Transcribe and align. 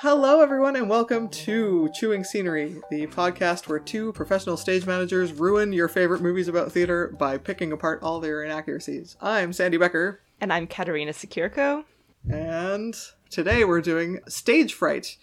Hello, 0.00 0.42
everyone, 0.42 0.76
and 0.76 0.90
welcome 0.90 1.28
to 1.30 1.88
Chewing 1.94 2.22
Scenery, 2.22 2.76
the 2.90 3.06
podcast 3.06 3.66
where 3.66 3.78
two 3.78 4.12
professional 4.12 4.56
stage 4.56 4.84
managers 4.86 5.32
ruin 5.32 5.72
your 5.72 5.88
favorite 5.88 6.20
movies 6.20 6.48
about 6.48 6.70
theater 6.70 7.14
by 7.18 7.38
picking 7.38 7.72
apart 7.72 8.02
all 8.02 8.20
their 8.20 8.42
inaccuracies. 8.44 9.16
I'm 9.20 9.52
Sandy 9.52 9.78
Becker, 9.78 10.20
And 10.40 10.52
I'm 10.52 10.66
Katerina 10.66 11.12
Sekirko. 11.12 11.84
and 12.30 12.94
today 13.30 13.64
we're 13.64 13.80
doing 13.80 14.20
Stage 14.28 14.74
Fright, 14.74 15.16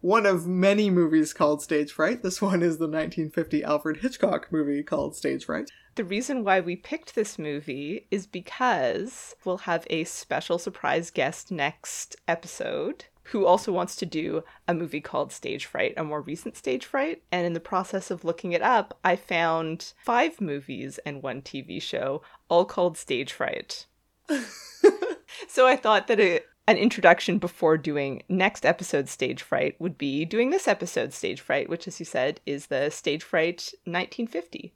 one 0.00 0.26
of 0.26 0.46
many 0.46 0.90
movies 0.90 1.32
called 1.32 1.60
Stage 1.60 1.90
Fright. 1.90 2.22
This 2.22 2.40
one 2.40 2.62
is 2.62 2.78
the 2.78 2.86
1950 2.86 3.64
Alfred 3.64 3.96
Hitchcock 3.98 4.52
movie 4.52 4.82
called 4.84 5.16
Stage 5.16 5.44
Fright. 5.46 5.70
The 5.96 6.04
reason 6.04 6.44
why 6.44 6.60
we 6.60 6.76
picked 6.76 7.16
this 7.16 7.36
movie 7.36 8.06
is 8.12 8.26
because 8.28 9.34
we'll 9.44 9.58
have 9.58 9.86
a 9.90 10.04
special 10.04 10.58
surprise 10.58 11.10
guest 11.10 11.50
next 11.50 12.14
episode 12.28 13.06
who 13.30 13.46
also 13.46 13.70
wants 13.70 13.94
to 13.94 14.06
do 14.06 14.42
a 14.66 14.74
movie 14.74 15.00
called 15.00 15.32
Stage 15.32 15.64
Fright, 15.64 15.94
a 15.96 16.02
more 16.02 16.20
recent 16.20 16.56
Stage 16.56 16.84
Fright. 16.84 17.22
And 17.30 17.46
in 17.46 17.52
the 17.52 17.60
process 17.60 18.10
of 18.10 18.24
looking 18.24 18.52
it 18.52 18.62
up, 18.62 18.98
I 19.04 19.14
found 19.14 19.92
five 20.04 20.40
movies 20.40 20.98
and 21.06 21.22
one 21.22 21.40
TV 21.40 21.80
show, 21.80 22.22
all 22.48 22.64
called 22.64 22.98
Stage 22.98 23.32
Fright. 23.32 23.86
so 25.48 25.66
I 25.66 25.76
thought 25.76 26.08
that 26.08 26.18
a, 26.18 26.40
an 26.66 26.76
introduction 26.76 27.38
before 27.38 27.78
doing 27.78 28.22
next 28.28 28.66
episode 28.66 29.08
Stage 29.08 29.42
Fright 29.42 29.80
would 29.80 29.96
be 29.96 30.24
doing 30.24 30.50
this 30.50 30.66
episode 30.66 31.12
Stage 31.12 31.40
Fright, 31.40 31.68
which, 31.68 31.86
as 31.86 32.00
you 32.00 32.06
said, 32.06 32.40
is 32.46 32.66
the 32.66 32.90
Stage 32.90 33.22
Fright 33.22 33.72
1950. 33.84 34.74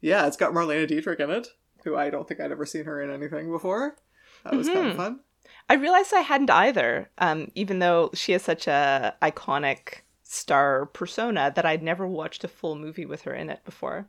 Yeah, 0.00 0.28
it's 0.28 0.36
got 0.36 0.52
Marlene 0.52 0.86
Dietrich 0.86 1.18
in 1.18 1.30
it, 1.30 1.48
who 1.82 1.96
I 1.96 2.10
don't 2.10 2.28
think 2.28 2.40
I'd 2.40 2.52
ever 2.52 2.66
seen 2.66 2.84
her 2.84 3.02
in 3.02 3.10
anything 3.10 3.50
before. 3.50 3.96
That 4.44 4.54
was 4.54 4.68
kind 4.68 4.80
of 4.80 4.86
mm-hmm. 4.86 4.96
fun. 4.96 5.20
I 5.68 5.74
realized 5.74 6.12
I 6.14 6.20
hadn't 6.20 6.50
either, 6.50 7.10
um, 7.18 7.50
even 7.54 7.78
though 7.78 8.10
she 8.14 8.32
has 8.32 8.42
such 8.42 8.66
a 8.66 9.14
iconic 9.22 10.00
star 10.22 10.86
persona 10.86 11.52
that 11.54 11.64
I'd 11.66 11.82
never 11.82 12.06
watched 12.06 12.44
a 12.44 12.48
full 12.48 12.74
movie 12.76 13.06
with 13.06 13.22
her 13.22 13.34
in 13.34 13.48
it 13.50 13.64
before. 13.64 14.06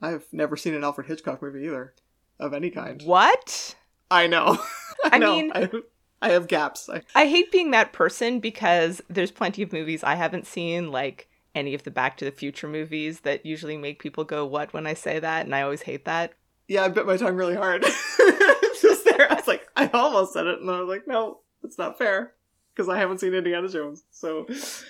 I've 0.00 0.26
never 0.32 0.56
seen 0.56 0.74
an 0.74 0.84
Alfred 0.84 1.06
Hitchcock 1.06 1.40
movie 1.42 1.64
either, 1.66 1.94
of 2.38 2.52
any 2.54 2.70
kind. 2.70 3.02
What? 3.02 3.74
I 4.10 4.26
know. 4.26 4.58
I, 5.04 5.10
I 5.12 5.18
know. 5.18 5.36
mean- 5.36 5.52
I, 5.54 5.70
I 6.22 6.28
have 6.30 6.48
gaps. 6.48 6.88
I, 6.88 7.02
I 7.14 7.26
hate 7.26 7.52
being 7.52 7.70
that 7.72 7.92
person 7.92 8.40
because 8.40 9.02
there's 9.10 9.30
plenty 9.30 9.62
of 9.62 9.72
movies 9.72 10.02
I 10.02 10.14
haven't 10.14 10.46
seen, 10.46 10.90
like 10.90 11.28
any 11.54 11.74
of 11.74 11.82
the 11.82 11.90
Back 11.90 12.16
to 12.18 12.24
the 12.24 12.30
Future 12.30 12.68
movies, 12.68 13.20
that 13.20 13.44
usually 13.44 13.76
make 13.76 13.98
people 13.98 14.24
go, 14.24 14.44
What 14.46 14.72
when 14.72 14.86
I 14.86 14.94
say 14.94 15.18
that? 15.18 15.44
And 15.44 15.54
I 15.54 15.62
always 15.62 15.82
hate 15.82 16.04
that. 16.06 16.32
yeah, 16.68 16.84
I 16.84 16.88
bit 16.88 17.06
my 17.06 17.16
tongue 17.18 17.36
really 17.36 17.54
hard. 17.56 17.84
I 19.30 19.34
was 19.34 19.46
like, 19.48 19.66
I 19.76 19.88
almost 19.88 20.32
said 20.32 20.46
it, 20.46 20.60
and 20.60 20.70
I 20.70 20.80
was 20.80 20.88
like, 20.88 21.06
no, 21.06 21.40
it's 21.62 21.78
not 21.78 21.98
fair 21.98 22.32
because 22.74 22.88
I 22.88 22.98
haven't 22.98 23.18
seen 23.20 23.34
Indiana 23.34 23.68
Jones. 23.68 24.04
So, 24.10 24.46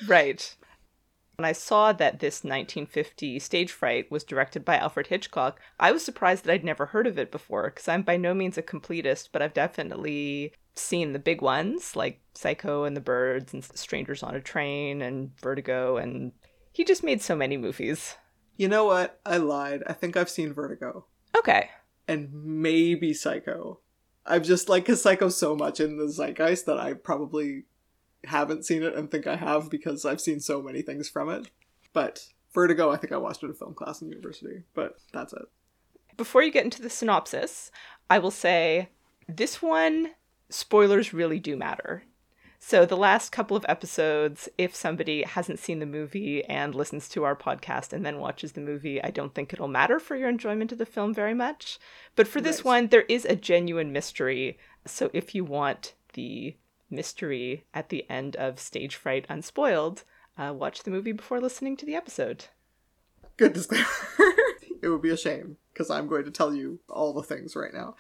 Right. 0.07 0.55
When 1.37 1.45
I 1.45 1.53
saw 1.53 1.93
that 1.93 2.21
this 2.21 2.45
1950 2.45 3.41
stage 3.41 3.73
fright 3.73 4.09
was 4.11 4.23
directed 4.23 4.65
by 4.65 4.77
Alfred 4.77 5.09
Hitchcock, 5.09 5.61
I 5.81 5.91
was 5.91 6.05
surprised 6.05 6.45
that 6.45 6.53
I'd 6.53 6.65
never 6.65 6.87
heard 6.87 7.09
of 7.09 7.19
it 7.19 7.33
before, 7.33 7.65
because 7.71 7.89
I'm 7.89 8.03
by 8.03 8.17
no 8.17 8.35
means 8.35 8.57
a 8.57 8.63
completist, 8.63 9.31
but 9.33 9.43
I've 9.43 9.53
definitely 9.55 10.53
seen 10.77 11.13
the 11.13 11.19
big 11.19 11.43
ones 11.43 11.97
like 11.97 12.21
Psycho 12.35 12.85
and 12.85 12.97
the 12.97 13.01
Birds 13.01 13.53
and 13.53 13.65
Strangers 13.65 14.23
on 14.23 14.37
a 14.37 14.41
Train 14.41 15.03
and 15.03 15.37
Vertigo, 15.41 15.97
and 15.97 16.31
he 16.73 16.85
just 16.85 17.03
made 17.03 17.21
so 17.21 17.35
many 17.35 17.57
movies. 17.57 18.15
you 18.57 18.69
know 18.69 18.85
what? 18.85 19.21
I 19.27 19.39
lied. 19.39 19.83
I 19.89 19.93
think 19.93 20.17
I've 20.17 20.31
seen 20.31 20.53
Vertigo 20.53 21.07
Okay. 21.37 21.69
and 22.07 22.33
maybe 22.33 23.13
Psycho. 23.13 23.81
I've 24.27 24.43
just 24.43 24.69
like 24.69 24.85
because 24.85 25.03
Psycho's 25.03 25.37
so 25.37 25.55
much 25.55 25.81
in 25.81 25.99
the 25.99 26.09
zeitgeist 26.09 26.67
that 26.67 26.79
I 26.79 26.95
probably 26.95 27.65
haven't 28.25 28.65
seen 28.65 28.83
it 28.83 28.95
and 28.95 29.11
think 29.11 29.27
I 29.27 29.37
have 29.37 29.71
because 29.71 30.05
I've 30.05 30.21
seen 30.21 30.41
so 30.41 30.63
many 30.63 30.83
things 30.83 31.09
from 31.09 31.29
it. 31.29 31.51
But 31.93 32.27
Vertigo, 32.53 32.91
I 32.91 32.97
think 32.97 33.13
I 33.13 33.17
watched 33.17 33.43
it 33.43 33.47
in 33.47 33.55
film 33.55 33.75
class 33.75 34.01
in 34.01 34.09
university. 34.09 34.63
But 34.75 34.97
that's 35.13 35.33
it. 35.33 35.47
Before 36.17 36.43
you 36.43 36.53
get 36.53 36.65
into 36.65 36.81
the 36.81 36.91
synopsis, 36.91 37.71
I 38.09 38.19
will 38.19 38.31
say 38.31 38.89
this 39.29 39.61
one, 39.61 40.11
spoilers 40.49 41.13
really 41.13 41.41
do 41.41 41.57
matter. 41.57 42.05
So, 42.67 42.87
the 42.87 42.97
last 42.97 43.31
couple 43.31 43.59
of 43.59 43.67
episodes, 43.69 44.49
if 44.57 44.75
somebody 44.75 45.23
hasn't 45.23 45.59
seen 45.59 45.81
the 45.81 45.87
movie 45.87 46.43
and 46.47 46.75
listens 46.75 47.11
to 47.11 47.23
our 47.23 47.37
podcast 47.37 47.93
and 47.93 48.07
then 48.07 48.21
watches 48.21 48.53
the 48.53 48.63
movie, 48.63 49.05
I 49.05 49.11
don't 49.11 49.35
think 49.35 49.53
it'll 49.53 49.69
matter 49.69 50.01
for 50.01 50.17
your 50.17 50.31
enjoyment 50.31 50.73
of 50.73 50.79
the 50.79 50.87
film 50.87 51.13
very 51.13 51.35
much. 51.35 51.79
But 52.17 52.27
for 52.27 52.41
this 52.41 52.61
Nice. 52.61 52.65
one, 52.65 52.87
there 52.87 53.03
is 53.03 53.27
a 53.27 53.37
genuine 53.37 53.93
mystery. 53.93 54.57
So, 54.87 55.11
if 55.13 55.35
you 55.35 55.45
want 55.45 55.93
the 56.15 56.57
mystery 56.89 57.67
at 57.75 57.91
the 57.91 58.09
end 58.09 58.35
of 58.37 58.59
Stage 58.59 58.97
Fright 58.97 59.27
Unspoiled, 59.29 60.05
uh, 60.39 60.55
watch 60.55 60.85
the 60.85 60.91
movie 60.91 61.13
before 61.13 61.43
listening 61.43 61.77
to 61.77 61.85
the 61.85 61.95
episode. 61.95 62.47
Good 63.37 63.53
disclaimer. 63.53 63.85
it 64.83 64.89
would 64.89 65.03
be 65.03 65.11
a 65.11 65.19
shame 65.19 65.59
because 65.75 65.91
I'm 65.91 66.07
going 66.07 66.25
to 66.25 66.31
tell 66.31 66.55
you 66.55 66.81
all 66.89 67.13
the 67.13 67.23
things 67.23 67.55
right 67.55 67.75
now. 67.75 67.97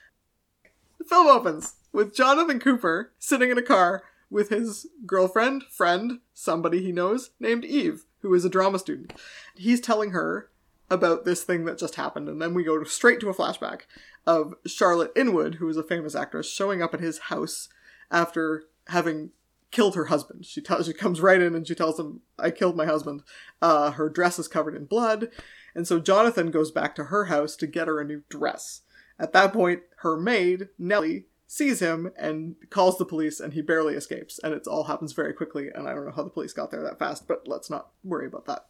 The 0.96 1.04
film 1.04 1.26
opens 1.26 1.74
with 1.92 2.16
Jonathan 2.16 2.60
Cooper 2.60 3.12
sitting 3.18 3.50
in 3.50 3.58
a 3.58 3.62
car 3.62 4.04
with 4.34 4.48
his 4.48 4.88
girlfriend, 5.06 5.62
friend, 5.70 6.18
somebody 6.34 6.82
he 6.82 6.90
knows 6.90 7.30
named 7.38 7.64
Eve, 7.64 8.04
who 8.18 8.34
is 8.34 8.44
a 8.44 8.50
drama 8.50 8.80
student. 8.80 9.12
He's 9.54 9.80
telling 9.80 10.10
her 10.10 10.50
about 10.90 11.24
this 11.24 11.44
thing 11.44 11.64
that 11.66 11.78
just 11.78 11.94
happened, 11.94 12.28
and 12.28 12.42
then 12.42 12.52
we 12.52 12.64
go 12.64 12.82
straight 12.82 13.20
to 13.20 13.28
a 13.28 13.34
flashback 13.34 13.82
of 14.26 14.54
Charlotte 14.66 15.12
Inwood, 15.14 15.54
who 15.56 15.68
is 15.68 15.76
a 15.76 15.84
famous 15.84 16.16
actress, 16.16 16.50
showing 16.50 16.82
up 16.82 16.92
at 16.92 17.00
his 17.00 17.18
house 17.18 17.68
after 18.10 18.64
having 18.88 19.30
killed 19.70 19.94
her 19.94 20.06
husband. 20.06 20.44
She 20.44 20.60
tells 20.60 20.86
she 20.86 20.92
comes 20.92 21.20
right 21.20 21.40
in 21.40 21.54
and 21.54 21.66
she 21.66 21.76
tells 21.76 21.98
him, 21.98 22.22
"I 22.36 22.50
killed 22.50 22.76
my 22.76 22.86
husband." 22.86 23.22
Uh, 23.62 23.92
her 23.92 24.08
dress 24.08 24.40
is 24.40 24.48
covered 24.48 24.74
in 24.74 24.86
blood, 24.86 25.30
and 25.76 25.86
so 25.86 26.00
Jonathan 26.00 26.50
goes 26.50 26.72
back 26.72 26.96
to 26.96 27.04
her 27.04 27.26
house 27.26 27.54
to 27.56 27.68
get 27.68 27.86
her 27.86 28.00
a 28.00 28.04
new 28.04 28.24
dress. 28.28 28.80
At 29.16 29.32
that 29.32 29.52
point, 29.52 29.82
her 29.98 30.16
maid 30.16 30.70
Nellie 30.76 31.26
sees 31.46 31.80
him 31.80 32.10
and 32.16 32.56
calls 32.70 32.98
the 32.98 33.04
police, 33.04 33.40
and 33.40 33.52
he 33.52 33.62
barely 33.62 33.94
escapes. 33.94 34.38
And 34.42 34.54
it 34.54 34.66
all 34.66 34.84
happens 34.84 35.12
very 35.12 35.32
quickly, 35.32 35.68
and 35.74 35.88
I 35.88 35.94
don't 35.94 36.06
know 36.06 36.12
how 36.12 36.22
the 36.22 36.30
police 36.30 36.52
got 36.52 36.70
there 36.70 36.82
that 36.82 36.98
fast, 36.98 37.28
but 37.28 37.46
let's 37.46 37.70
not 37.70 37.90
worry 38.02 38.26
about 38.26 38.46
that. 38.46 38.66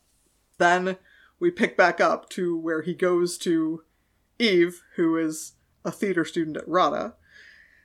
Then 0.58 0.96
we 1.38 1.50
pick 1.50 1.76
back 1.76 2.00
up 2.00 2.28
to 2.30 2.56
where 2.56 2.82
he 2.82 2.94
goes 2.94 3.38
to 3.38 3.82
Eve, 4.38 4.82
who 4.96 5.16
is 5.16 5.52
a 5.84 5.90
theater 5.90 6.24
student 6.24 6.56
at 6.56 6.68
RADA 6.68 7.14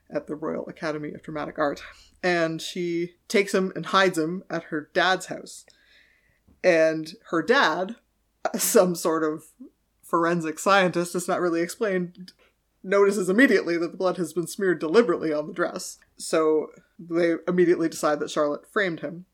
at 0.10 0.28
the 0.28 0.36
Royal 0.36 0.68
Academy 0.68 1.14
of 1.14 1.22
Dramatic 1.22 1.60
Art, 1.60 1.84
and 2.24 2.62
she 2.62 3.16
takes 3.28 3.54
him 3.54 3.72
and 3.76 3.88
hides 3.88 4.18
him 4.18 4.44
at 4.50 4.66
her 4.66 4.90
dad's 4.94 5.28
house. 5.28 5.66
And 6.64 7.14
her 7.30 7.42
dad, 7.42 7.96
some 8.56 8.96
sort 8.96 9.24
of 9.24 9.46
forensic 10.04 10.58
scientist, 10.60 11.16
it's 11.16 11.28
not 11.28 11.42
really 11.42 11.62
explained, 11.62 12.34
notices 12.84 13.30
immediately 13.30 13.78
that 13.78 13.92
the 13.92 13.98
blood 13.98 14.18
has 14.18 14.34
been 14.34 14.48
smeared 14.48 14.80
deliberately 14.80 15.34
on 15.34 15.48
the 15.48 15.54
dress. 15.54 15.98
So 16.18 16.68
they 16.98 17.36
immediately 17.48 17.90
decide 17.90 18.20
that 18.20 18.30
Charlotte 18.30 18.68
framed 18.72 19.02
him. 19.02 19.26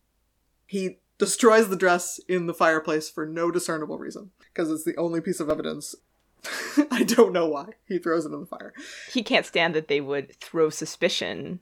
He 0.66 0.98
destroys 1.18 1.70
the 1.70 1.76
dress 1.76 2.20
in 2.28 2.48
the 2.48 2.54
fireplace 2.54 3.10
for 3.10 3.26
no 3.26 3.52
discernible 3.52 3.98
reason, 3.98 4.32
because 4.54 4.72
it's 4.72 4.84
the 4.84 4.98
only 4.98 5.22
piece 5.22 5.40
of 5.40 5.50
evidence. 5.50 5.96
I 6.92 7.04
don't 7.04 7.34
know 7.34 7.48
why. 7.48 7.70
He 7.88 7.98
throws 7.98 8.26
it 8.26 8.34
in 8.34 8.40
the 8.40 8.46
fire. 8.46 8.74
he 9.12 9.24
can't 9.24 9.46
stand 9.46 9.74
that 9.76 9.88
they 9.88 10.02
would 10.02 10.36
throw 10.40 10.70
suspicion 10.70 11.60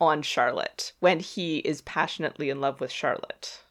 on 0.00 0.22
Charlotte 0.22 0.92
when 1.00 1.20
he 1.20 1.58
is 1.58 1.80
passionately 1.82 2.50
in 2.50 2.60
love 2.60 2.80
with 2.80 2.90
Charlotte. 2.90 3.62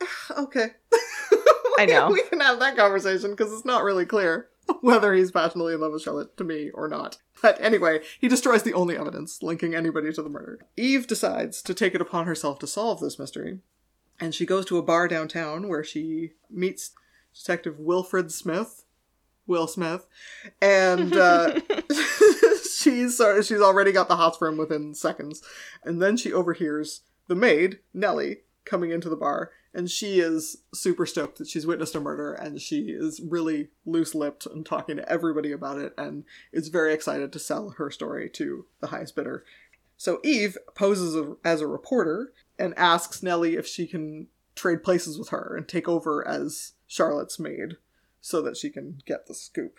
Okay. 0.36 0.68
I 1.78 1.86
know. 1.86 2.10
we 2.10 2.22
can 2.24 2.40
have 2.40 2.58
that 2.58 2.76
conversation 2.76 3.30
because 3.30 3.52
it's 3.52 3.64
not 3.64 3.82
really 3.84 4.04
clear 4.04 4.48
whether 4.80 5.12
he's 5.12 5.30
passionately 5.30 5.74
in 5.74 5.80
love 5.80 5.92
with 5.92 6.02
Charlotte 6.02 6.36
to 6.36 6.44
me 6.44 6.70
or 6.70 6.88
not. 6.88 7.18
But 7.40 7.60
anyway, 7.60 8.00
he 8.20 8.28
destroys 8.28 8.62
the 8.62 8.74
only 8.74 8.96
evidence 8.96 9.42
linking 9.42 9.74
anybody 9.74 10.12
to 10.12 10.22
the 10.22 10.28
murder. 10.28 10.60
Eve 10.76 11.06
decides 11.06 11.62
to 11.62 11.74
take 11.74 11.94
it 11.94 12.00
upon 12.00 12.26
herself 12.26 12.58
to 12.60 12.66
solve 12.66 13.00
this 13.00 13.18
mystery, 13.18 13.58
and 14.20 14.34
she 14.34 14.46
goes 14.46 14.64
to 14.66 14.78
a 14.78 14.82
bar 14.82 15.08
downtown 15.08 15.68
where 15.68 15.84
she 15.84 16.32
meets 16.50 16.92
Detective 17.34 17.78
Wilfred 17.78 18.30
Smith, 18.30 18.84
Will 19.46 19.66
Smith, 19.66 20.06
and 20.60 21.16
uh, 21.16 21.58
she's 22.72 23.20
uh, 23.20 23.42
she's 23.42 23.60
already 23.60 23.92
got 23.92 24.08
the 24.08 24.16
hots 24.16 24.38
for 24.38 24.48
him 24.48 24.56
within 24.56 24.94
seconds, 24.94 25.42
and 25.84 26.00
then 26.00 26.16
she 26.16 26.32
overhears 26.32 27.00
the 27.28 27.34
maid 27.34 27.78
Nellie 27.94 28.38
coming 28.72 28.90
into 28.90 29.10
the 29.10 29.16
bar, 29.16 29.50
and 29.74 29.90
she 29.90 30.18
is 30.18 30.62
super 30.72 31.04
stoked 31.04 31.36
that 31.36 31.46
she's 31.46 31.66
witnessed 31.66 31.94
a 31.94 32.00
murder, 32.00 32.32
and 32.32 32.58
she 32.58 32.86
is 32.86 33.20
really 33.20 33.68
loose 33.84 34.14
lipped 34.14 34.46
and 34.46 34.64
talking 34.64 34.96
to 34.96 35.06
everybody 35.08 35.52
about 35.52 35.78
it, 35.78 35.92
and 35.98 36.24
is 36.54 36.68
very 36.68 36.94
excited 36.94 37.30
to 37.30 37.38
sell 37.38 37.74
her 37.76 37.90
story 37.90 38.30
to 38.30 38.64
the 38.80 38.86
highest 38.86 39.14
bidder. 39.14 39.44
So 39.98 40.20
Eve 40.24 40.56
poses 40.74 41.36
as 41.44 41.60
a 41.60 41.66
reporter 41.66 42.32
and 42.58 42.72
asks 42.78 43.22
Nellie 43.22 43.56
if 43.56 43.66
she 43.66 43.86
can 43.86 44.28
trade 44.56 44.82
places 44.82 45.18
with 45.18 45.28
her 45.28 45.54
and 45.54 45.68
take 45.68 45.86
over 45.86 46.26
as 46.26 46.72
Charlotte's 46.86 47.38
maid 47.38 47.76
so 48.22 48.40
that 48.40 48.56
she 48.56 48.70
can 48.70 49.02
get 49.04 49.26
the 49.26 49.34
scoop. 49.34 49.78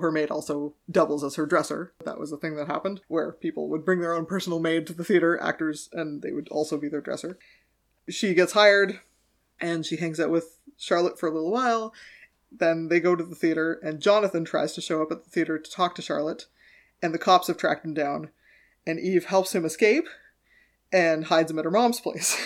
Her 0.00 0.12
maid 0.12 0.30
also 0.30 0.74
doubles 0.90 1.24
as 1.24 1.36
her 1.36 1.46
dresser. 1.46 1.92
That 2.04 2.20
was 2.20 2.30
a 2.30 2.36
thing 2.36 2.56
that 2.56 2.66
happened, 2.66 3.00
where 3.08 3.32
people 3.32 3.68
would 3.68 3.84
bring 3.84 4.00
their 4.00 4.14
own 4.14 4.26
personal 4.26 4.60
maid 4.60 4.86
to 4.86 4.92
the 4.92 5.04
theater, 5.04 5.40
actors, 5.40 5.88
and 5.92 6.22
they 6.22 6.32
would 6.32 6.48
also 6.50 6.78
be 6.78 6.88
their 6.88 7.00
dresser. 7.00 7.38
She 8.10 8.34
gets 8.34 8.52
hired 8.52 9.00
and 9.60 9.84
she 9.84 9.96
hangs 9.96 10.20
out 10.20 10.30
with 10.30 10.58
Charlotte 10.76 11.18
for 11.18 11.28
a 11.28 11.32
little 11.32 11.50
while. 11.50 11.92
Then 12.50 12.88
they 12.88 13.00
go 13.00 13.14
to 13.14 13.24
the 13.24 13.34
theater, 13.34 13.78
and 13.82 14.00
Jonathan 14.00 14.44
tries 14.44 14.72
to 14.72 14.80
show 14.80 15.02
up 15.02 15.12
at 15.12 15.24
the 15.24 15.30
theater 15.30 15.58
to 15.58 15.70
talk 15.70 15.94
to 15.96 16.02
Charlotte, 16.02 16.46
and 17.02 17.12
the 17.12 17.18
cops 17.18 17.48
have 17.48 17.58
tracked 17.58 17.84
him 17.84 17.92
down. 17.92 18.30
And 18.86 18.98
Eve 18.98 19.26
helps 19.26 19.54
him 19.54 19.66
escape 19.66 20.08
and 20.90 21.26
hides 21.26 21.50
him 21.50 21.58
at 21.58 21.66
her 21.66 21.70
mom's 21.70 22.00
place. 22.00 22.40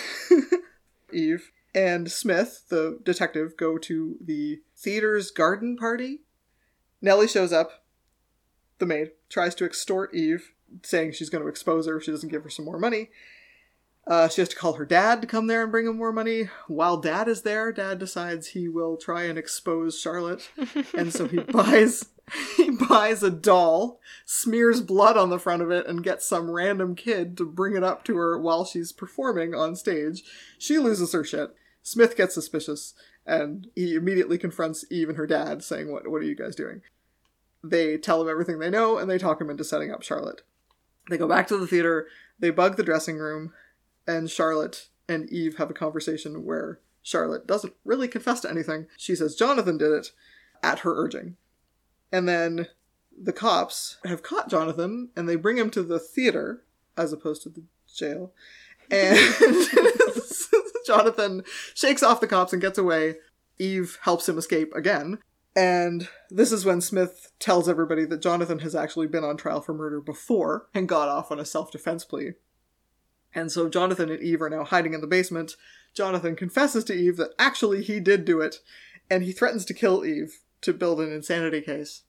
Eve 1.13 1.51
and 1.73 2.11
Smith, 2.11 2.65
the 2.69 2.99
detective, 3.03 3.55
go 3.57 3.77
to 3.77 4.17
the 4.19 4.61
theater's 4.75 5.31
garden 5.31 5.77
party. 5.77 6.21
Nellie 7.01 7.27
shows 7.27 7.53
up, 7.53 7.83
the 8.79 8.85
maid, 8.85 9.11
tries 9.29 9.55
to 9.55 9.65
extort 9.65 10.13
Eve, 10.13 10.51
saying 10.83 11.13
she's 11.13 11.29
going 11.29 11.43
to 11.43 11.49
expose 11.49 11.87
her 11.87 11.97
if 11.97 12.03
she 12.03 12.11
doesn't 12.11 12.29
give 12.29 12.43
her 12.43 12.49
some 12.49 12.65
more 12.65 12.79
money. 12.79 13.09
Uh, 14.05 14.27
she 14.27 14.41
has 14.41 14.49
to 14.49 14.55
call 14.55 14.73
her 14.73 14.85
dad 14.85 15.21
to 15.21 15.27
come 15.27 15.47
there 15.47 15.63
and 15.63 15.71
bring 15.71 15.87
him 15.87 15.95
more 15.95 16.11
money. 16.11 16.49
While 16.67 16.97
dad 16.97 17.29
is 17.29 17.43
there, 17.43 17.71
dad 17.71 17.99
decides 17.99 18.47
he 18.47 18.67
will 18.67 18.97
try 18.97 19.23
and 19.23 19.37
expose 19.37 19.97
Charlotte, 19.97 20.49
and 20.93 21.13
so 21.13 21.27
he 21.27 21.37
buys 21.39 22.09
he 22.57 22.69
buys 22.71 23.21
a 23.21 23.29
doll, 23.29 23.99
smears 24.25 24.81
blood 24.81 25.17
on 25.17 25.29
the 25.29 25.39
front 25.39 25.61
of 25.61 25.71
it, 25.71 25.87
and 25.87 26.03
gets 26.03 26.25
some 26.27 26.51
random 26.51 26.95
kid 26.95 27.37
to 27.37 27.45
bring 27.45 27.75
it 27.75 27.83
up 27.83 28.03
to 28.05 28.15
her 28.17 28.37
while 28.39 28.65
she's 28.65 28.91
performing 28.91 29.53
on 29.53 29.75
stage. 29.75 30.23
She 30.57 30.77
loses 30.77 31.13
her 31.13 31.23
shit. 31.23 31.53
Smith 31.81 32.15
gets 32.15 32.33
suspicious, 32.33 32.93
and 33.25 33.67
he 33.75 33.95
immediately 33.95 34.37
confronts 34.37 34.85
Eve 34.89 35.09
and 35.09 35.17
her 35.17 35.27
dad, 35.27 35.63
saying, 35.63 35.91
"What 35.91 36.09
what 36.09 36.21
are 36.21 36.25
you 36.25 36.35
guys 36.35 36.55
doing?" 36.55 36.81
They 37.63 37.97
tell 37.97 38.21
him 38.21 38.29
everything 38.29 38.59
they 38.59 38.69
know, 38.69 38.97
and 38.97 39.09
they 39.09 39.17
talk 39.17 39.39
him 39.39 39.49
into 39.49 39.63
setting 39.63 39.91
up 39.91 40.03
Charlotte. 40.03 40.41
They 41.09 41.17
go 41.17 41.27
back 41.27 41.47
to 41.47 41.57
the 41.57 41.67
theater. 41.67 42.07
They 42.39 42.49
bug 42.49 42.75
the 42.75 42.83
dressing 42.83 43.17
room 43.17 43.53
and 44.07 44.29
Charlotte 44.29 44.89
and 45.07 45.29
Eve 45.29 45.57
have 45.57 45.69
a 45.69 45.73
conversation 45.73 46.45
where 46.45 46.79
Charlotte 47.01 47.45
doesn't 47.45 47.73
really 47.83 48.07
confess 48.07 48.41
to 48.41 48.49
anything. 48.49 48.87
She 48.97 49.15
says 49.15 49.35
Jonathan 49.35 49.77
did 49.77 49.91
it 49.91 50.11
at 50.61 50.79
her 50.79 50.95
urging. 50.95 51.35
And 52.11 52.27
then 52.27 52.67
the 53.15 53.33
cops 53.33 53.97
have 54.05 54.23
caught 54.23 54.49
Jonathan 54.49 55.09
and 55.15 55.27
they 55.27 55.35
bring 55.35 55.57
him 55.57 55.69
to 55.71 55.83
the 55.83 55.99
theater 55.99 56.63
as 56.97 57.11
opposed 57.11 57.43
to 57.43 57.49
the 57.49 57.63
jail. 57.93 58.31
And 58.89 59.17
Jonathan 60.85 61.43
shakes 61.73 62.03
off 62.03 62.21
the 62.21 62.27
cops 62.27 62.53
and 62.53 62.61
gets 62.61 62.77
away. 62.77 63.15
Eve 63.59 63.97
helps 64.01 64.27
him 64.27 64.37
escape 64.37 64.73
again. 64.75 65.19
And 65.55 66.09
this 66.29 66.51
is 66.51 66.65
when 66.65 66.81
Smith 66.81 67.31
tells 67.39 67.69
everybody 67.69 68.05
that 68.05 68.21
Jonathan 68.21 68.59
has 68.59 68.73
actually 68.73 69.07
been 69.07 69.23
on 69.23 69.37
trial 69.37 69.61
for 69.61 69.73
murder 69.73 70.01
before 70.01 70.67
and 70.73 70.89
got 70.89 71.09
off 71.09 71.31
on 71.31 71.39
a 71.39 71.45
self 71.45 71.71
defense 71.71 72.03
plea. 72.03 72.31
And 73.35 73.51
so 73.51 73.69
Jonathan 73.69 74.09
and 74.09 74.21
Eve 74.21 74.41
are 74.41 74.49
now 74.49 74.63
hiding 74.63 74.93
in 74.93 75.01
the 75.01 75.07
basement. 75.07 75.55
Jonathan 75.93 76.35
confesses 76.35 76.83
to 76.85 76.93
Eve 76.93 77.17
that 77.17 77.33
actually 77.37 77.83
he 77.83 77.99
did 77.99 78.25
do 78.25 78.41
it, 78.41 78.57
and 79.09 79.23
he 79.23 79.31
threatens 79.31 79.65
to 79.65 79.73
kill 79.73 80.05
Eve 80.05 80.39
to 80.61 80.73
build 80.73 80.99
an 80.99 81.11
insanity 81.11 81.61
case. 81.61 82.03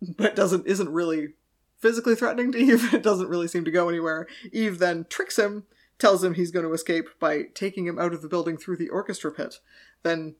But 0.00 0.36
doesn't 0.36 0.66
isn't 0.66 0.92
really 0.92 1.30
physically 1.78 2.14
threatening 2.14 2.52
to 2.52 2.58
Eve. 2.58 2.92
It 2.94 3.02
doesn't 3.02 3.28
really 3.28 3.48
seem 3.48 3.64
to 3.64 3.70
go 3.70 3.88
anywhere. 3.88 4.26
Eve 4.52 4.78
then 4.78 5.06
tricks 5.08 5.38
him, 5.38 5.64
tells 5.98 6.22
him 6.22 6.34
he's 6.34 6.50
going 6.50 6.64
to 6.64 6.72
escape 6.72 7.08
by 7.18 7.44
taking 7.54 7.86
him 7.86 7.98
out 7.98 8.12
of 8.12 8.22
the 8.22 8.28
building 8.28 8.56
through 8.56 8.76
the 8.76 8.88
orchestra 8.90 9.32
pit. 9.32 9.60
Then 10.02 10.36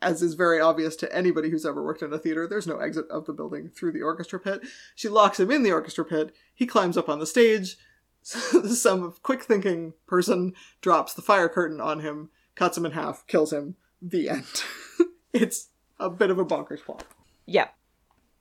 as 0.00 0.22
is 0.22 0.34
very 0.34 0.60
obvious 0.60 0.94
to 0.96 1.14
anybody 1.14 1.50
who's 1.50 1.66
ever 1.66 1.82
worked 1.82 2.02
in 2.02 2.12
a 2.12 2.18
theater, 2.18 2.46
there's 2.46 2.66
no 2.66 2.78
exit 2.78 3.08
of 3.10 3.26
the 3.26 3.32
building 3.32 3.68
through 3.68 3.92
the 3.92 4.02
orchestra 4.02 4.38
pit. 4.38 4.60
She 4.94 5.08
locks 5.08 5.40
him 5.40 5.50
in 5.50 5.62
the 5.62 5.72
orchestra 5.72 6.04
pit. 6.04 6.34
He 6.54 6.66
climbs 6.66 6.96
up 6.96 7.08
on 7.08 7.18
the 7.18 7.26
stage, 7.26 7.76
some 8.22 9.14
quick 9.22 9.42
thinking 9.42 9.94
person 10.06 10.54
drops 10.80 11.14
the 11.14 11.22
fire 11.22 11.48
curtain 11.48 11.80
on 11.80 12.00
him, 12.00 12.30
cuts 12.54 12.76
him 12.76 12.86
in 12.86 12.92
half, 12.92 13.26
kills 13.26 13.52
him. 13.52 13.76
The 14.00 14.28
end. 14.28 14.62
it's 15.32 15.68
a 15.98 16.10
bit 16.10 16.30
of 16.30 16.38
a 16.38 16.44
bonkers 16.44 16.84
plot. 16.84 17.04
Yeah. 17.46 17.68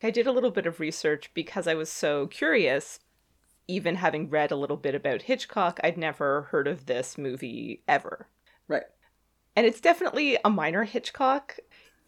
I 0.04 0.12
did 0.12 0.28
a 0.28 0.32
little 0.32 0.52
bit 0.52 0.68
of 0.68 0.80
research 0.80 1.32
because 1.34 1.68
I 1.68 1.74
was 1.74 1.90
so 1.90 2.28
curious. 2.28 3.00
Even 3.68 3.96
having 3.96 4.30
read 4.30 4.52
a 4.52 4.56
little 4.56 4.78
bit 4.78 4.94
about 4.94 5.24
Hitchcock, 5.24 5.80
I'd 5.84 5.98
never 5.98 6.44
heard 6.44 6.68
of 6.68 6.86
this 6.86 7.18
movie 7.18 7.82
ever. 7.88 8.28
Right. 8.68 8.84
And 9.56 9.66
it's 9.66 9.82
definitely 9.82 10.38
a 10.46 10.50
minor 10.50 10.84
Hitchcock. 10.84 11.58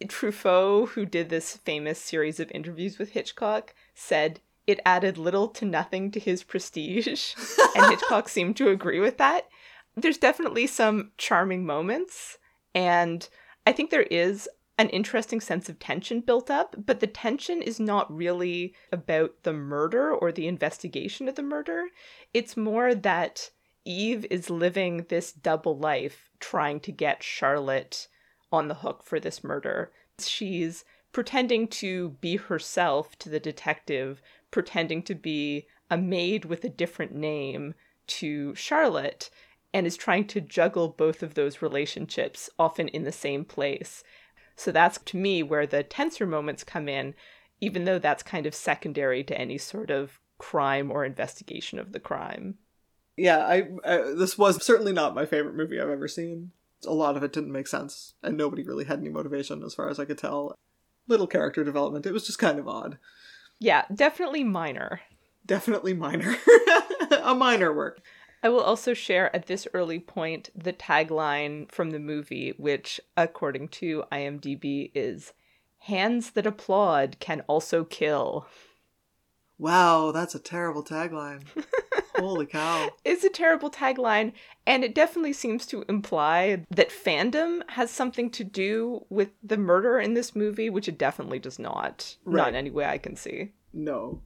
Truffaut, 0.08 0.90
who 0.90 1.06
did 1.06 1.30
this 1.30 1.58
famous 1.58 2.00
series 2.00 2.40
of 2.40 2.52
interviews 2.52 2.98
with 2.98 3.10
Hitchcock, 3.10 3.74
said 3.94 4.40
it 4.70 4.80
added 4.86 5.18
little 5.18 5.48
to 5.48 5.66
nothing 5.66 6.12
to 6.12 6.20
his 6.20 6.44
prestige. 6.44 7.08
and 7.76 7.86
Hitchcock 7.88 8.30
seemed 8.30 8.56
to 8.58 8.70
agree 8.70 9.00
with 9.00 9.18
that. 9.18 9.48
There's 9.96 10.20
definitely 10.20 10.68
some 10.68 11.12
charming 11.18 11.66
moments, 11.66 12.38
and 12.76 13.28
I 13.66 13.72
think 13.72 13.90
there 13.90 14.04
is 14.04 14.48
an 14.78 14.90
interesting 14.90 15.42
sense 15.42 15.70
of 15.70 15.80
tension 15.80 16.22
built 16.22 16.52
up, 16.52 16.76
but 16.86 17.00
the 17.00 17.08
tension 17.08 17.64
is 17.64 17.80
not 17.80 18.16
really 18.16 18.76
about 18.92 19.42
the 19.42 19.54
murder 19.54 20.14
or 20.14 20.32
the 20.32 20.48
investigation 20.48 21.28
of 21.28 21.34
the 21.34 21.42
murder. 21.44 21.88
It's 22.32 22.56
more 22.56 22.94
that 22.94 23.50
Eve 23.84 24.28
is 24.30 24.52
living 24.52 25.08
this 25.10 25.32
double 25.34 25.76
life 25.76 26.30
trying 26.40 26.80
to 26.82 26.92
get 26.92 27.24
Charlotte 27.24 28.08
on 28.52 28.68
the 28.68 28.76
hook 28.76 29.04
for 29.04 29.20
this 29.20 29.44
murder. 29.44 29.92
She's 30.20 30.86
pretending 31.12 31.68
to 31.68 32.10
be 32.22 32.36
herself 32.36 33.18
to 33.20 33.30
the 33.30 33.40
detective 33.40 34.22
pretending 34.52 35.04
to 35.04 35.16
be 35.16 35.68
a 35.90 35.98
maid 35.98 36.46
with 36.46 36.64
a 36.64 36.70
different 36.70 37.14
name 37.14 37.74
to 38.08 38.54
Charlotte 38.56 39.30
and 39.74 39.86
is 39.86 39.98
trying 39.98 40.26
to 40.28 40.42
juggle 40.42 40.90
both 40.90 41.22
of 41.22 41.36
those 41.36 41.62
relationships, 41.62 42.50
often 42.58 42.88
in 42.88 43.04
the 43.04 43.12
same 43.12 43.46
place. 43.46 44.04
So 44.56 44.72
that's 44.72 44.98
to 45.06 45.18
me 45.18 45.44
where 45.44 45.68
the 45.68 45.84
tenser 45.84 46.26
moments 46.26 46.64
come 46.64 46.90
in, 46.90 47.14
even 47.62 47.86
though 47.86 48.00
that's 48.00 48.24
kind 48.24 48.46
of 48.46 48.56
secondary 48.56 49.24
to 49.24 49.40
any 49.40 49.58
sort 49.58 49.92
of 49.92 50.20
crime 50.38 50.92
or 50.92 51.06
investigation 51.06 51.78
of 51.78 51.92
the 51.92 52.00
crime. 52.00 52.56
Yeah, 53.16 53.40
I, 53.40 53.68
I 53.86 53.98
this 54.16 54.38
was 54.38 54.64
certainly 54.64 54.94
not 54.94 55.14
my 55.14 55.26
favorite 55.26 55.56
movie 55.56 55.80
I've 55.80 55.90
ever 55.90 56.08
seen. 56.08 56.52
A 56.88 56.94
lot 56.94 57.18
of 57.18 57.24
it 57.24 57.34
didn't 57.34 57.52
make 57.52 57.68
sense, 57.68 58.14
and 58.24 58.38
nobody 58.38 58.64
really 58.64 58.86
had 58.86 59.00
any 59.00 59.10
motivation, 59.10 59.62
as 59.64 59.76
far 59.76 59.90
as 59.90 60.00
I 60.00 60.06
could 60.06 60.18
tell. 60.18 60.56
Little 61.08 61.28
character 61.28 61.64
development. 61.64 62.06
It 62.06 62.14
was 62.14 62.26
just 62.26 62.40
kind 62.40 62.58
of 62.58 62.68
odd. 62.68 62.98
Yeah, 63.60 63.86
definitely 63.94 64.44
minor. 64.44 65.02
Definitely 65.46 65.94
minor. 65.94 66.36
a 67.24 67.36
minor 67.36 67.74
work. 67.74 68.02
I 68.42 68.50
will 68.50 68.62
also 68.62 68.94
share 68.94 69.36
at 69.36 69.48
this 69.48 69.68
early 69.74 70.00
point 70.00 70.50
the 70.56 70.72
tagline 70.72 71.70
from 71.70 71.92
the 71.92 72.00
movie, 72.00 72.54
which, 72.58 73.02
according 73.18 73.68
to 73.70 74.04
IMDb, 74.12 74.92
is 74.96 75.34
Hands 75.84 76.30
that 76.32 76.46
applaud 76.46 77.18
can 77.20 77.42
also 77.48 77.84
kill. 77.84 78.46
Wow, 79.58 80.12
that's 80.12 80.36
a 80.36 80.40
terrible 80.40 80.84
tagline. 80.84 81.44
Holy 82.20 82.46
cow. 82.46 82.90
It's 83.06 83.24
a 83.24 83.30
terrible 83.30 83.72
tagline, 83.72 84.34
and 84.66 84.84
it 84.84 84.96
definitely 84.96 85.34
seems 85.34 85.66
to 85.68 85.84
imply 85.90 86.66
that 86.70 86.90
fandom 86.90 87.62
has 87.70 87.92
something 87.92 88.30
to 88.32 88.44
do 88.44 89.06
with 89.10 89.30
the 89.44 89.58
murder 89.58 90.00
in 90.00 90.14
this 90.14 90.36
movie, 90.36 90.70
which 90.70 90.88
it 90.88 90.98
definitely 90.98 91.40
does 91.40 91.60
not. 91.60 92.16
Right. 92.26 92.42
Not 92.42 92.50
in 92.50 92.56
any 92.56 92.70
way 92.70 92.86
I 92.86 92.98
can 92.98 93.16
see. 93.16 93.54
No. 93.74 94.22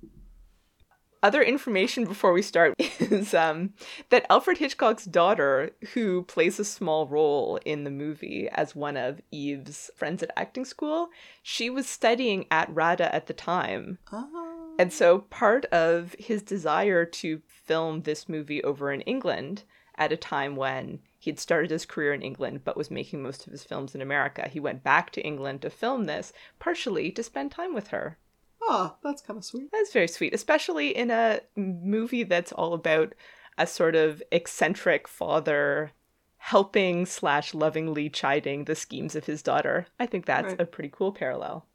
Other 1.24 1.42
information 1.42 2.04
before 2.04 2.34
we 2.34 2.42
start 2.42 2.74
is 3.00 3.34
um, 3.34 3.74
that 4.10 4.26
Alfred 4.30 4.58
Hitchcock's 4.58 5.06
daughter, 5.06 5.72
who 5.94 6.24
plays 6.24 6.60
a 6.60 6.66
small 6.66 7.08
role 7.08 7.58
in 7.64 7.86
the 7.86 7.92
movie 7.92 8.50
as 8.52 8.76
one 8.76 8.98
of 8.98 9.22
Eve's 9.32 9.90
friends 9.96 10.22
at 10.22 10.32
acting 10.36 10.66
school, 10.66 11.08
she 11.42 11.70
was 11.70 11.88
studying 11.88 12.46
at 12.52 12.70
RADA 12.70 13.16
at 13.16 13.28
the 13.28 13.34
time. 13.34 14.00
Oh. 14.12 14.52
And 14.80 14.92
so 14.92 15.20
part 15.20 15.65
of 15.65 16.15
his 16.18 16.42
desire 16.42 17.06
to 17.06 17.42
film 17.48 18.01
this 18.01 18.27
movie 18.27 18.63
over 18.63 18.92
in 18.92 19.01
England 19.01 19.63
at 19.96 20.12
a 20.12 20.18
time 20.18 20.56
when 20.56 21.00
he 21.20 21.30
had 21.30 21.39
started 21.39 21.70
his 21.70 21.86
career 21.86 22.13
in 22.13 22.22
England 22.22 22.62
but 22.63 22.75
was 22.75 22.89
making 22.89 23.22
most 23.22 23.46
of 23.46 23.51
his 23.51 23.63
films 23.63 23.94
in 23.94 24.01
America, 24.01 24.50
he 24.50 24.60
went 24.60 24.84
back 24.84 25.12
to 25.12 25.22
England 25.22 25.62
to 25.62 25.70
film 25.70 26.06
this, 26.06 26.34
partially 26.60 27.12
to 27.12 27.24
spend 27.24 27.51
time 27.51 27.74
with 27.74 27.89
her. 27.89 28.18
Ah, 28.63 28.96
oh, 28.96 28.98
that's 29.03 29.22
kind 29.22 29.38
of 29.38 29.46
sweet. 29.46 29.70
That's 29.72 29.94
very 29.94 30.08
sweet, 30.08 30.34
especially 30.34 30.96
in 30.96 31.12
a 31.12 31.42
movie 31.56 32.24
that's 32.24 32.51
all 32.51 32.74
about 32.74 33.13
a 33.58 33.68
sort 33.68 33.96
of 33.96 34.24
eccentric 34.32 35.08
father 35.08 35.92
helping 36.38 37.06
slash 37.06 37.53
lovingly 37.53 38.10
chiding 38.10 38.65
the 38.65 38.75
schemes 38.75 39.15
of 39.15 39.25
his 39.25 39.42
daughter. 39.42 39.86
I 40.00 40.06
think 40.06 40.25
that's 40.25 40.50
right. 40.50 40.60
a 40.62 40.65
pretty 40.65 40.89
cool 40.92 41.12
parallel. 41.12 41.65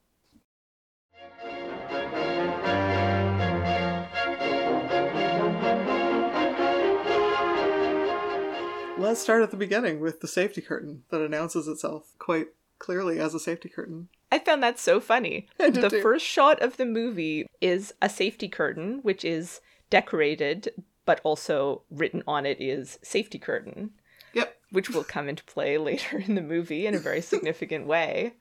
Let's 8.98 9.20
start 9.20 9.42
at 9.42 9.52
the 9.52 9.56
beginning 9.56 10.00
with 10.00 10.20
the 10.20 10.28
safety 10.28 10.60
curtain 10.60 11.04
that 11.10 11.22
announces 11.22 11.68
itself 11.68 12.12
quite 12.18 12.48
clearly 12.80 13.20
as 13.20 13.32
a 13.32 13.38
safety 13.38 13.68
curtain. 13.68 14.08
I 14.32 14.40
found 14.40 14.60
that 14.64 14.78
so 14.78 14.98
funny. 14.98 15.46
the 15.56 15.88
too. 15.88 16.02
first 16.02 16.26
shot 16.26 16.60
of 16.60 16.76
the 16.76 16.84
movie 16.84 17.46
is 17.60 17.94
a 18.02 18.08
safety 18.08 18.48
curtain, 18.48 18.98
which 19.02 19.24
is 19.24 19.60
decorated, 19.88 20.72
but 21.06 21.20
also 21.22 21.82
written 21.90 22.24
on 22.26 22.44
it 22.44 22.60
is 22.60 22.98
safety 23.02 23.38
curtain. 23.38 23.90
Yep. 24.34 24.56
which 24.72 24.90
will 24.90 25.04
come 25.04 25.28
into 25.28 25.44
play 25.44 25.78
later 25.78 26.18
in 26.18 26.34
the 26.34 26.42
movie 26.42 26.86
in 26.86 26.94
a 26.94 26.98
very 26.98 27.20
significant 27.22 27.86
way. 27.86 28.34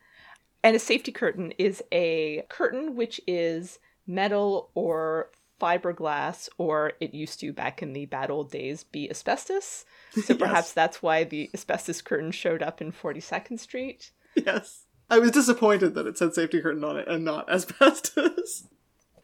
And 0.64 0.76
a 0.76 0.80
safety 0.80 1.12
curtain 1.12 1.54
is 1.60 1.84
a 1.92 2.46
curtain 2.50 2.96
which 2.96 3.22
is 3.28 3.80
metal 4.08 4.72
or 4.74 5.30
fiberglass, 5.60 6.50
or 6.58 6.94
it 7.00 7.14
used 7.14 7.40
to 7.40 7.52
back 7.54 7.82
in 7.82 7.94
the 7.94 8.06
bad 8.06 8.30
old 8.32 8.52
days 8.52 8.84
be 8.84 9.10
asbestos. 9.10 9.86
So 10.26 10.36
perhaps 10.36 10.70
Yes. 10.70 10.74
that's 10.74 11.04
why 11.04 11.24
the 11.24 11.50
asbestos 11.54 12.02
curtain 12.02 12.32
showed 12.32 12.64
up 12.64 12.82
in 12.82 12.92
42nd 12.92 13.60
Street. 13.60 14.12
Yes. 14.36 14.86
I 15.10 15.20
was 15.20 15.32
disappointed 15.32 15.94
that 15.96 16.08
it 16.08 16.18
said 16.18 16.34
safety 16.34 16.60
curtain 16.62 16.84
on 16.84 16.98
it 16.98 17.08
and 17.08 17.24
not 17.24 17.50
asbestos. 17.54 18.68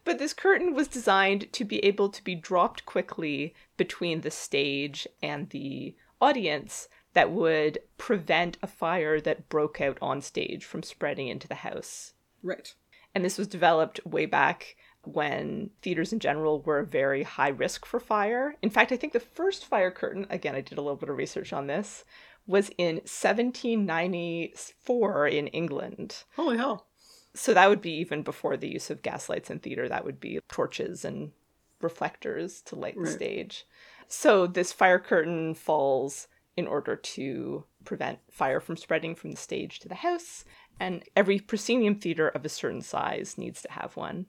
But 0.04 0.18
this 0.18 0.32
curtain 0.34 0.74
was 0.74 0.86
designed 0.88 1.52
to 1.52 1.64
be 1.64 1.78
able 1.84 2.08
to 2.10 2.22
be 2.22 2.34
dropped 2.34 2.84
quickly 2.86 3.54
between 3.76 4.20
the 4.20 4.30
stage 4.30 5.06
and 5.22 5.48
the 5.50 5.94
audience 6.20 6.88
that 7.14 7.30
would 7.30 7.78
prevent 7.98 8.58
a 8.62 8.66
fire 8.66 9.20
that 9.20 9.48
broke 9.48 9.80
out 9.80 9.98
on 10.02 10.20
stage 10.20 10.64
from 10.64 10.82
spreading 10.82 11.28
into 11.28 11.48
the 11.48 11.54
house. 11.56 12.12
right. 12.42 12.74
And 13.14 13.24
this 13.24 13.38
was 13.38 13.46
developed 13.46 14.04
way 14.04 14.26
back 14.26 14.74
when 15.06 15.70
theaters 15.82 16.12
in 16.12 16.20
general 16.20 16.60
were 16.62 16.82
very 16.82 17.22
high 17.22 17.48
risk 17.48 17.86
for 17.86 18.00
fire. 18.00 18.56
In 18.62 18.70
fact, 18.70 18.92
I 18.92 18.96
think 18.96 19.12
the 19.12 19.20
first 19.20 19.64
fire 19.64 19.90
curtain, 19.90 20.26
again, 20.30 20.54
I 20.54 20.60
did 20.60 20.78
a 20.78 20.82
little 20.82 20.96
bit 20.96 21.08
of 21.08 21.16
research 21.16 21.52
on 21.52 21.66
this, 21.66 22.04
was 22.46 22.70
in 22.78 22.96
1794 22.96 25.28
in 25.28 25.46
England. 25.48 26.24
Holy 26.36 26.56
hell. 26.56 26.86
So 27.34 27.54
that 27.54 27.68
would 27.68 27.80
be 27.80 27.94
even 27.94 28.22
before 28.22 28.56
the 28.56 28.68
use 28.68 28.90
of 28.90 29.02
gaslights 29.02 29.50
in 29.50 29.58
theater. 29.58 29.88
That 29.88 30.04
would 30.04 30.20
be 30.20 30.38
torches 30.48 31.04
and 31.04 31.32
reflectors 31.80 32.60
to 32.62 32.76
light 32.76 32.94
the 32.94 33.00
Right. 33.02 33.12
stage. 33.12 33.66
So 34.06 34.46
this 34.46 34.72
fire 34.72 34.98
curtain 34.98 35.54
falls 35.54 36.28
in 36.56 36.66
order 36.66 36.94
to 36.94 37.64
prevent 37.84 38.20
fire 38.30 38.60
from 38.60 38.76
spreading 38.76 39.14
from 39.14 39.32
the 39.32 39.36
stage 39.36 39.80
to 39.80 39.88
the 39.88 39.96
house. 39.96 40.44
And 40.78 41.02
every 41.16 41.40
proscenium 41.40 41.96
theater 41.96 42.28
of 42.28 42.44
a 42.44 42.48
certain 42.48 42.82
size 42.82 43.36
needs 43.38 43.62
to 43.62 43.72
have 43.72 43.96
one. 43.96 44.26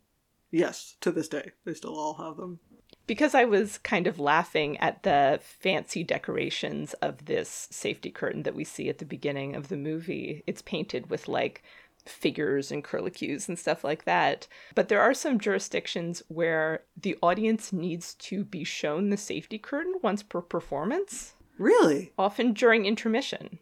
Yes, 0.55 0.95
to 1.01 1.11
this 1.11 1.27
day. 1.27 1.51
They 1.65 1.73
still 1.73 1.97
all 1.99 2.13
have 2.13 2.37
them. 2.37 2.59
Because 3.07 3.35
I 3.35 3.43
was 3.43 3.77
kind 3.79 4.07
of 4.07 4.19
laughing 4.19 4.77
at 4.77 5.03
the 5.03 5.39
fancy 5.41 6.01
decorations 6.01 6.93
of 6.95 7.25
this 7.25 7.67
safety 7.71 8.09
curtain 8.09 8.43
that 8.43 8.55
we 8.55 8.63
see 8.63 8.87
at 8.87 8.99
the 8.99 9.05
beginning 9.05 9.53
of 9.53 9.67
the 9.67 9.75
movie, 9.75 10.43
it's 10.47 10.61
painted 10.61 11.09
with 11.09 11.27
like 11.27 11.61
figures 12.05 12.71
and 12.71 12.85
curlicues 12.85 13.49
and 13.49 13.59
stuff 13.59 13.83
like 13.83 14.05
that. 14.05 14.47
But 14.75 14.87
there 14.87 15.01
are 15.01 15.13
some 15.13 15.39
jurisdictions 15.39 16.23
where 16.29 16.83
the 16.95 17.17
audience 17.21 17.73
needs 17.73 18.13
to 18.15 18.45
be 18.45 18.63
shown 18.63 19.09
the 19.09 19.17
safety 19.17 19.57
curtain 19.57 19.95
once 20.01 20.23
per 20.23 20.41
performance, 20.41 21.33
Really? 21.57 22.13
often 22.17 22.53
during 22.53 22.85
intermission. 22.85 23.59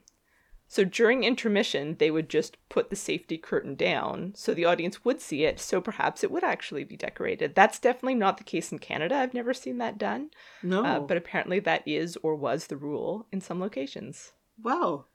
So 0.74 0.84
during 0.84 1.24
intermission, 1.24 1.98
they 2.00 2.10
would 2.10 2.30
just 2.30 2.58
put 2.68 2.90
the 2.90 2.96
safety 2.96 3.38
curtain 3.38 3.76
down 3.76 4.34
so 4.36 4.56
the 4.56 4.66
audience 4.66 5.06
would 5.06 5.22
see 5.22 5.44
it, 5.44 5.60
so 5.60 5.80
perhaps 5.80 6.24
it 6.24 6.32
would 6.32 6.44
actually 6.44 6.84
be 6.84 6.98
decorated. 6.98 7.54
That's 7.54 7.78
definitely 7.78 8.16
not 8.16 8.40
the 8.40 8.44
case 8.44 8.72
in 8.72 8.80
Canada. 8.80 9.18
I've 9.18 9.36
never 9.36 9.54
seen 9.54 9.78
that 9.78 10.00
done. 10.00 10.32
No. 10.64 10.84
Uh, 10.84 11.00
but 11.02 11.16
apparently 11.16 11.60
that 11.60 11.88
is 11.88 12.18
or 12.24 12.34
was 12.34 12.66
the 12.66 12.76
rule 12.76 13.28
in 13.32 13.40
some 13.40 13.60
locations. 13.60 14.32
wow. 14.64 15.06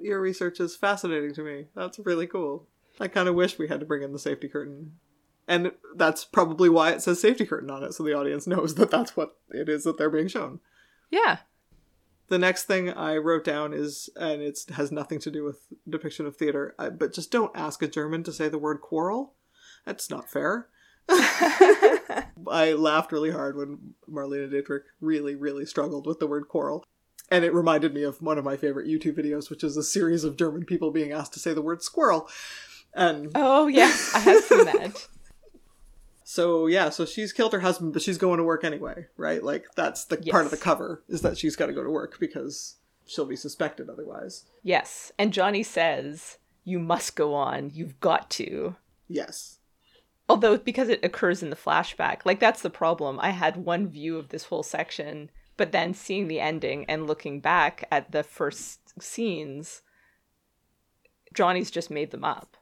Your 0.00 0.20
research 0.20 0.58
is 0.58 0.74
fascinating 0.74 1.32
to 1.34 1.44
me. 1.44 1.66
That's 1.76 2.00
really 2.00 2.26
cool. 2.26 2.66
I 2.98 3.06
kind 3.06 3.28
of 3.28 3.36
wish 3.36 3.56
we 3.56 3.68
had 3.68 3.78
to 3.78 3.86
bring 3.86 4.02
in 4.02 4.12
the 4.12 4.18
safety 4.18 4.48
curtain. 4.48 4.94
And 5.46 5.70
that's 5.94 6.24
probably 6.24 6.68
why 6.68 6.90
it 6.90 7.02
says 7.02 7.20
safety 7.20 7.46
curtain 7.46 7.70
on 7.70 7.84
it, 7.84 7.94
so 7.94 8.02
the 8.02 8.14
audience 8.14 8.46
knows 8.48 8.74
that 8.74 8.90
that's 8.90 9.16
what 9.16 9.36
it 9.50 9.68
is 9.68 9.84
that 9.84 9.96
they're 9.96 10.10
being 10.10 10.26
shown. 10.26 10.58
Yeah. 11.08 11.36
The 12.28 12.38
next 12.38 12.64
thing 12.64 12.90
I 12.90 13.16
wrote 13.16 13.44
down 13.44 13.74
is, 13.74 14.08
and 14.16 14.40
it 14.40 14.58
has 14.74 14.90
nothing 14.90 15.18
to 15.20 15.30
do 15.30 15.44
with 15.44 15.66
depiction 15.88 16.26
of 16.26 16.36
theater, 16.36 16.74
I, 16.78 16.88
but 16.88 17.12
just 17.12 17.30
don't 17.30 17.54
ask 17.54 17.82
a 17.82 17.88
German 17.88 18.22
to 18.24 18.32
say 18.32 18.48
the 18.48 18.58
word 18.58 18.80
quarrel. 18.80 19.34
That's 19.84 20.08
not 20.08 20.30
fair. 20.30 20.68
I 21.08 22.74
laughed 22.76 23.12
really 23.12 23.30
hard 23.30 23.56
when 23.56 23.94
Marlene 24.10 24.50
Dietrich 24.50 24.84
really, 25.00 25.34
really 25.34 25.66
struggled 25.66 26.06
with 26.06 26.18
the 26.18 26.26
word 26.26 26.48
quarrel. 26.48 26.84
And 27.30 27.44
it 27.44 27.54
reminded 27.54 27.94
me 27.94 28.02
of 28.02 28.20
one 28.22 28.38
of 28.38 28.44
my 28.44 28.56
favorite 28.56 28.86
YouTube 28.86 29.18
videos, 29.18 29.50
which 29.50 29.64
is 29.64 29.76
a 29.76 29.82
series 29.82 30.24
of 30.24 30.36
German 30.36 30.64
people 30.64 30.90
being 30.90 31.12
asked 31.12 31.34
to 31.34 31.40
say 31.40 31.52
the 31.52 31.62
word 31.62 31.82
squirrel. 31.82 32.28
And 32.94 33.32
Oh, 33.34 33.66
yes, 33.66 34.14
I 34.14 34.18
have 34.20 34.44
seen 34.44 34.64
that. 34.66 35.08
so, 36.26 36.66
yeah, 36.66 36.88
so 36.88 37.04
she's 37.04 37.34
killed 37.34 37.52
her 37.52 37.60
husband, 37.60 37.92
but 37.92 38.00
she's 38.00 38.16
going 38.16 38.38
to 38.38 38.44
work 38.44 38.64
anyway, 38.64 39.06
right? 39.18 39.44
Like, 39.44 39.66
that's 39.76 40.06
the 40.06 40.16
part 40.16 40.46
of 40.46 40.50
the 40.50 40.56
cover, 40.56 41.04
is 41.06 41.20
that 41.20 41.36
she's 41.36 41.54
got 41.54 41.66
to 41.66 41.74
go 41.74 41.84
to 41.84 41.90
work 41.90 42.18
because 42.18 42.76
she'll 43.06 43.26
be 43.26 43.36
suspected 43.36 43.90
otherwise. 43.90 44.46
Yes. 44.62 45.12
And 45.18 45.34
Johnny 45.34 45.62
says, 45.62 46.38
You 46.64 46.78
must 46.78 47.14
go 47.14 47.34
on. 47.34 47.70
You've 47.74 48.00
got 48.00 48.30
to. 48.30 48.76
Yes. 49.06 49.58
Although, 50.26 50.56
because 50.56 50.88
it 50.88 51.04
occurs 51.04 51.42
in 51.42 51.50
the 51.50 51.56
flashback, 51.56 52.20
like 52.24 52.40
that's 52.40 52.62
the 52.62 52.70
problem. 52.70 53.20
I 53.20 53.30
had 53.30 53.58
one 53.58 53.88
view 53.88 54.16
of 54.16 54.30
this 54.30 54.44
whole 54.44 54.62
section, 54.62 55.30
but 55.58 55.72
then 55.72 55.92
seeing 55.92 56.28
the 56.28 56.40
ending 56.40 56.86
and 56.88 57.06
looking 57.06 57.40
back 57.40 57.86
at 57.92 58.12
the 58.12 58.22
first 58.22 59.02
scenes, 59.02 59.82
Johnny's 61.34 61.70
just 61.70 61.90
made 61.90 62.10
them 62.10 62.24
up. 62.24 62.56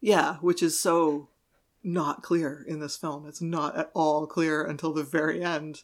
Yeah, 0.00 0.36
which 0.36 0.62
is 0.62 0.80
so 0.80 1.28
not 1.82 2.22
clear 2.22 2.64
in 2.66 2.80
this 2.80 2.96
film. 2.96 3.26
It's 3.26 3.42
not 3.42 3.76
at 3.76 3.90
all 3.94 4.26
clear 4.26 4.64
until 4.64 4.92
the 4.92 5.02
very 5.02 5.42
end 5.42 5.82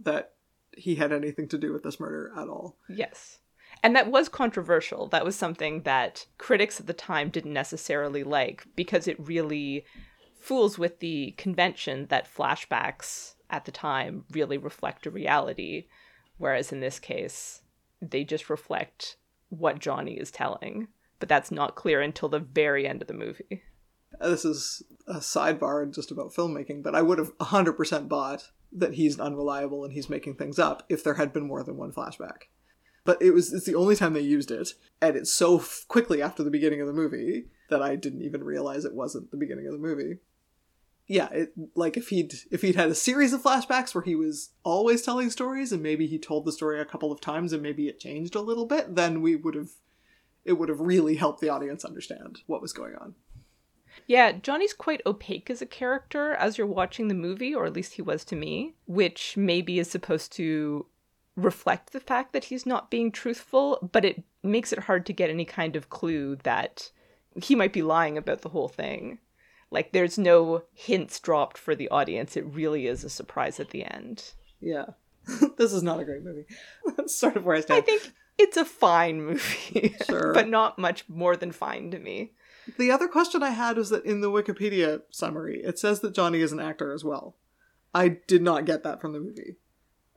that 0.00 0.32
he 0.76 0.96
had 0.96 1.12
anything 1.12 1.48
to 1.48 1.58
do 1.58 1.72
with 1.72 1.82
this 1.82 2.00
murder 2.00 2.32
at 2.36 2.48
all. 2.48 2.76
Yes. 2.88 3.38
And 3.82 3.94
that 3.96 4.10
was 4.10 4.28
controversial. 4.28 5.08
That 5.08 5.24
was 5.24 5.36
something 5.36 5.82
that 5.82 6.26
critics 6.38 6.80
at 6.80 6.86
the 6.86 6.92
time 6.92 7.30
didn't 7.30 7.52
necessarily 7.52 8.22
like 8.22 8.66
because 8.76 9.06
it 9.06 9.16
really 9.18 9.84
fools 10.38 10.78
with 10.78 11.00
the 11.00 11.32
convention 11.32 12.06
that 12.08 12.32
flashbacks 12.32 13.34
at 13.50 13.64
the 13.64 13.72
time 13.72 14.24
really 14.30 14.58
reflect 14.58 15.06
a 15.06 15.10
reality. 15.10 15.86
Whereas 16.38 16.72
in 16.72 16.80
this 16.80 16.98
case, 16.98 17.62
they 18.00 18.24
just 18.24 18.50
reflect 18.50 19.16
what 19.48 19.78
Johnny 19.78 20.14
is 20.14 20.30
telling. 20.30 20.88
But 21.20 21.28
that's 21.28 21.50
not 21.50 21.76
clear 21.76 22.00
until 22.00 22.28
the 22.28 22.40
very 22.40 22.86
end 22.86 23.00
of 23.00 23.08
the 23.08 23.14
movie. 23.14 23.62
Uh, 24.20 24.30
This 24.30 24.44
is 24.44 24.82
a 25.06 25.16
sidebar 25.16 25.92
just 25.94 26.10
about 26.10 26.32
filmmaking, 26.34 26.82
but 26.82 26.94
I 26.94 27.02
would 27.02 27.18
have 27.18 27.36
100% 27.38 28.08
bought 28.08 28.50
that 28.72 28.94
he's 28.94 29.20
unreliable 29.20 29.84
and 29.84 29.92
he's 29.92 30.10
making 30.10 30.34
things 30.34 30.58
up 30.58 30.84
if 30.88 31.04
there 31.04 31.14
had 31.14 31.32
been 31.32 31.46
more 31.46 31.62
than 31.62 31.76
one 31.76 31.92
flashback. 31.92 32.48
But 33.04 33.20
it 33.20 33.32
was 33.32 33.52
it's 33.52 33.66
the 33.66 33.74
only 33.74 33.96
time 33.96 34.14
they 34.14 34.20
used 34.20 34.50
it, 34.50 34.70
and 35.00 35.14
it's 35.14 35.30
so 35.30 35.58
f- 35.58 35.84
quickly 35.88 36.22
after 36.22 36.42
the 36.42 36.50
beginning 36.50 36.80
of 36.80 36.86
the 36.86 36.92
movie 36.92 37.44
that 37.68 37.82
I 37.82 37.96
didn't 37.96 38.22
even 38.22 38.42
realize 38.42 38.84
it 38.84 38.94
wasn't 38.94 39.30
the 39.30 39.36
beginning 39.36 39.66
of 39.66 39.72
the 39.72 39.78
movie. 39.78 40.18
Yeah, 41.06 41.28
it 41.30 41.52
like 41.74 41.98
if 41.98 42.08
he'd 42.08 42.32
if 42.50 42.62
he'd 42.62 42.76
had 42.76 42.88
a 42.88 42.94
series 42.94 43.34
of 43.34 43.42
flashbacks 43.42 43.94
where 43.94 44.04
he 44.04 44.14
was 44.14 44.52
always 44.62 45.02
telling 45.02 45.28
stories 45.28 45.70
and 45.70 45.82
maybe 45.82 46.06
he 46.06 46.18
told 46.18 46.46
the 46.46 46.52
story 46.52 46.80
a 46.80 46.86
couple 46.86 47.12
of 47.12 47.20
times 47.20 47.52
and 47.52 47.62
maybe 47.62 47.88
it 47.88 48.00
changed 48.00 48.34
a 48.34 48.40
little 48.40 48.64
bit, 48.64 48.94
then 48.94 49.20
we 49.20 49.36
would 49.36 49.54
have 49.54 49.70
it 50.46 50.54
would 50.54 50.70
have 50.70 50.80
really 50.80 51.16
helped 51.16 51.40
the 51.42 51.50
audience 51.50 51.84
understand 51.84 52.40
what 52.46 52.62
was 52.62 52.72
going 52.72 52.94
on. 52.94 53.14
Yeah, 54.06 54.32
Johnny's 54.32 54.72
quite 54.74 55.00
opaque 55.06 55.50
as 55.50 55.62
a 55.62 55.66
character 55.66 56.32
as 56.34 56.58
you're 56.58 56.66
watching 56.66 57.08
the 57.08 57.14
movie, 57.14 57.54
or 57.54 57.64
at 57.64 57.72
least 57.72 57.94
he 57.94 58.02
was 58.02 58.24
to 58.26 58.36
me, 58.36 58.74
which 58.86 59.36
maybe 59.36 59.78
is 59.78 59.90
supposed 59.90 60.32
to 60.32 60.86
reflect 61.36 61.92
the 61.92 62.00
fact 62.00 62.32
that 62.32 62.44
he's 62.44 62.66
not 62.66 62.90
being 62.90 63.10
truthful, 63.10 63.78
but 63.92 64.04
it 64.04 64.22
makes 64.42 64.72
it 64.72 64.80
hard 64.80 65.04
to 65.06 65.12
get 65.12 65.30
any 65.30 65.44
kind 65.44 65.74
of 65.74 65.90
clue 65.90 66.36
that 66.44 66.90
he 67.42 67.54
might 67.54 67.72
be 67.72 67.82
lying 67.82 68.16
about 68.16 68.42
the 68.42 68.50
whole 68.50 68.68
thing. 68.68 69.18
Like, 69.70 69.90
there's 69.92 70.18
no 70.18 70.62
hints 70.72 71.18
dropped 71.18 71.58
for 71.58 71.74
the 71.74 71.88
audience. 71.88 72.36
It 72.36 72.44
really 72.46 72.86
is 72.86 73.02
a 73.02 73.08
surprise 73.10 73.58
at 73.58 73.70
the 73.70 73.84
end. 73.84 74.32
Yeah. 74.60 74.86
this 75.56 75.72
is 75.72 75.82
not 75.82 75.98
a 75.98 76.04
great 76.04 76.22
movie. 76.22 76.44
That's 76.96 77.14
sort 77.14 77.36
of 77.36 77.44
where 77.44 77.56
I 77.56 77.60
stand. 77.60 77.78
I 77.82 77.84
think 77.84 78.12
it's 78.38 78.56
a 78.56 78.64
fine 78.64 79.22
movie, 79.22 79.96
Sure. 80.06 80.32
but 80.32 80.48
not 80.48 80.78
much 80.78 81.08
more 81.08 81.34
than 81.36 81.50
fine 81.50 81.90
to 81.90 81.98
me. 81.98 82.32
The 82.78 82.90
other 82.90 83.08
question 83.08 83.42
I 83.42 83.50
had 83.50 83.76
was 83.76 83.90
that 83.90 84.04
in 84.04 84.20
the 84.20 84.30
Wikipedia 84.30 85.02
summary, 85.10 85.62
it 85.62 85.78
says 85.78 86.00
that 86.00 86.14
Johnny 86.14 86.40
is 86.40 86.52
an 86.52 86.60
actor 86.60 86.92
as 86.92 87.04
well. 87.04 87.36
I 87.94 88.08
did 88.26 88.42
not 88.42 88.64
get 88.64 88.82
that 88.82 89.00
from 89.00 89.12
the 89.12 89.20
movie. 89.20 89.56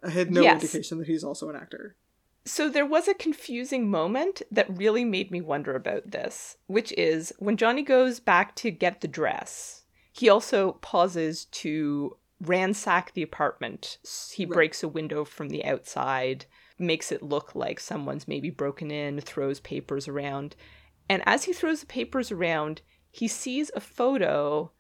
I 0.04 0.10
had 0.10 0.32
no 0.32 0.44
Yes. 0.44 0.62
indication 0.62 0.98
that 1.00 1.08
he's 1.08 1.24
also 1.24 1.50
an 1.50 1.56
actor. 1.56 1.96
So 2.46 2.70
there 2.70 2.86
was 2.86 3.08
a 3.08 3.14
confusing 3.14 3.90
moment 3.90 4.42
that 4.50 4.78
really 4.78 5.04
made 5.04 5.32
me 5.32 5.42
wonder 5.42 5.76
about 5.76 6.12
this, 6.12 6.58
which 6.68 6.94
is 6.94 7.34
when 7.40 7.58
Johnny 7.58 7.84
goes 7.84 8.20
back 8.20 8.56
to 8.58 8.72
get 8.72 9.02
the 9.02 9.08
dress, 9.08 9.84
he 10.14 10.30
also 10.30 10.74
pauses 10.82 11.46
to 11.46 12.16
ransack 12.40 13.14
the 13.14 13.22
apartment. 13.24 13.98
He 14.34 14.46
Right. 14.46 14.54
breaks 14.54 14.82
a 14.82 14.88
window 14.88 15.26
from 15.26 15.50
the 15.50 15.66
outside, 15.66 16.46
makes 16.80 17.12
it 17.12 17.22
look 17.24 17.54
like 17.56 17.80
someone's 17.80 18.28
maybe 18.28 18.50
broken 18.50 18.92
in, 18.92 19.20
throws 19.20 19.60
papers 19.60 20.08
around. 20.08 20.56
And 21.10 21.24
as 21.26 21.46
he 21.46 21.54
throws 21.54 21.82
the 21.82 21.86
papers 21.86 22.32
around, 22.32 22.82
he 23.10 23.28
sees 23.28 23.72
a 23.76 23.80
photo 23.80 24.72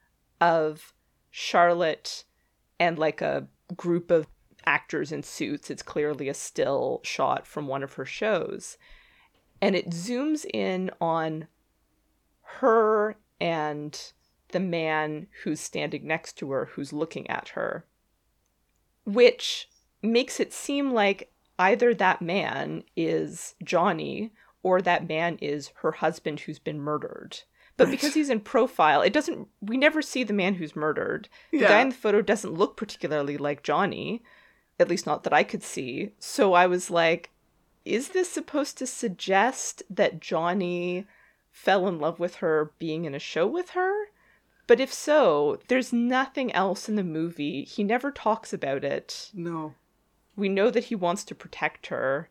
of 0.41 0.93
Charlotte 1.31 2.25
and 2.79 2.99
like 2.99 3.21
a 3.21 3.47
group 3.75 4.11
of 4.11 4.27
actors 4.65 5.11
in 5.11 5.23
suits. 5.23 5.69
It's 5.69 5.83
clearly 5.83 6.29
a 6.29 6.33
still 6.33 7.01
shot 7.03 7.47
from 7.47 7.67
one 7.67 7.83
of 7.83 7.93
her 7.93 8.05
shows. 8.05 8.77
And 9.61 9.75
it 9.75 9.89
zooms 9.89 10.45
in 10.53 10.91
on 11.01 11.47
her 12.41 13.17
and 13.39 14.13
the 14.49 14.59
man 14.59 15.27
who's 15.43 15.59
standing 15.59 16.07
next 16.07 16.33
to 16.33 16.51
her, 16.51 16.65
who's 16.73 16.93
looking 16.93 17.29
at 17.29 17.49
her, 17.49 17.85
which 19.05 19.69
makes 20.01 20.39
it 20.39 20.53
seem 20.53 20.91
like 20.91 21.31
either 21.59 21.93
that 21.93 22.21
man 22.21 22.83
is 22.95 23.55
Johnny 23.63 24.31
or 24.67 24.81
that 24.81 25.07
man 25.07 25.37
is 25.41 25.71
her 25.81 25.93
husband 25.93 26.41
who's 26.41 26.59
been 26.59 26.79
murdered. 26.81 27.39
But 27.77 27.89
because 27.91 28.15
he's 28.15 28.29
in 28.31 28.39
profile, 28.41 29.01
it 29.01 29.13
doesn't. 29.13 29.47
We 29.61 29.77
never 29.77 30.01
see 30.01 30.23
the 30.23 30.33
man 30.33 30.55
who's 30.55 30.75
murdered. 30.75 31.29
The 31.51 31.59
Yeah. 31.59 31.67
guy 31.69 31.81
in 31.81 31.89
the 31.89 31.95
photo 31.95 32.21
doesn't 32.21 32.53
look 32.53 32.75
particularly 32.75 33.37
like 33.37 33.61
Johnny, 33.63 34.23
at 34.79 34.89
least 34.89 35.05
not 35.05 35.23
that 35.23 35.33
I 35.33 35.43
could 35.43 35.63
see. 35.63 36.11
So 36.19 36.53
I 36.53 36.65
was 36.67 36.89
like, 36.89 37.29
is 37.85 38.09
this 38.09 38.29
supposed 38.29 38.77
to 38.79 38.87
suggest 38.87 39.83
that 39.89 40.19
Johnny 40.19 41.05
fell 41.51 41.87
in 41.87 41.99
love 41.99 42.19
with 42.19 42.35
her 42.37 42.71
being 42.79 43.05
in 43.05 43.13
a 43.15 43.19
show 43.19 43.45
with 43.47 43.69
her? 43.69 44.07
But 44.65 44.79
if 44.81 44.91
so, 44.91 45.59
there's 45.69 45.93
nothing 45.93 46.51
else 46.51 46.89
in 46.89 46.95
the 46.95 47.03
movie. 47.03 47.63
He 47.63 47.83
never 47.83 48.11
talks 48.11 48.51
about 48.53 48.83
it. 48.83 49.29
No. 49.33 49.75
We 50.35 50.49
know 50.49 50.69
that 50.71 50.85
he 50.85 50.95
wants 50.95 51.23
to 51.25 51.35
protect 51.35 51.87
her 51.87 52.27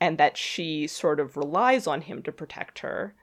and 0.00 0.18
that 0.18 0.36
she 0.36 0.86
sort 0.86 1.20
of 1.20 1.36
relies 1.36 1.86
on 1.86 2.02
him 2.02 2.22
to 2.22 2.32
protect 2.32 2.80
her. 2.80 3.14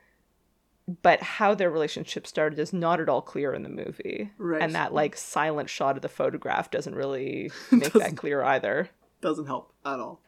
But 1.02 1.22
how 1.22 1.54
their 1.54 1.70
relationship 1.70 2.26
started 2.26 2.58
is 2.58 2.72
not 2.72 3.00
at 3.00 3.08
all 3.08 3.22
clear 3.22 3.54
in 3.54 3.62
the 3.62 3.68
movie. 3.68 4.30
Right. 4.36 4.60
And 4.60 4.74
that 4.74 4.92
like 4.92 5.16
silent 5.16 5.70
shot 5.70 5.96
of 5.96 6.02
the 6.02 6.08
photograph 6.08 6.70
doesn't 6.70 6.94
really 6.94 7.50
make 7.70 7.84
that 7.84 7.92
Doesn't- 7.92 8.16
clear 8.16 8.42
either. 8.42 8.90
Doesn't 9.20 9.46
help 9.46 9.72
at 9.86 10.00
all. 10.00 10.20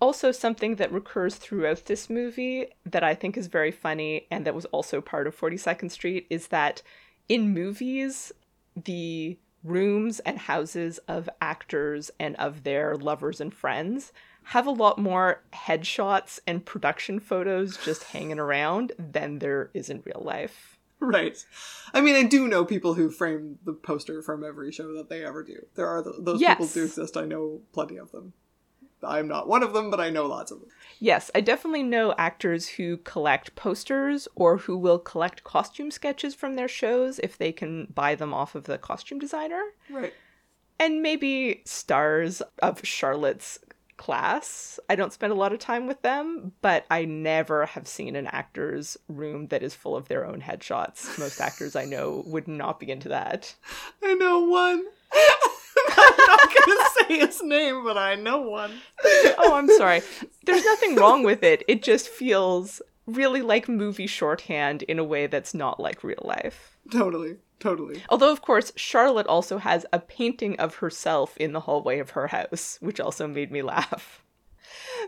Also, 0.00 0.32
something 0.32 0.76
that 0.76 0.90
recurs 0.90 1.36
throughout 1.36 1.84
this 1.84 2.08
movie 2.08 2.66
that 2.86 3.04
I 3.04 3.14
think 3.14 3.36
is 3.36 3.48
very 3.48 3.70
funny 3.70 4.26
and 4.30 4.46
that 4.46 4.54
was 4.54 4.64
also 4.66 5.00
part 5.02 5.26
of 5.26 5.38
42nd 5.38 5.90
Street 5.90 6.26
is 6.30 6.48
that 6.48 6.80
in 7.28 7.52
movies, 7.52 8.32
the 8.82 9.38
rooms 9.62 10.18
and 10.20 10.38
houses 10.38 10.98
of 11.06 11.28
actors 11.42 12.10
and 12.18 12.34
of 12.36 12.64
their 12.64 12.96
lovers 12.96 13.42
and 13.42 13.52
friends 13.52 14.10
have 14.44 14.66
a 14.66 14.70
lot 14.70 14.98
more 14.98 15.42
headshots 15.52 16.40
and 16.46 16.64
production 16.64 17.20
photos 17.20 17.76
just 17.78 18.04
hanging 18.04 18.38
around 18.38 18.92
than 18.98 19.38
there 19.38 19.70
is 19.74 19.88
in 19.88 20.02
real 20.04 20.22
life. 20.24 20.78
Right. 21.00 21.42
I 21.94 22.00
mean, 22.00 22.14
I 22.14 22.24
do 22.24 22.46
know 22.46 22.64
people 22.64 22.94
who 22.94 23.10
frame 23.10 23.58
the 23.64 23.72
poster 23.72 24.22
from 24.22 24.44
every 24.44 24.70
show 24.70 24.94
that 24.94 25.08
they 25.08 25.24
ever 25.24 25.42
do. 25.42 25.66
There 25.74 25.86
are 25.86 26.02
th- 26.02 26.16
those 26.18 26.40
people 26.40 26.66
do 26.66 26.84
exist. 26.84 27.16
I 27.16 27.24
know 27.24 27.60
plenty 27.72 27.96
of 27.96 28.12
them. 28.12 28.34
I'm 29.02 29.28
not 29.28 29.48
one 29.48 29.62
of 29.62 29.72
them, 29.72 29.90
but 29.90 29.98
I 29.98 30.10
know 30.10 30.26
lots 30.26 30.50
of 30.50 30.60
them. 30.60 30.68
Yes, 30.98 31.30
I 31.34 31.40
definitely 31.40 31.82
know 31.82 32.14
actors 32.18 32.68
who 32.68 32.98
collect 32.98 33.54
posters 33.56 34.28
or 34.34 34.58
who 34.58 34.76
will 34.76 34.98
collect 34.98 35.42
costume 35.42 35.90
sketches 35.90 36.34
from 36.34 36.54
their 36.54 36.68
shows 36.68 37.18
if 37.20 37.38
they 37.38 37.52
can 37.52 37.86
buy 37.94 38.14
them 38.14 38.34
off 38.34 38.54
of 38.54 38.64
the 38.64 38.76
costume 38.76 39.18
designer. 39.18 39.62
Right. 39.88 40.12
And 40.78 41.02
maybe 41.02 41.62
stars 41.64 42.42
of 42.62 42.86
Charlotte's 42.86 43.58
class. 44.00 44.80
I 44.88 44.96
don't 44.96 45.12
spend 45.12 45.30
a 45.30 45.36
lot 45.36 45.52
of 45.52 45.58
time 45.58 45.86
with 45.86 46.00
them, 46.00 46.52
but 46.62 46.86
I 46.90 47.04
never 47.04 47.66
have 47.66 47.86
seen 47.86 48.16
an 48.16 48.26
actor's 48.28 48.96
room 49.08 49.48
that 49.48 49.62
is 49.62 49.74
full 49.74 49.94
of 49.94 50.08
their 50.08 50.26
own 50.26 50.40
headshots. 50.40 51.18
Most 51.18 51.38
actors 51.38 51.76
I 51.76 51.84
know 51.84 52.24
would 52.26 52.48
not 52.48 52.80
be 52.80 52.90
into 52.90 53.10
that. 53.10 53.54
I 54.02 54.14
know 54.14 54.40
one. 54.40 54.86
I'm 55.98 56.14
not 56.16 56.54
gonna 56.54 56.88
say 56.98 57.18
his 57.18 57.42
name, 57.42 57.84
but 57.84 57.98
I 57.98 58.14
know 58.14 58.40
one. 58.40 58.72
Oh, 59.36 59.52
I'm 59.54 59.68
sorry. 59.76 60.00
There's 60.46 60.64
nothing 60.64 60.96
wrong 60.96 61.22
with 61.22 61.42
it. 61.42 61.62
It 61.68 61.82
just 61.82 62.08
feels 62.08 62.80
really 63.06 63.42
like 63.42 63.68
movie 63.68 64.06
shorthand 64.06 64.82
in 64.84 64.98
a 64.98 65.04
way 65.04 65.26
that's 65.26 65.52
not 65.52 65.78
like 65.78 66.02
real 66.02 66.22
life. 66.22 66.78
Totally, 66.90 67.36
totally. 67.60 68.02
Although, 68.08 68.32
of 68.32 68.42
course, 68.42 68.72
Charlotte 68.76 69.26
also 69.26 69.58
has 69.58 69.86
a 69.92 70.00
painting 70.00 70.58
of 70.58 70.76
herself 70.76 71.36
in 71.36 71.52
the 71.52 71.60
hallway 71.60 71.98
of 71.98 72.10
her 72.10 72.26
house, 72.28 72.78
which 72.80 72.98
also 72.98 73.26
made 73.26 73.52
me 73.52 73.62
laugh. 73.62 74.24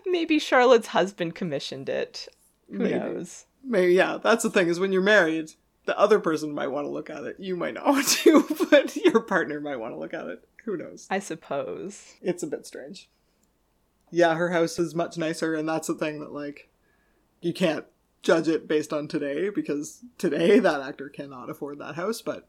Maybe 0.06 0.38
Charlotte's 0.38 0.88
husband 0.88 1.34
commissioned 1.34 1.88
it. 1.88 2.28
Who 2.70 2.78
Maybe. 2.78 2.98
knows? 2.98 3.46
Maybe 3.64 3.94
yeah. 3.94 4.18
That's 4.22 4.42
the 4.42 4.50
thing 4.50 4.68
is 4.68 4.80
when 4.80 4.92
you're 4.92 5.02
married, 5.02 5.52
the 5.86 5.98
other 5.98 6.18
person 6.20 6.52
might 6.54 6.68
want 6.68 6.86
to 6.86 6.90
look 6.90 7.10
at 7.10 7.24
it. 7.24 7.36
You 7.38 7.56
might 7.56 7.74
not 7.74 7.86
want 7.88 8.08
to, 8.08 8.44
but 8.70 8.94
your 8.96 9.20
partner 9.20 9.60
might 9.60 9.76
want 9.76 9.94
to 9.94 9.98
look 9.98 10.14
at 10.14 10.26
it. 10.26 10.48
Who 10.64 10.76
knows? 10.76 11.06
I 11.10 11.18
suppose. 11.18 12.14
It's 12.22 12.42
a 12.42 12.46
bit 12.46 12.66
strange. 12.66 13.08
Yeah, 14.10 14.34
her 14.34 14.50
house 14.50 14.78
is 14.78 14.94
much 14.94 15.16
nicer, 15.16 15.54
and 15.54 15.68
that's 15.68 15.88
the 15.88 15.94
thing 15.94 16.20
that 16.20 16.32
like 16.32 16.70
you 17.40 17.52
can't 17.52 17.84
judge 18.22 18.48
it 18.48 18.68
based 18.68 18.92
on 18.92 19.08
today 19.08 19.50
because 19.50 20.04
today 20.18 20.58
that 20.58 20.80
actor 20.80 21.08
cannot 21.08 21.50
afford 21.50 21.78
that 21.78 21.96
house, 21.96 22.22
but 22.22 22.48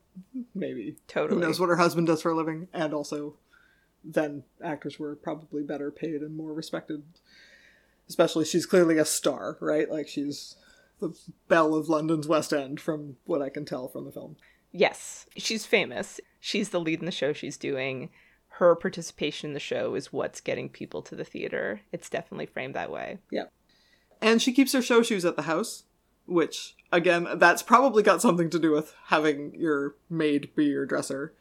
maybe 0.54 0.96
Totally. 1.08 1.40
who 1.40 1.46
knows 1.46 1.60
what 1.60 1.70
her 1.70 1.78
husband 1.78 2.08
does 2.08 2.22
for 2.22 2.32
a 2.32 2.36
living, 2.36 2.68
and 2.74 2.94
also 2.94 3.36
then 4.04 4.44
actors 4.64 5.00
were 5.00 5.16
probably 5.16 5.64
better 5.64 5.90
paid 5.92 6.22
and 6.22 6.36
more 6.36 6.54
respected. 6.54 7.04
Especially 8.08 8.46
she's 8.46 8.66
clearly 8.66 8.98
a 8.98 9.06
star, 9.06 9.58
right? 9.62 9.90
Like 9.90 10.08
she's 10.08 10.58
the 11.00 11.18
belle 11.48 11.74
of 11.74 11.90
London's 11.90 12.28
West 12.28 12.54
End 12.54 12.80
from 12.80 13.16
what 13.26 13.42
I 13.42 13.50
can 13.50 13.66
tell 13.66 13.88
from 13.88 14.06
the 14.06 14.12
film. 14.12 14.36
Yes, 14.72 15.26
she's 15.38 15.66
famous. 15.66 16.20
She's 16.40 16.70
the 16.70 16.80
lead 16.80 17.00
in 17.00 17.06
the 17.06 17.12
show 17.12 17.32
she's 17.32 17.58
doing. 17.58 18.10
Her 18.48 18.76
participation 18.76 19.52
in 19.52 19.54
the 19.54 19.60
show 19.60 19.96
is 19.96 20.12
what's 20.14 20.42
getting 20.42 20.70
people 20.70 21.02
to 21.04 21.16
the 21.16 21.24
theater. 21.24 21.82
It's 21.92 22.10
definitely 22.10 22.46
framed 22.46 22.76
that 22.76 22.92
way. 22.92 23.20
And 24.24 24.42
she 24.42 24.54
keeps 24.54 24.72
her 24.74 24.82
show 24.82 25.04
shoes 25.04 25.26
at 25.26 25.36
the 25.36 25.44
house, 25.44 25.84
which, 26.26 26.76
again, 26.92 27.28
that's 27.36 27.62
probably 27.62 28.02
got 28.02 28.22
something 28.22 28.50
to 28.52 28.60
do 28.60 28.72
with 28.72 28.94
having 29.08 29.54
your 29.56 29.96
maid 30.10 30.56
be 30.56 30.66
your 30.66 30.86
dresser. 30.86 31.34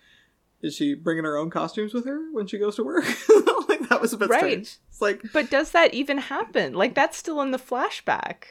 Is 0.61 0.75
she 0.77 0.95
bringing 0.95 1.25
her 1.25 1.37
own 1.37 1.49
costumes 1.51 1.95
with 1.95 2.05
her 2.07 2.31
when 2.33 2.47
she 2.47 2.59
goes 2.59 2.77
to 2.77 2.85
work? 2.85 3.05
like, 3.69 3.89
that 3.89 4.01
was 4.01 4.13
a 4.13 4.17
bit 4.19 4.29
Right. 4.31 4.39
strange. 4.41 4.77
It's 4.89 5.01
like, 5.01 5.23
But 5.33 5.49
does 5.51 5.71
that 5.73 5.95
even 5.95 6.19
happen? 6.19 6.73
Like, 6.75 6.95
that's 6.95 7.17
still 7.17 7.41
in 7.41 7.51
the 7.53 7.59
flashback. 7.59 8.45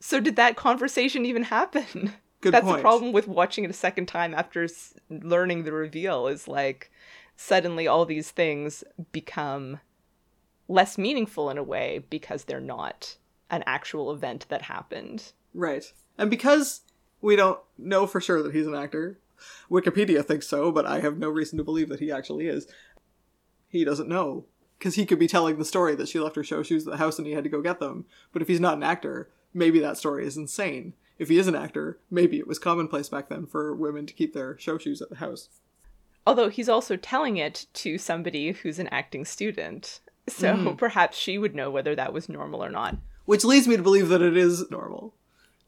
So, 0.00 0.20
did 0.20 0.36
that 0.36 0.56
conversation 0.56 1.24
even 1.26 1.44
happen? 1.44 2.12
good 2.40 2.52
That's 2.54 2.64
point. 2.64 2.76
the 2.78 2.82
problem 2.82 3.12
with 3.12 3.26
watching 3.26 3.64
it 3.64 3.70
a 3.70 3.74
second 3.74 4.06
time 4.06 4.34
after 4.34 4.64
s- 4.64 4.94
learning 5.10 5.64
the 5.64 5.72
reveal 5.72 6.28
is 6.28 6.46
like 6.46 6.90
suddenly 7.36 7.86
all 7.88 8.04
these 8.04 8.30
things 8.30 8.84
become 9.10 9.80
less 10.68 10.96
meaningful 10.98 11.50
in 11.50 11.58
a 11.58 11.62
way 11.64 12.04
because 12.10 12.44
they're 12.44 12.60
not 12.60 13.16
an 13.50 13.64
actual 13.66 14.12
event 14.12 14.46
that 14.48 14.62
happened. 14.62 15.32
Right. 15.54 15.84
And 16.16 16.30
because 16.30 16.82
we 17.20 17.36
don't 17.36 17.60
know 17.76 18.06
for 18.06 18.20
sure 18.20 18.42
that 18.42 18.54
he's 18.54 18.66
an 18.66 18.74
actor, 18.74 19.18
Wikipedia 19.70 20.24
thinks 20.24 20.46
so, 20.46 20.70
but 20.72 20.86
I 20.86 21.00
have 21.00 21.18
no 21.18 21.28
reason 21.28 21.58
to 21.58 21.64
believe 21.64 21.88
that 21.88 22.00
he 22.00 22.10
actually 22.10 22.46
is. 22.48 22.66
He 23.68 23.84
doesn't 23.84 24.08
know. 24.08 24.44
Because 24.78 24.94
he 24.94 25.06
could 25.06 25.18
be 25.18 25.26
telling 25.26 25.58
the 25.58 25.64
story 25.64 25.96
that 25.96 26.08
she 26.08 26.20
left 26.20 26.36
her 26.36 26.44
show 26.44 26.62
shoes 26.62 26.86
at 26.86 26.92
the 26.92 26.98
house 26.98 27.18
and 27.18 27.26
he 27.26 27.32
had 27.32 27.42
to 27.42 27.50
go 27.50 27.60
get 27.60 27.80
them. 27.80 28.06
But 28.32 28.42
if 28.42 28.48
he's 28.48 28.60
not 28.60 28.76
an 28.76 28.84
actor, 28.84 29.28
maybe 29.52 29.80
that 29.80 29.98
story 29.98 30.24
is 30.24 30.36
insane. 30.36 30.94
If 31.18 31.28
he 31.28 31.38
is 31.38 31.48
an 31.48 31.56
actor, 31.56 31.98
maybe 32.10 32.38
it 32.38 32.46
was 32.46 32.60
commonplace 32.60 33.08
back 33.08 33.28
then 33.28 33.46
for 33.46 33.74
women 33.74 34.06
to 34.06 34.14
keep 34.14 34.34
their 34.34 34.56
show 34.58 34.78
shoes 34.78 35.02
at 35.02 35.10
the 35.10 35.16
house. 35.16 35.48
Although 36.24 36.48
he's 36.48 36.68
also 36.68 36.94
telling 36.96 37.38
it 37.38 37.66
to 37.74 37.98
somebody 37.98 38.52
who's 38.52 38.78
an 38.78 38.88
acting 38.88 39.24
student. 39.24 39.98
So 40.28 40.54
hmm. 40.54 40.76
perhaps 40.76 41.16
she 41.16 41.38
would 41.38 41.56
know 41.56 41.70
whether 41.70 41.96
that 41.96 42.12
was 42.12 42.28
normal 42.28 42.62
or 42.62 42.70
not. 42.70 42.98
Which 43.28 43.44
leads 43.44 43.68
me 43.68 43.76
to 43.76 43.82
believe 43.82 44.08
that 44.08 44.22
it 44.22 44.38
is 44.38 44.70
normal. 44.70 45.14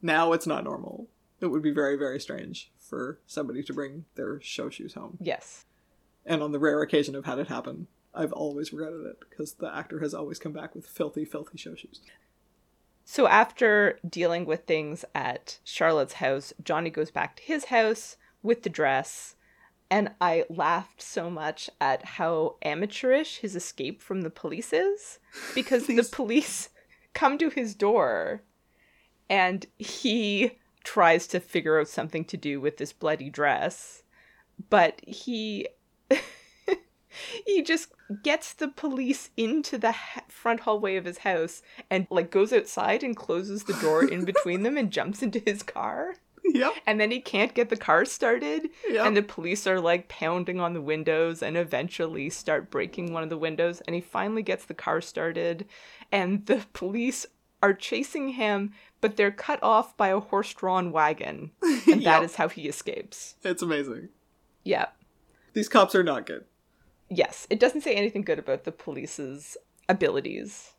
Now 0.01 0.33
it's 0.33 0.47
not 0.47 0.65
normal. 0.65 1.09
It 1.43 1.49
would 1.49 1.61
be 1.61 1.73
very, 1.73 1.95
very 1.95 2.19
strange 2.19 2.73
for 2.79 3.21
somebody 3.27 3.63
to 3.65 3.75
bring 3.75 4.07
their 4.15 4.41
show 4.41 4.71
shoes 4.71 4.95
home. 4.95 5.19
Yes. 5.21 5.67
And 6.25 6.43
on 6.43 6.53
the 6.53 6.59
rare 6.59 6.81
occasion 6.81 7.15
I've 7.15 7.27
had 7.27 7.39
it 7.39 7.49
happen, 7.49 7.89
I've 8.15 8.33
always 8.33 8.73
regretted 8.73 9.05
it 9.05 9.19
because 9.29 9.53
the 9.53 9.71
actor 9.77 10.01
has 10.01 10.15
always 10.15 10.39
come 10.39 10.55
back 10.55 10.75
with 10.75 10.87
filthy, 10.87 11.27
filthy 11.27 11.59
show 11.59 11.75
shoes. 11.75 12.01
So 13.05 13.27
after 13.27 13.99
dealing 14.09 14.47
with 14.47 14.65
things 14.65 15.05
at 15.15 15.59
Charlotte's 15.63 16.15
house, 16.15 16.55
Johnny 16.65 16.89
goes 16.89 17.11
back 17.11 17.37
to 17.37 17.43
his 17.43 17.67
house 17.67 18.17
with 18.43 18.63
the 18.63 18.71
dress. 18.71 19.37
And 19.91 20.13
I 20.19 20.47
laughed 20.49 21.03
so 21.03 21.29
much 21.29 21.69
at 21.79 22.07
how 22.07 22.57
amateurish 22.63 23.41
his 23.41 23.55
escape 23.55 24.01
from 24.01 24.23
the 24.23 24.31
police 24.31 24.73
is 24.73 25.19
because 25.55 25.87
the 25.87 26.03
police 26.11 26.71
come 27.15 27.39
to 27.39 27.51
his 27.51 27.75
door 27.75 28.43
and 29.29 29.67
he 29.79 30.59
tries 30.85 31.27
to 31.29 31.41
figure 31.41 31.79
out 31.79 31.89
something 31.89 32.25
to 32.25 32.37
do 32.37 32.61
with 32.61 32.77
this 32.77 32.93
bloody 32.93 33.31
dress. 33.31 34.03
But 34.69 35.01
he 35.07 35.69
he 37.47 37.63
just 37.63 37.93
gets 38.23 38.53
the 38.53 38.69
police 38.69 39.31
into 39.37 39.79
the 39.79 39.95
front 40.29 40.61
hallway 40.61 40.97
of 40.97 41.05
his 41.05 41.19
house 41.19 41.63
and 41.89 42.07
like 42.11 42.31
goes 42.31 42.53
outside 42.53 43.03
and 43.03 43.17
closes 43.17 43.65
the 43.65 43.75
door 43.75 44.05
in 44.05 44.25
between 44.25 44.63
them 44.63 44.77
and 44.77 44.91
jumps 44.91 45.23
into 45.23 45.39
his 45.39 45.63
car. 45.63 46.15
Yep. 46.45 46.73
And 46.87 47.01
then 47.01 47.11
he 47.11 47.21
can't 47.21 47.55
get 47.55 47.69
the 47.69 47.77
car 47.77 48.05
started. 48.05 48.69
Yep. 48.89 49.07
And 49.07 49.17
the 49.17 49.23
police 49.23 49.67
are 49.67 49.81
like 49.81 50.09
pounding 50.09 50.59
on 50.61 50.75
the 50.75 50.81
windows 50.81 51.43
and 51.43 51.57
eventually 51.57 52.29
start 52.31 52.71
breaking 52.71 53.13
one 53.13 53.23
of 53.23 53.29
the 53.31 53.39
windows. 53.39 53.81
And 53.83 53.95
he 53.95 54.01
finally 54.01 54.43
gets 54.43 54.65
the 54.65 54.75
car 54.75 55.01
started. 55.01 55.67
And 56.11 56.47
the 56.47 56.65
police 56.73 57.27
are 57.63 57.75
chasing 57.75 58.31
him, 58.31 58.73
but 59.01 59.17
they're 59.17 59.31
cut 59.31 59.63
off 59.63 59.97
by 59.97 60.09
a 60.09 60.19
horse 60.21 60.53
drawn 60.55 60.93
wagon. 60.93 61.51
And 61.87 62.03
that 62.05 62.21
Yep. 62.21 62.23
is 62.25 62.35
how 62.37 62.49
he 62.49 62.69
escapes. 62.69 63.37
It's 63.43 63.63
amazing. 63.63 64.09
Yeah. 64.65 64.87
These 65.53 65.69
cops 65.69 65.95
are 65.95 66.03
not 66.05 66.27
good. 66.27 66.45
Yes, 67.09 67.47
it 67.51 67.59
doesn't 67.59 67.81
say 67.81 67.95
anything 67.95 68.23
good 68.23 68.39
about 68.39 68.65
the 68.65 68.71
police's 68.73 69.57
abilities. 69.89 70.73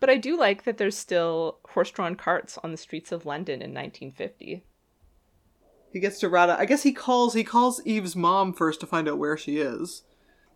But 0.00 0.08
I 0.10 0.16
do 0.16 0.36
like 0.38 0.64
that 0.64 0.76
there's 0.78 0.96
still 0.96 1.58
horse 1.70 1.90
drawn 1.90 2.14
carts 2.14 2.58
on 2.62 2.70
the 2.70 2.76
streets 2.76 3.10
of 3.12 3.26
London 3.26 3.54
in 3.62 3.72
1950. 3.74 4.64
He 5.94 6.00
gets 6.00 6.18
to 6.18 6.28
Rada. 6.28 6.58
I 6.58 6.64
guess 6.64 6.82
he 6.82 6.92
calls 6.92 7.34
he 7.34 7.44
calls 7.44 7.80
Eve's 7.86 8.16
mom 8.16 8.52
first 8.52 8.80
to 8.80 8.86
find 8.86 9.08
out 9.08 9.16
where 9.16 9.36
she 9.36 9.58
is. 9.58 10.02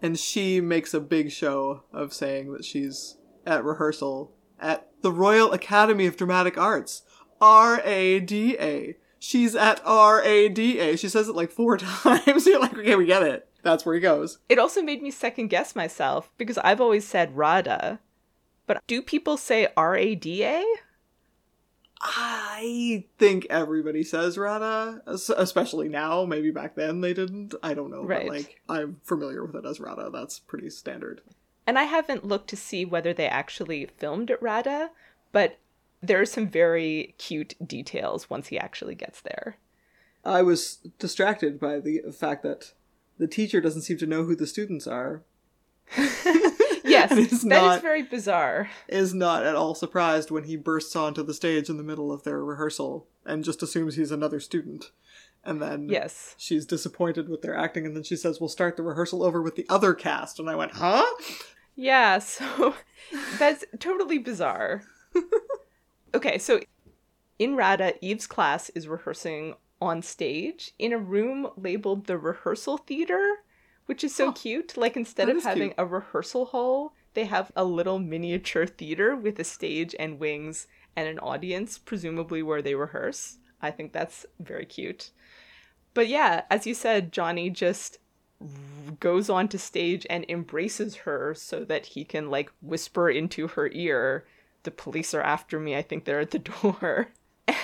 And 0.03 0.19
she 0.19 0.61
makes 0.61 0.93
a 0.93 1.01
big 1.01 1.31
show 1.31 1.85
of 1.93 2.13
saying 2.13 2.53
that 2.53 2.65
she's 2.65 3.19
at 3.47 3.65
rehearsal 3.65 4.33
at 4.59 4.89
the 5.01 5.13
Royal 5.13 5.53
Academy 5.53 6.07
of 6.07 6.17
Dramatic 6.17 6.59
Arts. 6.59 7.03
R 7.41 7.81
A 7.85 8.19
D 8.19 8.57
A. 8.59 8.97
She's 9.21 9.55
at 9.55 9.81
R 9.85 10.21
A 10.25 10.49
D 10.49 10.81
A. 10.81 10.97
She 10.97 11.09
says 11.09 11.29
it 11.29 11.37
like 11.37 11.53
four 11.53 11.77
times. 11.79 12.45
You're 12.45 12.61
like, 12.61 12.77
okay, 12.77 12.97
we 12.97 13.07
get 13.07 13.23
it. 13.23 13.49
That's 13.63 13.87
where 13.87 13.95
he 13.95 14.01
goes. 14.01 14.41
It 14.49 14.59
also 14.59 14.83
made 14.83 15.03
me 15.03 15.13
second 15.13 15.49
guess 15.49 15.77
myself 15.77 16.33
because 16.37 16.59
I've 16.59 16.81
always 16.81 17.07
said 17.07 17.37
Rada. 17.37 18.01
But 18.67 18.83
do 18.89 19.03
people 19.03 19.37
say 19.37 19.69
R 19.77 19.95
A 19.95 20.17
D 20.17 20.45
A? 20.45 20.65
I 22.01 23.05
think 23.19 23.47
everybody 23.51 24.05
says 24.05 24.39
Rada, 24.39 25.03
especially 25.07 25.89
now. 25.89 26.25
Maybe 26.25 26.51
back 26.51 26.77
then 26.77 27.01
they 27.01 27.13
didn't. 27.13 27.55
I 27.63 27.75
don't 27.75 27.91
know. 27.91 28.05
Right. 28.05 28.27
But 28.27 28.37
like, 28.37 28.61
I'm 28.69 29.01
familiar 29.03 29.45
with 29.45 29.57
it 29.57 29.67
as 29.69 29.81
Rada. 29.81 30.11
That's 30.13 30.39
pretty 30.39 30.71
standard. 30.71 31.23
And 31.67 31.79
I 31.79 31.85
haven't 31.85 32.25
looked 32.25 32.49
to 32.51 32.57
see 32.57 32.85
whether 32.85 33.13
they 33.13 33.27
actually 33.27 33.87
filmed 33.99 34.31
at 34.31 34.41
Rada, 34.41 34.91
but 35.33 35.59
there 36.01 36.21
are 36.21 36.27
some 36.27 36.49
very 36.49 37.15
cute 37.19 37.55
details 37.67 38.31
once 38.31 38.49
he 38.49 38.59
actually 38.59 38.95
gets 38.95 39.21
there. 39.21 39.59
I 40.25 40.43
was 40.43 40.79
distracted 40.99 41.59
by 41.59 41.81
the 41.81 42.03
fact 42.17 42.43
that 42.45 42.73
the 43.19 43.27
teacher 43.27 43.61
doesn't 43.61 43.83
seem 43.83 43.99
to 43.99 44.07
know 44.07 44.25
who 44.25 44.37
the 44.37 44.47
students 44.47 44.87
are. 44.87 45.23
Yes, 46.89 47.11
And 47.11 47.19
that 47.21 47.65
it's 47.67 47.77
is 47.77 47.83
very 47.83 48.03
bizarre. 48.03 48.71
Is 48.89 49.15
not 49.15 49.45
at 49.45 49.55
all 49.55 49.75
surprised 49.75 50.31
when 50.31 50.45
he 50.45 50.57
bursts 50.57 50.95
onto 50.97 51.23
the 51.23 51.35
stage 51.35 51.69
in 51.69 51.77
the 51.77 51.83
middle 51.83 52.11
of 52.13 52.25
their 52.25 52.43
rehearsal 52.45 53.07
and 53.25 53.45
just 53.45 53.63
assumes 53.63 53.97
he's 53.97 54.11
another 54.11 54.41
student. 54.41 54.91
And 55.45 55.63
then 55.63 55.89
Yes. 55.89 56.35
she's 56.37 56.67
disappointed 56.67 57.29
with 57.29 57.43
their 57.43 57.57
acting, 57.57 57.87
and 57.87 57.95
then 57.95 58.03
she 58.03 58.17
says, 58.17 58.41
We'll 58.41 58.49
start 58.49 58.77
the 58.77 58.83
rehearsal 58.83 59.23
over 59.23 59.41
with 59.41 59.55
the 59.57 59.67
other 59.69 59.95
cast. 59.95 60.39
And 60.39 60.51
I 60.51 60.57
went, 60.57 60.73
Huh? 60.73 61.05
Yeah, 61.77 62.19
so 62.21 62.75
that's 63.39 63.65
totally 63.79 64.19
bizarre. 64.19 64.83
okay, 66.15 66.39
so 66.39 66.61
in 67.39 67.55
Rada, 67.57 67.95
Eve's 68.05 68.27
class 68.27 68.69
is 68.71 68.89
rehearsing 68.89 69.55
on 69.81 70.03
stage 70.03 70.73
in 70.79 70.93
a 70.93 70.99
room 70.99 71.49
labeled 71.57 72.07
the 72.09 72.19
rehearsal 72.19 72.79
theater, 72.79 73.37
which 73.89 74.05
is 74.05 74.15
so 74.15 74.27
Huh. 74.27 74.33
cute. 74.33 74.77
Like 74.77 74.97
instead 74.97 75.29
of 75.29 75.43
having 75.43 75.71
cute. 75.71 75.75
a 75.79 75.87
rehearsal 75.87 76.45
hall, 76.47 76.95
they 77.15 77.25
have 77.25 77.51
a 77.57 77.65
little 77.65 77.99
miniature 77.99 78.67
theater 78.67 79.17
with 79.17 79.39
a 79.39 79.45
stage 79.45 79.95
and 79.99 80.19
wings 80.21 80.67
and 80.95 81.09
an 81.09 81.19
audience, 81.19 81.79
presumably 81.79 82.43
where 82.43 82.63
they 82.63 82.75
rehearse. 82.75 83.39
I 83.63 83.71
think 83.71 83.93
that's 83.93 84.27
very 84.39 84.67
cute. 84.67 85.11
But 85.95 86.09
yeah, 86.09 86.43
as 86.51 86.67
you 86.67 86.75
said, 86.75 87.13
Johnny 87.13 87.51
just 87.51 87.99
goes 89.01 89.29
onto 89.29 89.59
stage 89.59 90.07
and 90.09 90.25
embraces 90.29 90.97
her 91.07 91.35
so 91.35 91.65
that 91.65 91.87
he 91.87 92.05
can 92.05 92.31
like 92.31 92.53
whisper 92.63 93.11
into 93.11 93.49
her 93.49 93.69
ear 93.73 94.25
the 94.63 94.71
police 94.71 95.13
are 95.15 95.23
after 95.23 95.59
me 95.59 95.75
i 95.77 95.83
think 95.83 96.05
they're 96.05 96.21
at 96.21 96.31
the 96.31 96.39
door 96.63 97.09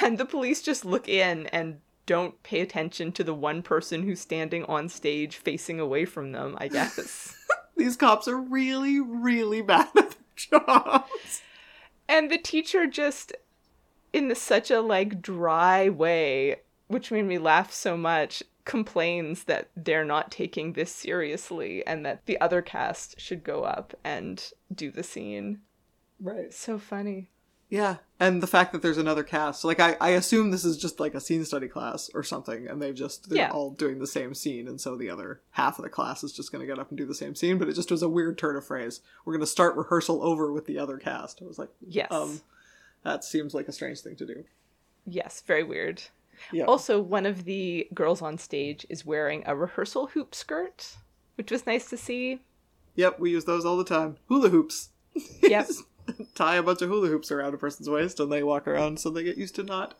and 0.02 0.18
the 0.18 0.24
police 0.24 0.62
just 0.62 0.84
look 0.84 1.08
in 1.08 1.46
and 1.48 1.78
don't 2.06 2.42
pay 2.42 2.60
attention 2.60 3.10
to 3.12 3.24
the 3.24 3.34
one 3.34 3.62
person 3.62 4.02
who's 4.02 4.20
standing 4.20 4.64
on 4.64 4.88
stage 4.88 5.36
facing 5.36 5.80
away 5.80 6.04
from 6.04 6.32
them 6.32 6.56
i 6.58 6.68
guess 6.68 7.36
These 7.76 7.96
cops 7.96 8.28
are 8.28 8.36
really, 8.40 9.00
really 9.00 9.60
bad 9.60 9.88
at 9.96 10.10
their 10.10 10.16
jobs. 10.60 11.42
and 12.08 12.30
the 12.30 12.38
teacher 12.38 12.86
just 12.86 13.32
in 14.12 14.28
the, 14.28 14.36
such 14.36 14.70
a 14.70 14.80
like 14.80 15.20
dry 15.20 15.88
way 15.88 16.60
which 16.86 17.10
made 17.10 17.24
me 17.24 17.36
laugh 17.38 17.72
so 17.72 17.96
much 17.96 18.44
complains 18.64 19.44
that 19.44 19.70
they're 19.76 20.04
not 20.04 20.30
taking 20.30 20.72
this 20.74 20.92
seriously 20.94 21.84
and 21.86 22.06
that 22.06 22.24
the 22.26 22.40
other 22.40 22.62
cast 22.62 23.18
should 23.20 23.42
go 23.42 23.64
up 23.64 23.92
and 24.04 24.52
do 24.72 24.90
the 24.92 25.02
scene 25.02 25.60
Right. 26.20 26.54
so 26.54 26.78
funny 26.78 27.28
Yeah, 27.74 27.96
and 28.20 28.40
the 28.40 28.46
fact 28.46 28.72
that 28.72 28.82
there's 28.82 28.98
another 28.98 29.24
cast. 29.24 29.64
Like, 29.64 29.80
I, 29.80 29.96
I 30.00 30.10
assume 30.10 30.50
this 30.52 30.64
is 30.64 30.76
just 30.78 31.00
like 31.00 31.14
a 31.14 31.20
scene 31.20 31.44
study 31.44 31.66
class 31.66 32.08
or 32.14 32.22
something, 32.22 32.68
and 32.68 32.80
they've 32.80 32.94
just, 32.94 33.28
they're 33.28 33.38
Yeah. 33.38 33.50
all 33.50 33.70
doing 33.72 33.98
the 33.98 34.06
same 34.06 34.32
scene, 34.32 34.68
and 34.68 34.80
so 34.80 34.96
the 34.96 35.10
other 35.10 35.40
half 35.50 35.78
of 35.78 35.82
the 35.82 35.88
class 35.90 36.22
is 36.22 36.32
just 36.32 36.52
going 36.52 36.60
to 36.60 36.72
get 36.72 36.78
up 36.78 36.90
and 36.90 36.96
do 36.98 37.04
the 37.04 37.14
same 37.16 37.34
scene, 37.34 37.58
but 37.58 37.68
it 37.68 37.74
just 37.74 37.90
was 37.90 38.02
a 38.02 38.08
weird 38.08 38.38
turn 38.38 38.54
of 38.54 38.64
phrase. 38.64 39.00
We're 39.24 39.32
going 39.32 39.40
to 39.40 39.46
start 39.46 39.74
rehearsal 39.76 40.22
over 40.22 40.52
with 40.52 40.66
the 40.66 40.78
other 40.78 40.98
cast. 40.98 41.42
I 41.42 41.46
was 41.46 41.58
like, 41.58 41.70
yes 41.86 42.12
um, 42.12 42.40
that 43.02 43.24
seems 43.24 43.54
like 43.54 43.66
a 43.66 43.72
strange 43.72 44.00
thing 44.02 44.14
to 44.16 44.26
do. 44.26 44.44
yes 45.04 45.42
very 45.44 45.64
weird 45.64 46.00
Yeah. 46.52 46.64
also 46.66 47.00
one 47.00 47.26
of 47.26 47.44
the 47.44 47.88
girls 47.92 48.22
on 48.22 48.38
stage 48.38 48.86
is 48.88 49.04
wearing 49.04 49.42
a 49.46 49.56
rehearsal 49.56 50.06
hoop 50.08 50.34
skirt 50.34 50.94
which 51.34 51.50
was 51.50 51.66
nice 51.66 51.90
to 51.90 51.96
see 51.96 52.40
Yep, 52.94 53.18
we 53.18 53.32
use 53.32 53.44
those 53.46 53.64
all 53.64 53.76
the 53.76 53.84
time. 53.84 54.18
Hula 54.28 54.50
hoops. 54.50 54.90
Yep. 55.42 55.66
Tie 56.34 56.56
a 56.56 56.62
bunch 56.62 56.82
of 56.82 56.88
hula 56.88 57.08
hoops 57.08 57.30
around 57.30 57.54
a 57.54 57.58
person's 57.58 57.88
waist, 57.88 58.20
and 58.20 58.30
they 58.30 58.42
walk 58.42 58.66
around 58.66 59.00
so 59.00 59.10
they 59.10 59.22
get 59.22 59.38
used 59.38 59.54
to 59.56 59.62
not 59.62 59.94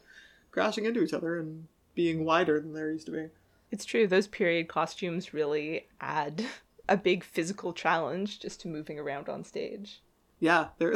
crashing 0.50 0.84
into 0.84 1.02
each 1.02 1.12
other 1.12 1.38
and 1.38 1.66
being 1.94 2.24
wider 2.24 2.60
than 2.60 2.72
they're 2.72 2.90
used 2.90 3.06
to 3.06 3.12
be. 3.12 3.26
It's 3.70 3.84
true, 3.84 4.06
those 4.06 4.28
period 4.28 4.68
costumes 4.68 5.34
really 5.34 5.88
add 6.00 6.44
a 6.88 6.96
big 6.96 7.24
physical 7.24 7.72
challenge 7.72 8.40
just 8.40 8.60
to 8.60 8.68
moving 8.68 8.98
around 8.98 9.28
on 9.28 9.44
stage. 9.44 10.00
Yeah, 10.38 10.68
there. 10.78 10.94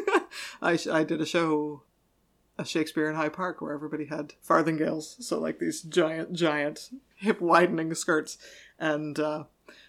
I 0.62 0.76
sh- 0.76 0.86
I 0.86 1.04
did 1.04 1.20
a 1.20 1.26
show, 1.26 1.82
a 2.56 2.64
Shakespeare 2.64 3.08
in 3.08 3.16
High 3.16 3.28
Park, 3.28 3.60
where 3.60 3.72
everybody 3.72 4.06
had 4.06 4.32
farthingales, 4.46 5.22
so 5.22 5.38
like 5.38 5.58
these 5.58 5.82
giant, 5.82 6.32
giant 6.32 6.90
hip 7.16 7.40
widening 7.40 7.94
skirts, 7.94 8.38
and 8.78 9.18
uh, 9.18 9.44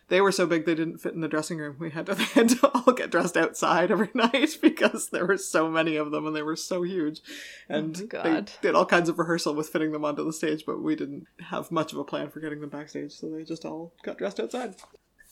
they 0.10 0.22
were 0.22 0.32
so 0.32 0.46
big 0.46 0.66
they 0.66 0.76
didn't 0.76 0.98
fit 0.98 1.14
in 1.14 1.22
the 1.22 1.28
dressing 1.28 1.58
room. 1.58 1.78
We 1.80 1.92
had 1.92 2.08
to, 2.08 2.16
they 2.16 2.24
had 2.24 2.50
to 2.50 2.68
all 2.68 2.94
get 2.94 3.12
dressed 3.12 3.38
outside 3.38 3.92
every 3.92 4.10
night 4.14 4.58
because 4.62 5.10
there 5.10 5.26
were 5.26 5.38
so 5.38 5.70
many 5.70 5.96
of 5.96 6.12
them 6.12 6.28
and 6.28 6.36
they 6.36 6.42
were 6.42 6.56
so 6.56 6.84
huge, 6.84 7.22
oh 7.70 7.76
and 7.76 8.10
Oh 8.14 8.24
they 8.24 8.44
did 8.62 8.76
all 8.76 8.86
kinds 8.86 9.10
of 9.10 9.18
rehearsal 9.20 9.54
with 9.56 9.70
fitting 9.70 9.92
them 9.92 10.06
onto 10.06 10.26
the 10.26 10.34
stage, 10.34 10.66
but 10.66 10.82
we 10.82 10.96
didn't 10.96 11.28
have 11.40 11.72
much 11.72 11.94
of 11.94 12.00
a 12.00 12.04
plan 12.04 12.30
for 12.30 12.40
getting 12.40 12.60
them 12.60 12.70
backstage, 12.70 13.14
so 13.14 13.30
they 13.30 13.44
just 13.44 13.66
all 13.66 13.94
got 14.04 14.18
dressed 14.18 14.40
outside. 14.40 14.76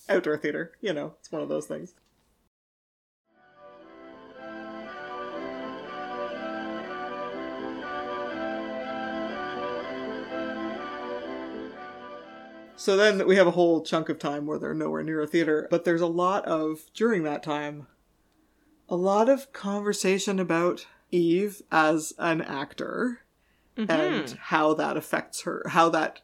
Outdoor 0.10 0.38
theater, 0.38 0.72
you 0.80 0.94
know, 0.94 1.16
it's 1.20 1.32
one 1.32 1.42
of 1.42 1.50
those 1.50 1.66
things. 1.66 1.94
So 12.88 12.96
then 12.96 13.28
we 13.28 13.36
have 13.36 13.48
a 13.48 13.52
whole 13.52 13.82
chunk 13.82 14.08
of 14.08 14.18
time 14.18 14.46
where 14.46 14.58
they're 14.58 14.74
nowhere 14.74 15.04
near 15.04 15.20
a 15.20 15.28
theater, 15.28 15.68
but 15.70 15.84
there's 15.84 16.00
a 16.00 16.08
lot 16.08 16.46
of, 16.46 16.86
during 16.94 17.24
that 17.24 17.44
time, 17.44 17.88
a 18.88 18.96
lot 18.96 19.28
of 19.28 19.52
conversation 19.52 20.40
about 20.40 20.88
Eve 21.12 21.62
as 21.70 22.14
an 22.18 22.42
actor 22.42 23.24
mm-hmm. 23.76 23.92
and 23.92 24.30
how 24.40 24.74
that 24.74 24.96
affects 24.96 25.42
her, 25.42 25.66
how 25.68 25.90
that 25.90 26.22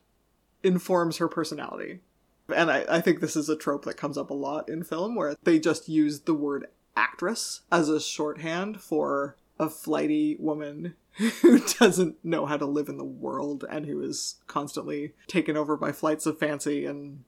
informs 0.63 1.17
her 1.17 1.27
personality. 1.27 1.99
And 2.47 2.71
I, 2.71 2.85
I 2.89 3.01
think 3.01 3.19
this 3.19 3.35
is 3.35 3.49
a 3.49 3.57
trope 3.57 3.83
that 3.83 3.97
comes 3.97 4.17
up 4.17 4.29
a 4.29 4.33
lot 4.33 4.69
in 4.69 4.85
film 4.85 5.15
where 5.15 5.35
they 5.43 5.59
just 5.59 5.89
use 5.89 6.21
the 6.21 6.33
word 6.33 6.67
actress 6.95 7.63
as 7.73 7.89
a 7.89 7.99
shorthand 7.99 8.79
for 8.79 9.35
a 9.59 9.69
flighty 9.69 10.37
woman 10.39 10.95
who 11.41 11.59
doesn't 11.79 12.23
know 12.23 12.45
how 12.45 12.57
to 12.57 12.65
live 12.65 12.89
in 12.89 12.97
the 12.97 13.03
world 13.03 13.65
and 13.69 13.85
who 13.85 14.01
is 14.01 14.35
constantly 14.47 15.13
taken 15.27 15.55
over 15.55 15.77
by 15.77 15.91
flights 15.91 16.25
of 16.25 16.39
fancy 16.39 16.85
and 16.85 17.23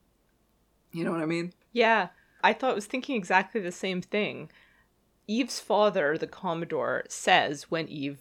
you 0.92 1.04
know 1.04 1.12
what 1.12 1.20
I 1.20 1.26
mean? 1.26 1.52
Yeah, 1.72 2.08
I 2.42 2.52
thought 2.52 2.70
I 2.70 2.74
was 2.74 2.86
thinking 2.86 3.16
exactly 3.16 3.60
the 3.60 3.72
same 3.72 4.00
thing. 4.00 4.50
Eve's 5.26 5.60
father, 5.60 6.16
the 6.16 6.26
Commodore, 6.26 7.04
says 7.08 7.70
when 7.70 7.88
Eve 7.88 8.18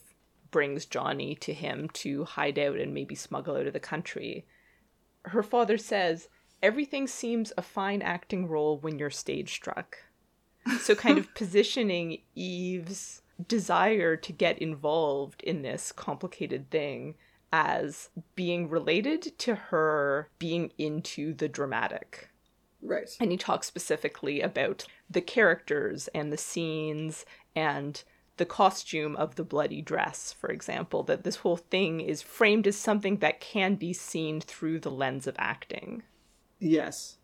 brings 0.51 0.85
Johnny 0.85 1.35
to 1.35 1.53
him 1.53 1.89
to 1.93 2.25
hide 2.25 2.57
out 2.59 2.77
and 2.77 2.93
maybe 2.93 3.15
smuggle 3.15 3.55
out 3.55 3.67
of 3.67 3.73
the 3.73 3.79
country, 3.79 4.45
her 5.25 5.43
father 5.43 5.77
says, 5.77 6.29
Everything 6.63 7.07
seems 7.07 7.53
a 7.57 7.61
fine 7.61 8.01
acting 8.01 8.47
role 8.47 8.77
when 8.79 8.97
you're 8.97 9.09
stage 9.09 9.53
struck. 9.53 9.97
So, 10.79 10.95
kind 10.95 11.17
of 11.17 11.33
positioning 11.35 12.21
Eve's 12.33 13.21
desire 13.47 14.15
to 14.15 14.31
get 14.31 14.59
involved 14.59 15.41
in 15.43 15.61
this 15.61 15.91
complicated 15.91 16.69
thing 16.69 17.15
as 17.51 18.09
being 18.35 18.69
related 18.69 19.37
to 19.39 19.55
her 19.55 20.29
being 20.39 20.71
into 20.77 21.33
the 21.33 21.47
dramatic. 21.47 22.29
Right. 22.81 23.09
And 23.19 23.31
he 23.31 23.37
talks 23.37 23.67
specifically 23.67 24.41
about 24.41 24.85
the 25.09 25.21
characters 25.21 26.07
and 26.13 26.31
the 26.31 26.37
scenes 26.37 27.25
and 27.55 28.03
the 28.37 28.45
costume 28.45 29.15
of 29.15 29.35
the 29.35 29.43
bloody 29.43 29.81
dress, 29.81 30.33
for 30.33 30.49
example, 30.49 31.03
that 31.03 31.23
this 31.23 31.37
whole 31.37 31.57
thing 31.57 32.01
is 32.01 32.21
framed 32.21 32.67
as 32.67 32.77
something 32.77 33.17
that 33.17 33.39
can 33.39 33.75
be 33.75 33.93
seen 33.93 34.41
through 34.41 34.79
the 34.79 34.91
lens 34.91 35.25
of 35.25 35.35
acting. 35.39 36.03
Yes. 36.59 37.17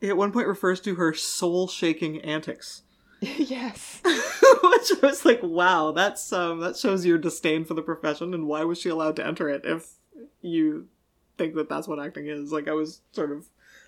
He 0.00 0.08
at 0.08 0.16
one 0.16 0.32
point 0.32 0.46
refers 0.46 0.80
to 0.82 0.94
her 0.94 1.12
soul 1.12 1.66
shaking 1.66 2.20
antics. 2.20 2.82
yes. 3.38 4.00
Which 4.04 4.92
I 5.02 5.06
was 5.06 5.24
like, 5.24 5.40
wow, 5.42 5.92
that's 5.92 6.32
um 6.32 6.60
that 6.60 6.76
shows 6.76 7.06
your 7.06 7.18
disdain 7.18 7.64
for 7.64 7.74
the 7.74 7.82
profession 7.82 8.34
and 8.34 8.46
why 8.46 8.64
was 8.64 8.78
she 8.80 8.88
allowed 8.88 9.16
to 9.16 9.26
enter 9.26 9.48
it 9.48 9.62
if 9.64 9.92
you 10.40 10.88
think 11.38 11.54
that 11.54 11.68
that's 11.68 11.86
what 11.88 12.00
acting 12.00 12.26
is? 12.26 12.52
Like 12.52 12.68
I 12.68 12.72
was 12.72 13.00
sort 13.12 13.30
of 13.32 13.46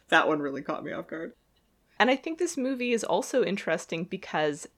that 0.08 0.28
one 0.28 0.40
really 0.40 0.62
caught 0.62 0.84
me 0.84 0.92
off 0.92 1.08
guard. 1.08 1.32
And 1.98 2.10
I 2.10 2.16
think 2.16 2.38
this 2.38 2.56
movie 2.56 2.92
is 2.92 3.04
also 3.04 3.44
interesting 3.44 4.04
because 4.04 4.68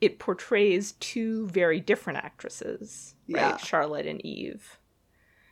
it 0.00 0.18
portrays 0.18 0.92
two 0.92 1.46
very 1.48 1.78
different 1.80 2.18
actresses, 2.18 3.14
Yeah. 3.26 3.52
right? 3.52 3.60
Charlotte 3.60 4.06
and 4.06 4.24
Eve. 4.24 4.78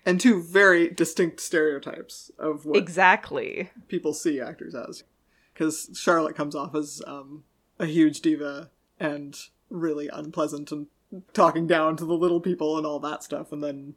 And 0.07 0.21
two 0.21 0.43
very 0.43 0.89
distinct 0.89 1.41
stereotypes 1.41 2.31
of 2.39 2.65
what 2.65 2.79
Exactly. 2.79 3.71
people 3.89 4.15
see 4.15 4.41
actors 4.41 4.75
as. 4.75 5.05
Because 5.53 5.91
Charlotte 6.01 6.35
comes 6.37 6.55
off 6.55 6.75
as 6.75 7.03
um, 7.07 7.45
a 7.79 7.87
huge 7.87 8.21
diva 8.21 8.71
and 8.99 9.39
really 9.71 10.09
unpleasant 10.09 10.73
and 10.73 10.87
talking 11.33 11.67
down 11.67 11.97
to 11.97 12.05
the 12.05 12.17
little 12.17 12.41
people 12.41 12.77
and 12.77 12.87
all 12.87 12.99
that 13.01 13.23
stuff. 13.23 13.53
And 13.53 13.63
then 13.63 13.95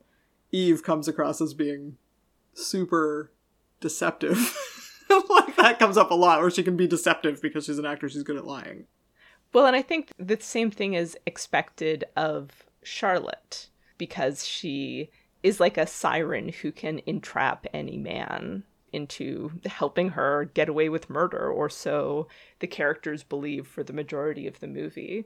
Eve 0.51 0.83
comes 0.83 1.07
across 1.07 1.41
as 1.41 1.53
being 1.53 1.97
super 2.53 3.31
deceptive. 3.79 4.57
like 5.29 5.55
that 5.57 5.79
comes 5.79 5.97
up 5.97 6.11
a 6.11 6.15
lot, 6.15 6.41
where 6.41 6.51
she 6.51 6.63
can 6.63 6.77
be 6.77 6.87
deceptive 6.87 7.41
because 7.41 7.65
she's 7.65 7.79
an 7.79 7.85
actor, 7.85 8.07
she's 8.07 8.23
good 8.23 8.37
at 8.37 8.47
lying. 8.47 8.85
Well, 9.53 9.65
and 9.65 9.75
I 9.75 9.81
think 9.81 10.11
the 10.17 10.37
same 10.39 10.71
thing 10.71 10.93
is 10.93 11.17
expected 11.25 12.05
of 12.15 12.65
Charlotte 12.83 13.67
because 13.97 14.47
she 14.47 15.09
is 15.43 15.59
like 15.59 15.77
a 15.77 15.87
siren 15.87 16.49
who 16.49 16.71
can 16.71 17.01
entrap 17.05 17.67
any 17.73 17.97
man 17.97 18.63
into 18.93 19.51
helping 19.65 20.09
her 20.09 20.45
get 20.53 20.69
away 20.69 20.89
with 20.89 21.09
murder, 21.09 21.49
or 21.49 21.69
so 21.69 22.27
the 22.59 22.67
characters 22.67 23.23
believe 23.23 23.67
for 23.67 23.83
the 23.83 23.93
majority 23.93 24.47
of 24.47 24.59
the 24.59 24.67
movie. 24.67 25.25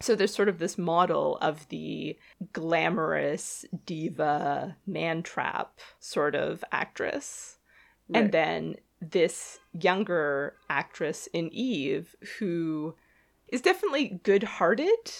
So 0.00 0.14
there's 0.14 0.34
sort 0.34 0.48
of 0.48 0.58
this 0.58 0.78
model 0.78 1.36
of 1.42 1.68
the 1.68 2.16
glamorous 2.52 3.66
diva 3.84 4.76
man 4.86 5.22
trap 5.22 5.78
sort 5.98 6.34
of 6.34 6.64
actress. 6.72 7.58
And 8.12 8.32
then 8.32 8.76
this 9.00 9.60
younger 9.72 10.54
actress 10.68 11.28
in 11.32 11.48
Eve 11.52 12.16
who 12.38 12.94
is 13.48 13.60
definitely 13.60 14.20
good 14.22 14.42
hearted, 14.42 15.12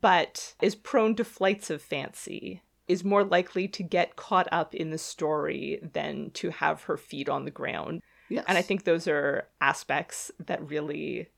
but 0.00 0.54
is 0.60 0.74
prone 0.74 1.14
to 1.16 1.24
flights 1.24 1.70
of 1.70 1.80
fancy, 1.80 2.62
is 2.88 3.04
more 3.04 3.24
likely 3.24 3.66
to 3.68 3.82
get 3.82 4.16
caught 4.16 4.48
up 4.52 4.74
in 4.74 4.90
the 4.90 4.98
story 4.98 5.80
than 5.92 6.30
to 6.32 6.50
have 6.50 6.82
her 6.82 6.96
feet 6.96 7.28
on 7.28 7.44
the 7.44 7.50
ground. 7.50 8.02
Yes. 8.28 8.44
And 8.48 8.58
I 8.58 8.62
think 8.62 8.84
those 8.84 9.08
are 9.08 9.48
aspects 9.60 10.30
that 10.38 10.68
really 10.68 11.28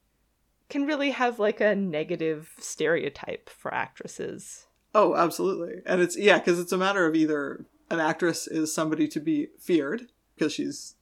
can 0.68 0.86
really 0.86 1.10
have 1.10 1.38
like 1.38 1.60
a 1.60 1.76
negative 1.76 2.52
stereotype 2.58 3.48
for 3.48 3.72
actresses. 3.72 4.66
Oh, 4.94 5.14
absolutely. 5.14 5.82
And 5.84 6.00
it's 6.00 6.16
yeah, 6.16 6.38
because 6.38 6.58
it's 6.58 6.72
a 6.72 6.78
matter 6.78 7.06
of 7.06 7.14
either 7.14 7.66
an 7.90 8.00
actress 8.00 8.46
is 8.48 8.74
somebody 8.74 9.06
to 9.08 9.20
be 9.20 9.48
feared 9.60 10.08
because 10.34 10.52
she's 10.52 10.94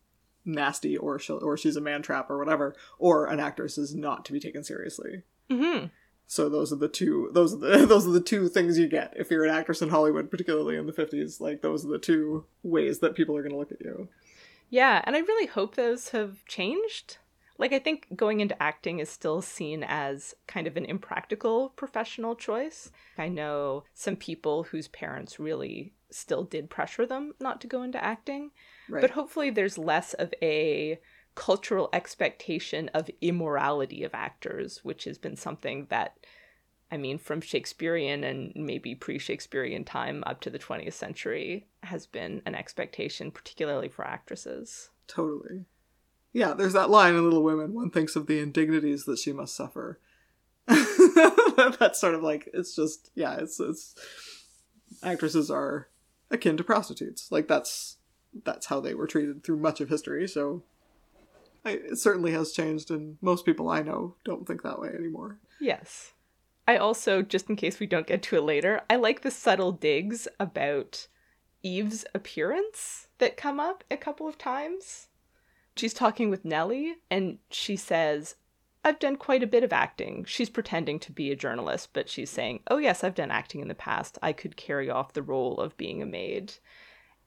nasty 0.45 0.97
or 0.97 1.19
she 1.19 1.33
or 1.33 1.57
she's 1.57 1.77
a 1.77 1.81
man 1.81 2.03
trap 2.03 2.29
or 2.29 2.39
whatever, 2.39 2.75
or 2.99 3.27
an 3.27 3.41
actress 3.41 3.79
is 3.79 3.95
not 3.95 4.25
to 4.27 4.33
be 4.33 4.41
taken 4.41 4.65
seriously. 4.65 5.23
hmm 5.51 5.87
So 6.27 6.49
those 6.49 6.73
are 6.73 6.77
the 6.77 6.89
two 6.89 7.31
those 7.33 7.53
are 7.55 7.59
the 7.59 7.87
those 7.87 8.07
are 8.07 8.13
the 8.13 8.21
two 8.21 8.49
things 8.49 8.79
you 8.79 8.89
get 8.89 9.13
if 9.17 9.31
you're 9.31 9.45
an 9.45 9.51
actress 9.55 9.83
in 9.83 9.91
Hollywood, 9.91 10.31
particularly 10.31 10.77
in 10.77 10.87
the 10.87 10.93
50s. 10.93 11.41
Like 11.41 11.63
those 11.63 11.85
are 11.85 11.89
the 11.89 11.99
two 11.99 12.45
ways 12.63 13.01
that 13.01 13.15
people 13.15 13.37
are 13.37 13.43
going 13.43 13.53
to 13.53 13.59
look 13.59 13.73
at 13.73 13.81
you. 13.81 14.09
Yeah, 14.71 15.03
and 15.05 15.15
I 15.15 15.21
really 15.21 15.47
hope 15.47 15.75
those 15.77 16.09
have 16.11 16.45
changed. 16.47 17.19
Like, 17.57 17.73
I 17.73 17.79
think 17.79 18.09
going 18.17 18.41
into 18.41 18.61
acting 18.61 18.99
is 18.99 19.09
still 19.09 19.41
seen 19.41 19.85
as 19.87 20.35
kind 20.49 20.67
of 20.67 20.77
an 20.77 20.85
impractical 20.85 21.69
professional 21.77 22.35
choice. 22.35 22.91
I 23.17 23.29
know 23.29 23.85
some 23.95 24.17
people 24.17 24.65
whose 24.65 24.89
parents 24.89 25.39
really 25.39 25.93
still 26.11 26.43
did 26.43 26.69
pressure 26.71 27.07
them 27.07 27.35
not 27.39 27.61
to 27.61 27.69
go 27.69 27.83
into 27.85 28.03
acting, 28.03 28.51
Right. 28.89 29.01
but 29.01 29.11
hopefully 29.11 29.51
there's 29.51 29.79
less 29.79 30.15
of 30.15 30.35
a 30.43 30.99
cultural 31.35 31.88
expectation 31.92 32.88
of 32.94 33.11
immorality 33.20 34.05
of 34.05 34.14
actors, 34.14 34.81
which 34.85 35.05
has 35.05 35.18
been 35.18 35.37
something 35.37 35.87
that, 35.90 36.16
I 36.90 36.97
mean, 36.97 37.18
from 37.18 37.40
Shakespearean 37.40 38.25
and 38.25 38.53
maybe 38.55 38.94
pre 38.94 39.18
Shakespearean 39.18 39.85
time 39.85 40.23
up 40.27 40.40
to 40.42 40.51
the 40.51 40.59
20th 40.59 40.92
century, 40.92 41.66
has 41.83 42.07
been 42.07 42.42
an 42.47 42.55
expectation, 42.55 43.31
particularly 43.31 43.88
for 43.88 44.07
actresses. 44.07 44.90
Totally. 45.07 45.66
Yeah, 46.33 46.55
there's 46.55 46.73
that 46.73 46.90
line 46.90 47.14
in 47.14 47.25
Little 47.25 47.44
Women. 47.44 47.75
One 47.75 47.90
thinks 47.90 48.16
of 48.16 48.27
the 48.27 48.40
indignities 48.40 49.05
that 49.05 49.18
she 49.18 49.33
must 49.33 49.55
suffer. 49.55 50.01
That's 50.66 52.01
sort 52.01 52.14
of 52.14 52.23
like 52.23 52.49
it's 52.53 52.75
just 52.75 53.11
yeah, 53.14 53.37
it's 53.37 53.61
it's 53.61 53.94
actresses 55.03 55.51
are 55.51 55.88
akin 56.31 56.57
to 56.57 56.64
prostitutes. 56.64 57.31
Like 57.31 57.49
that's 57.49 57.99
that's 58.44 58.66
how 58.66 58.81
they 58.81 58.94
were 58.94 59.07
treated 59.07 59.44
through 59.44 59.59
much 59.59 59.81
of 59.81 59.88
history. 59.88 60.27
So 60.27 60.64
it 61.72 61.98
certainly 61.98 62.33
has 62.33 62.53
changed, 62.53 62.90
and 62.90 63.16
most 63.20 63.44
people 63.44 63.68
I 63.68 63.83
know 63.83 64.14
don't 64.24 64.46
think 64.46 64.62
that 64.62 64.79
way 64.79 64.88
anymore. 64.88 65.38
Yes. 65.61 66.12
I 66.66 66.77
also, 66.77 67.22
just 67.22 67.50
in 67.50 67.57
case 67.57 67.79
we 67.79 67.87
don't 67.87 68.07
get 68.07 68.22
to 68.24 68.37
it 68.37 68.42
later, 68.42 68.83
I 68.88 68.96
like 68.96 69.22
the 69.22 69.31
subtle 69.31 69.72
digs 69.72 70.27
about 70.40 71.09
Eve's 71.62 72.05
appearance 72.14 73.09
that 73.18 73.37
come 73.37 73.61
up 73.61 73.85
a 73.90 73.96
couple 73.96 74.29
of 74.29 74.38
times. 74.38 75.09
She's 75.77 75.94
talking 75.94 76.31
with 76.31 76.44
Nellie, 76.44 76.96
and 77.11 77.38
she 77.50 77.77
says, 77.77 78.37
I've 78.85 78.98
done 78.98 79.16
quite 79.16 79.42
a 79.42 79.46
bit 79.46 79.64
of 79.64 79.72
acting. 79.72 80.24
She's 80.27 80.50
pretending 80.50 80.98
to 81.00 81.12
be 81.12 81.31
a 81.31 81.37
journalist, 81.37 81.90
but 81.94 82.09
she's 82.09 82.31
saying, 82.31 82.61
Oh, 82.70 82.77
yes, 82.77 83.03
I've 83.03 83.14
done 83.14 83.31
acting 83.31 83.61
in 83.61 83.68
the 83.68 83.74
past. 83.74 84.18
I 84.22 84.33
could 84.33 84.57
carry 84.57 84.90
off 84.90 85.14
the 85.14 85.22
role 85.22 85.59
of 85.59 85.77
being 85.79 86.03
a 86.03 86.07
maid. 86.07 86.53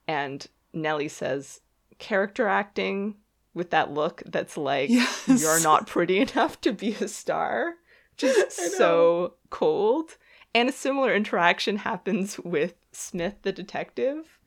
And 0.07 0.45
Nellie 0.71 1.07
says, 1.07 1.61
Character 1.97 2.47
acting 2.47 3.15
with 3.57 3.71
that 3.71 3.91
look 3.91 4.23
that's 4.25 4.55
like, 4.55 4.89
Yes. 4.89 5.41
You're 5.41 5.59
not 5.61 5.87
pretty 5.87 6.19
enough 6.19 6.61
to 6.61 6.71
be 6.71 6.95
a 7.01 7.07
star. 7.07 7.73
Just 8.17 8.77
so 8.77 9.33
cold. 9.49 10.17
And 10.55 10.69
a 10.69 10.71
similar 10.71 11.13
interaction 11.13 11.77
happens 11.77 12.39
with 12.39 12.73
Smith, 12.91 13.35
the 13.43 13.51
detective, 13.51 14.39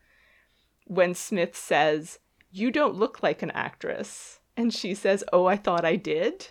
when 0.87 1.14
Smith 1.14 1.57
says, 1.57 2.18
You 2.51 2.70
don't 2.70 2.96
look 2.96 3.23
like 3.23 3.42
an 3.42 3.51
actress. 3.53 4.40
And 4.57 4.75
she 4.75 4.94
says, 4.94 5.23
Oh, 5.33 5.46
I 5.46 5.57
thought 5.57 5.85
I 5.85 5.96
did. 5.96 6.49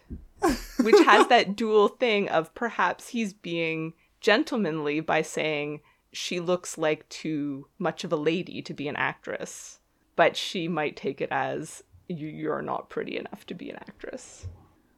Which 0.80 1.00
has 1.06 1.28
that 1.28 1.56
dual 1.58 1.90
thing 1.90 2.30
of 2.30 2.54
perhaps 2.54 3.10
he's 3.10 3.34
being 3.34 3.94
gentlemanly 4.22 5.02
by 5.02 5.22
saying 5.22 5.82
she 6.12 6.40
looks 6.40 6.78
like 6.78 7.08
too 7.10 7.68
much 7.78 8.04
of 8.04 8.12
a 8.12 8.18
lady 8.18 8.62
to 8.62 8.74
be 8.74 8.88
an 8.88 8.96
actress. 8.96 9.80
But 10.16 10.38
she 10.38 10.68
might 10.68 10.96
take 10.96 11.22
it 11.22 11.30
as 11.32 11.84
"You- 12.10 12.28
you're 12.28 12.62
not 12.62 12.90
pretty 12.90 13.18
enough 13.18 13.46
to 13.48 13.54
be 13.54 13.70
an 13.70 13.78
actress. 13.78 14.48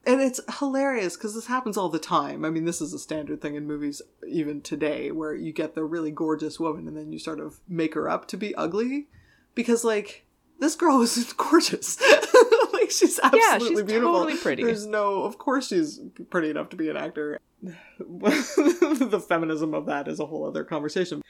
And 0.04 0.20
it's 0.20 0.40
hilarious 0.58 1.16
because 1.16 1.36
this 1.36 1.46
happens 1.46 1.76
all 1.76 1.88
the 1.88 2.00
time. 2.00 2.44
I 2.44 2.50
mean, 2.50 2.64
this 2.64 2.80
is 2.80 2.92
a 2.92 2.98
standard 2.98 3.40
thing 3.40 3.54
in 3.54 3.68
movies 3.68 4.02
even 4.26 4.60
today 4.60 5.12
where 5.12 5.32
you 5.32 5.52
get 5.52 5.76
the 5.76 5.84
really 5.84 6.10
gorgeous 6.10 6.58
woman 6.58 6.88
and 6.88 6.96
then 6.96 7.12
you 7.12 7.20
sort 7.20 7.38
of 7.38 7.60
make 7.68 7.94
her 7.94 8.08
up 8.10 8.26
to 8.28 8.36
be 8.36 8.52
ugly 8.56 9.06
because, 9.54 9.84
like, 9.84 10.24
this 10.58 10.74
girl 10.74 11.00
is 11.02 11.32
gorgeous. 11.36 12.00
like, 12.72 12.90
she's 12.90 13.20
absolutely 13.22 13.38
yeah, 13.38 13.58
she's 13.58 13.82
beautiful. 13.82 14.12
totally 14.14 14.36
pretty. 14.36 14.64
There's 14.64 14.86
no, 14.86 15.22
of 15.22 15.38
course, 15.38 15.68
she's 15.68 16.00
pretty 16.30 16.50
enough 16.50 16.70
to 16.70 16.76
be 16.76 16.88
an 16.88 16.96
actor. 16.96 17.38
the 18.00 19.24
feminism 19.28 19.72
of 19.72 19.86
that 19.86 20.08
is 20.08 20.18
a 20.18 20.26
whole 20.26 20.46
other 20.46 20.64
conversation. 20.64 21.22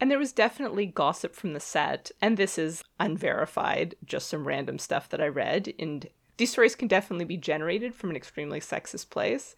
And 0.00 0.10
there 0.10 0.18
was 0.18 0.32
definitely 0.32 0.86
gossip 0.86 1.34
from 1.34 1.54
the 1.54 1.60
set, 1.60 2.10
and 2.20 2.36
this 2.36 2.58
is 2.58 2.84
unverified, 3.00 3.94
just 4.04 4.28
some 4.28 4.46
random 4.46 4.78
stuff 4.78 5.08
that 5.08 5.22
I 5.22 5.28
read. 5.28 5.72
And 5.78 6.06
these 6.36 6.52
stories 6.52 6.74
can 6.74 6.88
definitely 6.88 7.24
be 7.24 7.38
generated 7.38 7.94
from 7.94 8.10
an 8.10 8.16
extremely 8.16 8.60
sexist 8.60 9.08
place. 9.08 9.56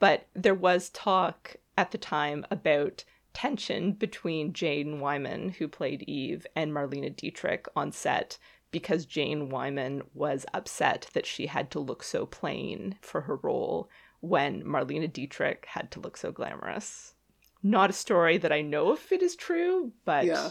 But 0.00 0.26
there 0.34 0.54
was 0.54 0.90
talk 0.90 1.56
at 1.78 1.92
the 1.92 1.98
time 1.98 2.44
about 2.50 3.04
tension 3.32 3.92
between 3.92 4.52
Jane 4.52 4.98
Wyman, 4.98 5.50
who 5.50 5.68
played 5.68 6.02
Eve, 6.02 6.46
and 6.56 6.72
Marlene 6.72 7.14
Dietrich 7.14 7.66
on 7.76 7.92
set 7.92 8.38
because 8.72 9.04
Jane 9.06 9.48
Wyman 9.48 10.02
was 10.14 10.46
upset 10.54 11.08
that 11.12 11.26
she 11.26 11.46
had 11.46 11.70
to 11.72 11.80
look 11.80 12.02
so 12.02 12.26
plain 12.26 12.96
for 13.00 13.22
her 13.22 13.36
role 13.36 13.88
when 14.20 14.62
Marlene 14.62 15.12
Dietrich 15.12 15.66
had 15.66 15.90
to 15.92 16.00
look 16.00 16.16
so 16.16 16.30
glamorous 16.30 17.14
not 17.62 17.90
a 17.90 17.94
story 17.94 18.38
that 18.38 18.52
I 18.52 18.62
know 18.62 18.92
if 18.92 19.12
it 19.12 19.22
is 19.22 19.36
true, 19.36 19.92
but 20.04 20.24
Yeah. 20.26 20.50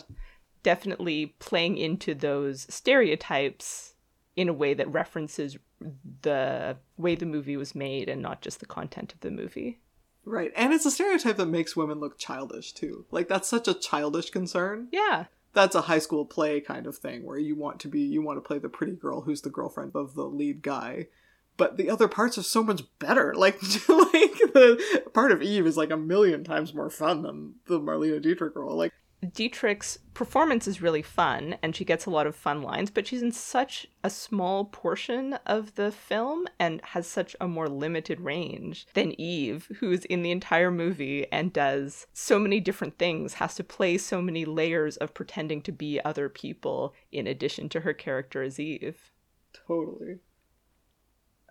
definitely 0.64 1.36
playing 1.40 1.78
into 1.78 2.14
those 2.14 2.68
stereotypes 2.74 3.96
in 4.36 4.48
a 4.50 4.54
way 4.54 4.74
that 4.74 4.92
references 4.92 5.58
the 6.22 6.78
way 6.98 7.16
the 7.16 7.26
movie 7.26 7.58
was 7.58 7.74
made 7.76 8.10
and 8.10 8.22
not 8.22 8.42
just 8.42 8.60
the 8.60 8.66
content 8.66 9.14
of 9.14 9.20
the 9.22 9.32
movie. 9.32 9.80
Right. 10.26 10.52
And 10.56 10.74
it's 10.74 10.86
a 10.86 10.92
stereotype 10.92 11.38
that 11.38 11.46
makes 11.48 11.76
women 11.76 12.00
look 12.00 12.18
childish 12.20 12.74
too. 12.74 13.06
Like 13.12 13.28
that's 13.28 13.48
such 13.48 13.68
a 13.68 13.74
childish 13.74 14.30
concern. 14.30 14.90
Yeah. 14.92 15.26
That's 15.54 15.76
a 15.76 15.82
high 15.82 16.00
school 16.00 16.26
play 16.26 16.62
kind 16.62 16.86
of 16.86 16.98
thing 16.98 17.24
where 17.24 17.40
you 17.40 17.56
want 17.56 17.80
to 17.82 17.88
be 17.88 18.02
you 18.02 18.22
want 18.22 18.38
to 18.38 18.48
play 18.48 18.60
the 18.60 18.70
pretty 18.70 18.94
girl 18.94 19.22
who's 19.22 19.42
the 19.42 19.50
girlfriend 19.50 19.94
of 19.96 20.14
the 20.14 20.26
lead 20.26 20.62
guy. 20.62 21.08
But 21.60 21.78
the 21.78 21.90
other 21.90 22.08
parts 22.08 22.38
are 22.38 22.44
so 22.44 22.64
much 22.64 22.82
better. 22.98 23.34
Like 23.40 23.62
like 23.88 24.38
the 24.54 25.10
part 25.14 25.32
of 25.32 25.42
Eve 25.42 25.68
is 25.68 25.78
like 25.78 25.92
a 25.92 25.98
million 25.98 26.44
times 26.44 26.74
more 26.74 26.90
fun 26.90 27.22
than 27.22 27.56
the 27.68 27.80
Marlene 27.80 28.22
Dietrich 28.22 28.56
role. 28.56 28.76
Like 28.76 28.94
Dietrich's 29.34 30.00
performance 30.14 30.68
is 30.68 30.82
really 30.82 31.02
fun 31.02 31.58
and 31.62 31.76
she 31.76 31.84
gets 31.84 32.06
a 32.06 32.10
lot 32.10 32.28
of 32.28 32.36
fun 32.36 32.62
lines, 32.62 32.90
but 32.90 33.06
she's 33.06 33.22
in 33.22 33.32
such 33.32 33.86
a 34.04 34.10
small 34.10 34.66
portion 34.66 35.34
of 35.46 35.76
the 35.76 35.92
film 35.92 36.48
and 36.58 36.80
has 36.84 37.06
such 37.06 37.36
a 37.42 37.48
more 37.48 37.68
limited 37.68 38.22
range 38.22 38.88
than 38.94 39.20
Eve, 39.20 39.70
who's 39.80 40.06
in 40.06 40.22
the 40.22 40.32
entire 40.32 40.72
movie 40.72 41.30
and 41.32 41.52
does 41.52 42.08
so 42.14 42.40
many 42.40 42.60
different 42.62 42.98
things, 42.98 43.36
has 43.36 43.56
to 43.56 43.64
play 43.64 43.98
so 43.98 44.22
many 44.22 44.46
layers 44.46 44.96
of 44.98 45.14
pretending 45.14 45.62
to 45.64 45.72
be 45.72 46.00
other 46.06 46.30
people 46.30 46.94
in 47.12 47.28
addition 47.28 47.68
to 47.70 47.82
her 47.82 47.94
character 47.94 48.42
as 48.42 48.60
Eve. 48.60 49.12
Totally. 49.68 50.20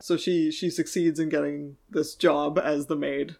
So 0.00 0.16
she 0.16 0.50
she 0.50 0.70
succeeds 0.70 1.18
in 1.18 1.28
getting 1.28 1.76
this 1.90 2.14
job 2.14 2.58
as 2.58 2.86
the 2.86 2.96
maid. 2.96 3.36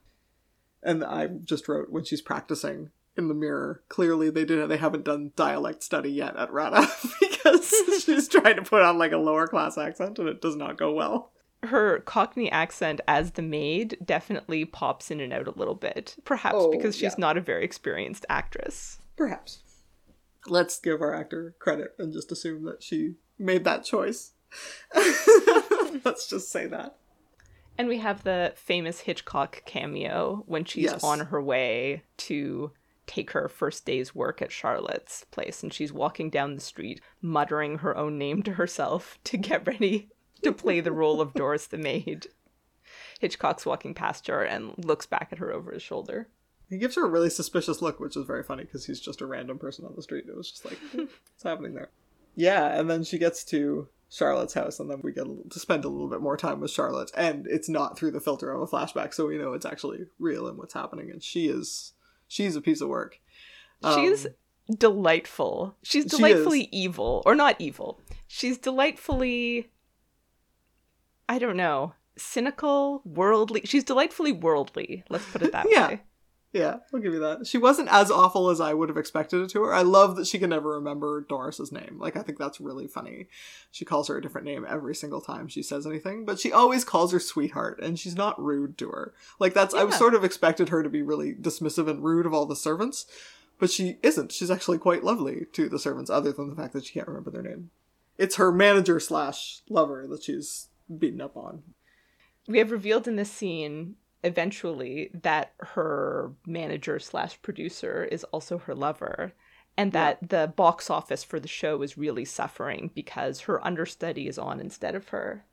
And 0.83 1.05
I 1.05 1.27
just 1.27 1.69
wrote 1.69 1.91
when 1.91 2.05
she's 2.05 2.23
practicing 2.23 2.91
in 3.17 3.29
the 3.29 3.35
mirror. 3.35 3.83
Clearly, 3.89 4.31
they 4.31 4.45
didn't. 4.45 4.69
They 4.69 4.77
haven't 4.77 5.05
done 5.05 5.33
dialect 5.37 5.83
study 5.83 6.11
yet 6.11 6.37
at 6.37 6.53
RADA 6.53 6.87
because 7.21 7.73
she's 8.05 8.29
trying 8.29 8.57
to 8.57 8.63
put 8.63 8.83
on 8.83 8.97
like 8.99 9.13
a 9.13 9.19
lower 9.19 9.47
class 9.49 9.77
accent, 9.77 10.19
and 10.19 10.29
it 10.29 10.41
does 10.41 10.57
not 10.57 10.79
go 10.79 10.93
well. 10.93 11.33
Her 11.65 11.99
Cockney 12.01 12.51
accent 12.53 13.01
as 13.09 13.33
the 13.33 13.43
maid 13.43 13.99
definitely 14.05 14.65
pops 14.65 15.11
in 15.11 15.19
and 15.19 15.33
out 15.33 15.49
a 15.49 15.59
little 15.59 15.75
bit, 15.75 16.15
perhaps 16.25 16.55
Oh, 16.57 16.71
because 16.71 16.95
she's 16.95 17.15
yeah. 17.15 17.19
not 17.19 17.37
a 17.37 17.41
very 17.41 17.65
experienced 17.65 18.25
actress. 18.29 18.99
Perhaps. 19.17 19.65
Let's 20.47 20.79
give 20.79 21.03
our 21.03 21.13
actor 21.13 21.57
credit 21.59 21.97
and 21.99 22.13
just 22.13 22.31
assume 22.31 22.65
that 22.67 22.85
she 22.85 23.15
made 23.41 23.65
that 23.65 23.85
choice. 23.85 24.35
Let's 26.05 26.29
just 26.29 26.51
say 26.51 26.67
that. 26.67 26.97
And 27.77 27.87
we 27.89 27.99
have 27.99 28.25
the 28.25 28.53
famous 28.57 29.01
Hitchcock 29.01 29.63
cameo 29.65 30.43
when 30.47 30.65
she's 30.65 30.85
Yes. 30.85 31.05
on 31.05 31.21
her 31.27 31.41
way 31.41 32.03
to 32.19 32.73
take 33.07 33.31
her 33.31 33.49
first 33.49 33.87
day's 33.87 34.15
work 34.15 34.43
at 34.43 34.53
Charlotte's 34.53 35.25
place 35.31 35.63
and 35.63 35.73
she's 35.73 35.93
walking 35.93 36.29
down 36.29 36.55
the 36.55 36.61
street 36.61 37.01
muttering 37.23 37.79
her 37.79 37.97
own 37.97 38.19
name 38.19 38.43
to 38.43 38.53
herself 38.55 39.19
to 39.25 39.37
get 39.37 39.67
ready 39.67 40.09
to 40.43 40.53
play 40.53 40.81
the 40.81 40.93
role 40.93 41.21
of 41.21 41.33
Doris 41.35 41.67
the 41.67 41.79
maid. 41.79 42.27
Hitchcock's 43.21 43.65
walking 43.67 43.95
past 43.95 44.27
her 44.27 44.43
and 44.43 44.73
looks 44.85 45.07
back 45.07 45.29
at 45.33 45.39
her 45.39 45.53
over 45.53 45.73
his 45.73 45.83
shoulder. 45.83 46.29
He 46.69 46.79
gives 46.79 46.97
her 46.97 47.05
a 47.07 47.09
really 47.09 47.31
suspicious 47.31 47.81
look, 47.81 47.99
which 47.99 48.17
is 48.17 48.27
very 48.27 48.43
funny 48.43 48.65
because 48.65 48.85
he's 48.87 49.01
just 49.01 49.21
a 49.23 49.27
random 49.27 49.59
person 49.59 49.85
on 49.87 49.95
the 49.97 50.03
street. 50.03 50.27
It 50.29 50.37
was 50.37 50.51
just 50.51 50.65
like, 50.67 50.79
"Hmm, 50.93 50.99
what's 51.33 51.43
happening 51.45 51.75
there? 51.75 51.89
Yeah, 52.37 52.79
and 52.79 52.91
then 52.91 53.05
she 53.05 53.19
gets 53.19 53.43
to 53.45 53.89
Charlotte's 54.11 54.55
house, 54.55 54.81
and 54.81 54.91
then 54.91 55.01
we 55.03 55.13
get 55.13 55.27
to 55.51 55.59
spend 55.59 55.85
a 55.85 55.89
little 55.89 56.09
bit 56.09 56.21
more 56.23 56.37
time 56.37 56.61
with 56.61 56.71
Charlotte, 56.71 57.11
and 57.17 57.47
it's 57.47 57.69
not 57.69 57.99
through 57.99 58.13
the 58.13 58.21
filter 58.21 58.51
of 58.51 58.63
a 58.63 58.67
flashback, 58.67 59.13
so 59.13 59.27
we 59.27 59.37
know 59.39 59.53
it's 59.53 59.67
actually 59.67 60.07
real 60.19 60.47
and 60.49 60.57
what's 60.57 60.75
happening. 60.75 61.11
And 61.11 61.23
she 61.23 61.49
is, 61.49 61.93
she's 62.27 62.57
a 62.57 62.61
piece 62.63 62.81
of 62.81 62.89
work. 62.89 63.21
She's 63.95 64.27
Um, 64.27 64.33
delightful. 64.79 65.77
She's 65.83 66.05
she 66.05 66.09
delightfully 66.09 66.69
evil, 66.73 67.23
or 67.27 67.35
not 67.35 67.57
evil. 67.61 68.01
She's 68.27 68.57
delightfully, 68.59 69.71
I 71.29 71.39
don't 71.39 71.57
know, 71.57 71.95
cynical, 72.17 73.03
worldly. 73.05 73.63
She's 73.65 73.85
delightfully 73.85 74.33
worldly. 74.33 75.05
Let's 75.11 75.25
put 75.31 75.43
it 75.43 75.53
that 75.53 75.67
Yeah. 75.71 75.89
way. 75.89 76.03
Yeah, 76.51 76.77
I'll 76.95 77.01
give 77.01 77.13
you 77.13 77.21
that. 77.21 77.47
She 77.47 77.59
wasn't 77.59 77.93
as 77.93 78.11
awful 78.11 78.49
as 78.49 78.59
I 78.59 78.73
would 78.73 78.89
have 78.89 78.97
expected 78.97 79.43
it 79.43 79.51
to 79.51 79.63
her. 79.65 79.75
I 79.75 79.83
love 79.83 80.17
that 80.17 80.27
she 80.27 80.39
can 80.39 80.49
never 80.49 80.71
remember 80.71 81.21
Doris's 81.29 81.71
name. 81.71 81.99
Like, 81.99 82.17
I 82.17 82.23
think 82.23 82.39
that's 82.39 82.59
really 82.59 82.87
funny. 82.87 83.27
She 83.71 83.85
calls 83.85 84.09
her 84.09 84.17
a 84.17 84.23
different 84.23 84.47
name 84.47 84.65
every 84.67 84.95
single 84.95 85.21
time 85.21 85.49
she 85.49 85.63
says 85.63 85.87
anything, 85.87 86.25
but 86.25 86.41
she 86.41 86.51
always 86.51 86.85
calls 86.85 87.13
her 87.13 87.21
sweetheart, 87.21 87.81
and 87.83 87.99
she's 87.99 88.17
not 88.17 88.43
rude 88.43 88.79
to 88.79 88.89
her. 88.89 89.13
Like, 89.39 89.53
that's, 89.53 89.75
I 89.75 89.91
sort 89.91 90.15
of 90.15 90.25
expected 90.25 90.71
her 90.71 90.83
to 90.83 90.89
be 90.89 91.03
really 91.03 91.35
dismissive 91.35 91.89
and 91.89 92.03
rude 92.03 92.25
of 92.25 92.33
all 92.33 92.47
the 92.47 92.57
servants, 92.57 93.05
but 93.59 93.71
she 93.71 93.99
isn't. 94.03 94.33
She's 94.33 94.51
actually 94.51 94.79
quite 94.79 95.05
lovely 95.05 95.47
to 95.53 95.69
the 95.69 95.79
servants, 95.79 96.09
other 96.09 96.33
than 96.33 96.49
the 96.49 96.57
fact 96.57 96.73
that 96.73 96.87
she 96.87 96.95
can't 96.95 97.09
remember 97.09 97.31
their 97.31 97.43
name. 97.43 97.71
It's 98.17 98.37
her 98.37 98.51
manager 98.51 98.99
slash 99.01 99.61
lover 99.69 100.07
that 100.09 100.23
she's 100.23 100.69
beaten 100.99 101.21
up 101.21 101.37
on. 101.37 101.63
We 102.47 102.57
have 102.57 102.71
revealed 102.71 103.07
in 103.07 103.17
this 103.17 103.31
scene 103.31 103.97
eventually 104.25 105.11
that 105.23 105.53
her 105.59 106.33
manager 106.47 106.99
slash 106.99 107.41
producer 107.43 108.05
is 108.05 108.25
also 108.25 108.59
her 108.59 108.75
lover. 108.75 109.33
And 109.77 109.93
that 109.93 110.29
the 110.29 110.53
box 110.57 110.91
office 110.91 111.23
for 111.23 111.39
the 111.39 111.47
show 111.47 111.83
is 111.83 111.97
really 111.97 112.25
suffering 112.25 112.91
because 112.97 113.43
her 113.43 113.65
understudy 113.65 114.27
is 114.27 114.37
on 114.37 114.59
instead 114.59 114.97
of 114.97 115.11
her. 115.11 115.45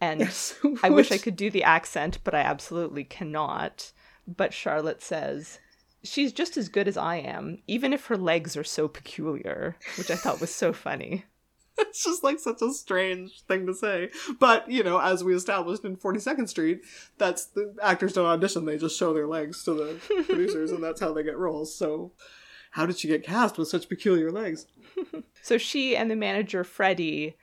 And 0.00 0.20
Yes. 0.20 0.58
I 0.82 0.88
wish 0.88 1.12
I 1.12 1.18
could 1.18 1.36
do 1.36 1.50
the 1.50 1.62
accent, 1.62 2.18
but 2.24 2.34
I 2.34 2.40
absolutely 2.40 3.04
cannot. 3.04 3.92
But 4.26 4.54
Charlotte 4.54 5.02
says, 5.02 5.58
She's 6.02 6.32
just 6.32 6.56
as 6.56 6.68
good 6.68 6.88
as 6.88 6.96
I 6.96 7.16
am, 7.16 7.58
even 7.66 7.92
if 7.92 8.06
her 8.06 8.16
legs 8.16 8.56
are 8.56 8.64
so 8.64 8.88
peculiar, 8.88 9.76
which 9.96 10.10
I 10.10 10.16
thought 10.16 10.40
was 10.40 10.54
so 10.54 10.72
funny. 10.72 11.24
It's 11.78 12.04
just 12.04 12.22
like 12.24 12.38
such 12.38 12.62
a 12.62 12.72
strange 12.72 13.42
thing 13.42 13.66
to 13.66 13.74
say. 13.74 14.10
But, 14.38 14.70
you 14.70 14.82
know, 14.84 14.98
as 15.00 15.24
we 15.24 15.34
established 15.34 15.84
in 15.84 15.96
42nd 15.96 16.48
Street, 16.48 16.82
that's 17.18 17.46
the 17.46 17.74
actors 17.82 18.12
don't 18.12 18.26
audition, 18.26 18.64
they 18.64 18.78
just 18.78 18.98
show 18.98 19.12
their 19.12 19.26
legs 19.26 19.64
to 19.64 19.74
the 19.74 20.00
producers, 20.28 20.70
and 20.70 20.82
that's 20.82 21.00
how 21.00 21.12
they 21.12 21.22
get 21.24 21.36
roles. 21.36 21.74
So, 21.76 22.12
how 22.72 22.86
did 22.86 22.98
she 22.98 23.08
get 23.08 23.24
cast 23.24 23.58
with 23.58 23.68
such 23.68 23.88
peculiar 23.88 24.30
legs? 24.30 24.66
So 25.42 25.58
she 25.58 25.94
and 25.94 26.10
the 26.10 26.16
manager, 26.16 26.64
Freddie, 26.64 27.36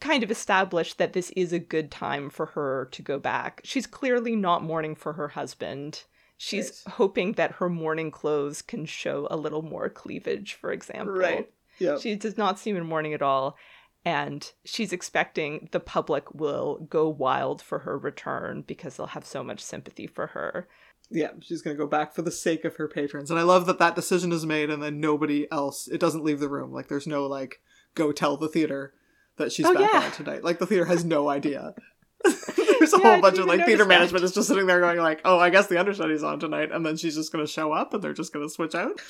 kind 0.00 0.22
of 0.22 0.30
established 0.30 0.96
that 0.96 1.12
this 1.12 1.28
is 1.36 1.52
a 1.52 1.58
good 1.58 1.90
time 1.90 2.30
for 2.30 2.46
her 2.46 2.88
to 2.92 3.02
go 3.02 3.18
back. 3.18 3.60
She's 3.64 3.86
clearly 3.86 4.34
not 4.34 4.62
mourning 4.62 4.94
for 4.94 5.12
her 5.12 5.28
husband. 5.28 6.04
She's 6.38 6.82
Right. 6.86 6.94
hoping 6.94 7.32
that 7.32 7.52
her 7.56 7.68
mourning 7.68 8.10
clothes 8.10 8.62
can 8.62 8.86
show 8.86 9.26
a 9.30 9.36
little 9.36 9.60
more 9.60 9.90
cleavage, 9.90 10.54
for 10.54 10.72
example. 10.72 11.16
Right. 11.16 11.52
Yeah. 11.78 11.98
She 11.98 12.14
does 12.16 12.36
not 12.36 12.58
seem 12.58 12.76
in 12.76 12.86
mourning 12.86 13.14
at 13.14 13.22
all. 13.22 13.56
And 14.04 14.50
she's 14.64 14.92
expecting 14.92 15.68
the 15.72 15.80
public 15.80 16.32
will 16.32 16.86
go 16.88 17.08
wild 17.08 17.60
for 17.60 17.80
her 17.80 17.98
return 17.98 18.62
because 18.66 18.96
they'll 18.96 19.08
have 19.08 19.26
so 19.26 19.42
much 19.42 19.60
sympathy 19.62 20.06
for 20.06 20.28
her. 20.28 20.68
Yeah, 21.10 21.30
she's 21.40 21.62
going 21.62 21.76
to 21.76 21.82
go 21.82 21.86
back 21.88 22.14
for 22.14 22.22
the 22.22 22.30
sake 22.30 22.64
of 22.64 22.76
her 22.76 22.86
patrons. 22.88 23.30
And 23.30 23.38
I 23.40 23.42
love 23.42 23.66
that 23.66 23.78
that 23.80 23.96
decision 23.96 24.30
is 24.32 24.46
made 24.46 24.70
and 24.70 24.82
then 24.82 25.00
nobody 25.00 25.50
else, 25.50 25.88
it 25.88 25.98
doesn't 26.00 26.24
leave 26.24 26.38
the 26.40 26.48
room. 26.48 26.72
Like, 26.72 26.88
there's 26.88 27.06
no, 27.06 27.26
like, 27.26 27.60
go 27.94 28.12
tell 28.12 28.36
the 28.36 28.48
theater 28.48 28.94
that 29.36 29.52
she's 29.52 29.66
Oh, 29.66 29.74
back 29.74 29.90
yeah. 29.92 30.00
on 30.04 30.12
tonight. 30.12 30.44
Like, 30.44 30.58
the 30.58 30.66
theater 30.66 30.84
has 30.86 31.04
no 31.04 31.28
idea. 31.28 31.74
there's 32.24 32.92
a 32.94 32.98
Yeah, 32.98 33.12
whole 33.14 33.20
bunch 33.20 33.38
of, 33.38 33.46
like, 33.46 33.64
theater 33.66 33.84
that. 33.84 33.88
management 33.88 34.24
is 34.24 34.32
just 34.32 34.48
sitting 34.48 34.66
there 34.66 34.80
going, 34.80 34.98
like, 34.98 35.20
oh, 35.24 35.38
I 35.38 35.50
guess 35.50 35.66
the 35.66 35.78
understudy's 35.78 36.22
on 36.22 36.40
tonight. 36.40 36.70
And 36.72 36.84
then 36.86 36.96
she's 36.96 37.14
just 37.16 37.32
going 37.32 37.44
to 37.44 37.50
show 37.50 37.72
up 37.72 37.92
and 37.94 38.02
they're 38.02 38.12
just 38.14 38.32
going 38.32 38.46
to 38.46 38.52
switch 38.52 38.74
out. 38.74 39.00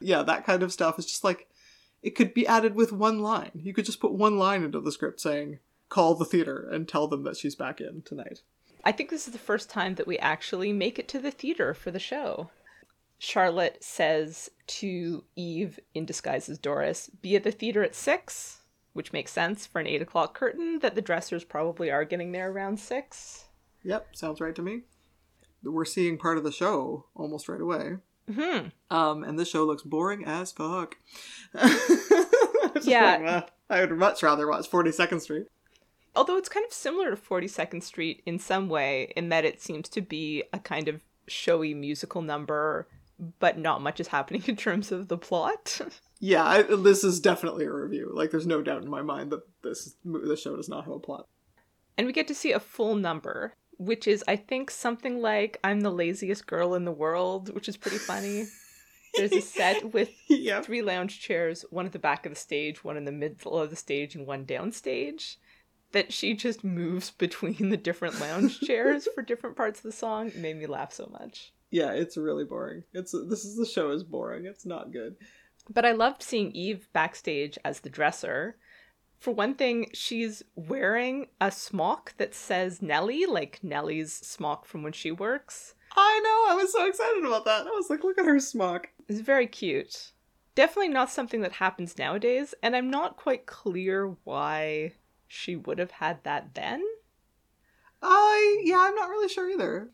Yeah, 0.00 0.22
that 0.22 0.44
kind 0.46 0.62
of 0.62 0.72
stuff 0.72 0.98
is 0.98 1.06
just 1.06 1.24
like, 1.24 1.46
it 2.02 2.10
could 2.14 2.34
be 2.34 2.46
added 2.46 2.74
with 2.74 2.92
one 2.92 3.20
line. 3.20 3.52
You 3.54 3.74
could 3.74 3.86
just 3.86 4.00
put 4.00 4.12
one 4.12 4.38
line 4.38 4.62
into 4.62 4.80
the 4.80 4.92
script 4.92 5.20
saying, 5.20 5.58
call 5.88 6.14
the 6.14 6.24
theater 6.24 6.68
and 6.70 6.88
tell 6.88 7.06
them 7.08 7.24
that 7.24 7.36
she's 7.36 7.54
back 7.54 7.80
in 7.80 8.02
tonight. 8.02 8.42
I 8.84 8.92
think 8.92 9.10
this 9.10 9.26
is 9.26 9.32
the 9.32 9.38
first 9.38 9.68
time 9.68 9.96
that 9.96 10.06
we 10.06 10.18
actually 10.18 10.72
make 10.72 10.98
it 10.98 11.08
to 11.08 11.18
the 11.18 11.30
theater 11.30 11.74
for 11.74 11.90
the 11.90 11.98
show. 11.98 12.50
Charlotte 13.18 13.82
says 13.82 14.50
to 14.66 15.24
Eve, 15.34 15.80
in 15.94 16.04
disguise 16.04 16.48
as 16.48 16.58
Doris, 16.58 17.08
be 17.22 17.34
at 17.34 17.44
the 17.44 17.50
theater 17.50 17.82
at 17.82 17.94
six, 17.94 18.60
which 18.92 19.12
makes 19.12 19.32
sense 19.32 19.66
for 19.66 19.80
an 19.80 19.86
eight 19.86 20.02
o'clock 20.02 20.34
curtain, 20.38 20.78
that 20.80 20.94
the 20.94 21.02
dressers 21.02 21.42
probably 21.42 21.90
are 21.90 22.04
getting 22.04 22.32
there 22.32 22.50
around 22.50 22.78
six. 22.78 23.46
Yep, 23.82 24.14
sounds 24.14 24.40
right 24.40 24.54
to 24.54 24.62
me. 24.62 24.82
We're 25.62 25.84
seeing 25.84 26.18
part 26.18 26.38
of 26.38 26.44
the 26.44 26.52
show 26.52 27.06
almost 27.14 27.48
right 27.48 27.60
away. 27.60 27.96
Hmm. 28.32 28.68
Um, 28.90 29.24
and 29.24 29.38
this 29.38 29.48
show 29.48 29.64
looks 29.64 29.82
boring 29.82 30.24
as 30.24 30.52
fuck. 30.52 30.96
Yeah. 32.82 33.16
like, 33.16 33.26
"Uh, 33.26 33.42
I 33.70 33.80
would 33.80 33.92
much 33.92 34.22
rather 34.22 34.46
watch 34.48 34.70
42nd 34.70 35.20
Street. 35.20 35.46
Although 36.14 36.36
it's 36.36 36.48
kind 36.48 36.64
of 36.66 36.72
similar 36.72 37.10
to 37.10 37.16
42nd 37.16 37.82
Street 37.82 38.22
in 38.26 38.38
some 38.38 38.68
way, 38.68 39.12
in 39.16 39.28
that 39.30 39.44
it 39.44 39.60
seems 39.62 39.88
to 39.90 40.00
be 40.00 40.44
a 40.52 40.58
kind 40.58 40.88
of 40.88 41.00
showy 41.26 41.74
musical 41.74 42.22
number, 42.22 42.88
but 43.38 43.58
not 43.58 43.82
much 43.82 44.00
is 44.00 44.08
happening 44.08 44.42
in 44.46 44.56
terms 44.56 44.92
of 44.92 45.08
the 45.08 45.18
plot. 45.18 45.80
Yeah, 46.20 46.44
I, 46.44 46.62
this 46.62 47.04
is 47.04 47.20
definitely 47.20 47.64
a 47.66 47.72
review. 47.72 48.10
Like, 48.14 48.30
there's 48.30 48.46
no 48.46 48.62
doubt 48.62 48.82
in 48.82 48.90
my 48.90 49.02
mind 49.02 49.30
that 49.32 49.42
this 49.62 49.94
this 50.04 50.40
show 50.42 50.56
does 50.56 50.68
not 50.68 50.84
have 50.84 50.94
a 50.94 50.98
plot. 50.98 51.26
And 51.98 52.06
we 52.06 52.12
get 52.12 52.28
to 52.28 52.34
see 52.34 52.52
a 52.52 52.60
full 52.60 52.94
number, 52.94 53.54
which 53.78 54.06
is, 54.06 54.24
I 54.26 54.36
think, 54.36 54.70
something 54.70 55.20
like 55.20 55.58
I'm 55.62 55.80
the 55.80 55.90
laziest 55.90 56.46
girl 56.46 56.74
in 56.74 56.84
the 56.84 56.92
world, 56.92 57.54
which 57.54 57.68
is 57.68 57.76
pretty 57.76 57.98
funny. 57.98 58.46
There's 59.14 59.32
a 59.32 59.40
set 59.40 59.92
with 59.92 60.10
yeah. 60.28 60.60
three 60.62 60.82
lounge 60.82 61.20
chairs, 61.20 61.64
one 61.70 61.86
at 61.86 61.92
the 61.92 61.98
back 61.98 62.26
of 62.26 62.32
the 62.32 62.38
stage, 62.38 62.84
one 62.84 62.96
in 62.96 63.04
the 63.04 63.12
middle 63.12 63.58
of 63.58 63.70
the 63.70 63.76
stage, 63.76 64.14
and 64.14 64.26
one 64.26 64.44
downstage. 64.44 65.36
That 65.92 66.12
she 66.12 66.34
just 66.34 66.64
moves 66.64 67.10
between 67.10 67.70
the 67.70 67.76
different 67.76 68.20
lounge 68.20 68.60
chairs 68.66 69.08
for 69.14 69.22
different 69.22 69.56
parts 69.56 69.78
of 69.78 69.84
the 69.84 69.92
song 69.92 70.26
it 70.28 70.36
made 70.36 70.56
me 70.56 70.66
laugh 70.66 70.92
so 70.92 71.08
much. 71.12 71.52
Yeah, 71.70 71.92
it's 71.92 72.16
really 72.16 72.44
boring. 72.44 72.82
It's 72.92 73.12
this 73.12 73.44
is 73.44 73.56
the 73.56 73.66
show 73.66 73.90
is 73.90 74.02
boring. 74.02 74.46
It's 74.46 74.66
not 74.66 74.92
good. 74.92 75.16
But 75.70 75.84
I 75.84 75.92
loved 75.92 76.22
seeing 76.22 76.52
Eve 76.52 76.88
backstage 76.92 77.58
as 77.64 77.80
the 77.80 77.90
dresser. 77.90 78.56
For 79.18 79.32
one 79.32 79.54
thing, 79.54 79.90
she's 79.92 80.42
wearing 80.54 81.28
a 81.40 81.50
smock 81.50 82.14
that 82.18 82.34
says 82.34 82.82
Nellie, 82.82 83.26
like 83.26 83.60
Nellie's 83.62 84.12
smock 84.12 84.66
from 84.66 84.82
when 84.82 84.92
she 84.92 85.10
works. 85.10 85.74
I 85.96 86.20
know. 86.22 86.52
I 86.52 86.62
was 86.62 86.72
so 86.72 86.86
excited 86.86 87.24
about 87.24 87.44
that. 87.46 87.66
I 87.66 87.70
was 87.70 87.88
like, 87.88 88.04
look 88.04 88.18
at 88.18 88.26
her 88.26 88.38
smock. 88.38 88.88
It's 89.08 89.20
very 89.20 89.46
cute. 89.46 90.12
Definitely 90.54 90.88
not 90.88 91.10
something 91.10 91.40
that 91.42 91.52
happens 91.52 91.98
nowadays, 91.98 92.54
and 92.62 92.74
I'm 92.74 92.90
not 92.90 93.16
quite 93.16 93.46
clear 93.46 94.16
why 94.24 94.92
she 95.26 95.56
would 95.56 95.78
have 95.78 95.90
had 95.92 96.22
that 96.24 96.54
then. 96.54 96.82
I 98.02 98.62
yeah, 98.64 98.78
I'm 98.80 98.94
not 98.94 99.10
really 99.10 99.28
sure 99.28 99.50
either. 99.50 99.90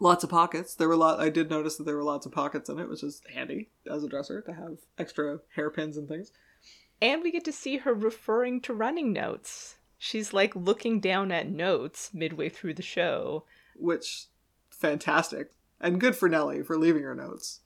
Lots 0.00 0.24
of 0.24 0.30
pockets. 0.30 0.74
There 0.74 0.88
were 0.88 0.94
a 0.94 0.98
lot. 0.98 1.20
I 1.20 1.28
did 1.28 1.48
notice 1.48 1.76
that 1.76 1.84
there 1.84 1.96
were 1.96 2.02
lots 2.02 2.26
of 2.26 2.32
pockets 2.32 2.68
in 2.68 2.78
it, 2.78 2.88
which 2.88 3.02
is 3.02 3.22
handy 3.32 3.70
as 3.90 4.02
a 4.02 4.08
dresser 4.08 4.40
to 4.42 4.52
have 4.52 4.78
extra 4.98 5.38
hairpins 5.54 5.96
and 5.96 6.08
things. 6.08 6.32
And 7.02 7.20
we 7.24 7.32
get 7.32 7.44
to 7.46 7.52
see 7.52 7.78
her 7.78 7.92
referring 7.92 8.60
to 8.60 8.72
running 8.72 9.12
notes. 9.12 9.74
She's 9.98 10.32
like 10.32 10.54
looking 10.54 11.00
down 11.00 11.32
at 11.32 11.50
notes 11.50 12.10
midway 12.14 12.48
through 12.48 12.74
the 12.74 12.82
show. 12.82 13.44
Which, 13.74 14.26
fantastic. 14.70 15.50
And 15.80 16.00
good 16.00 16.14
for 16.14 16.28
Nellie 16.28 16.62
for 16.62 16.78
leaving 16.78 17.02
her 17.02 17.16
notes. 17.16 17.58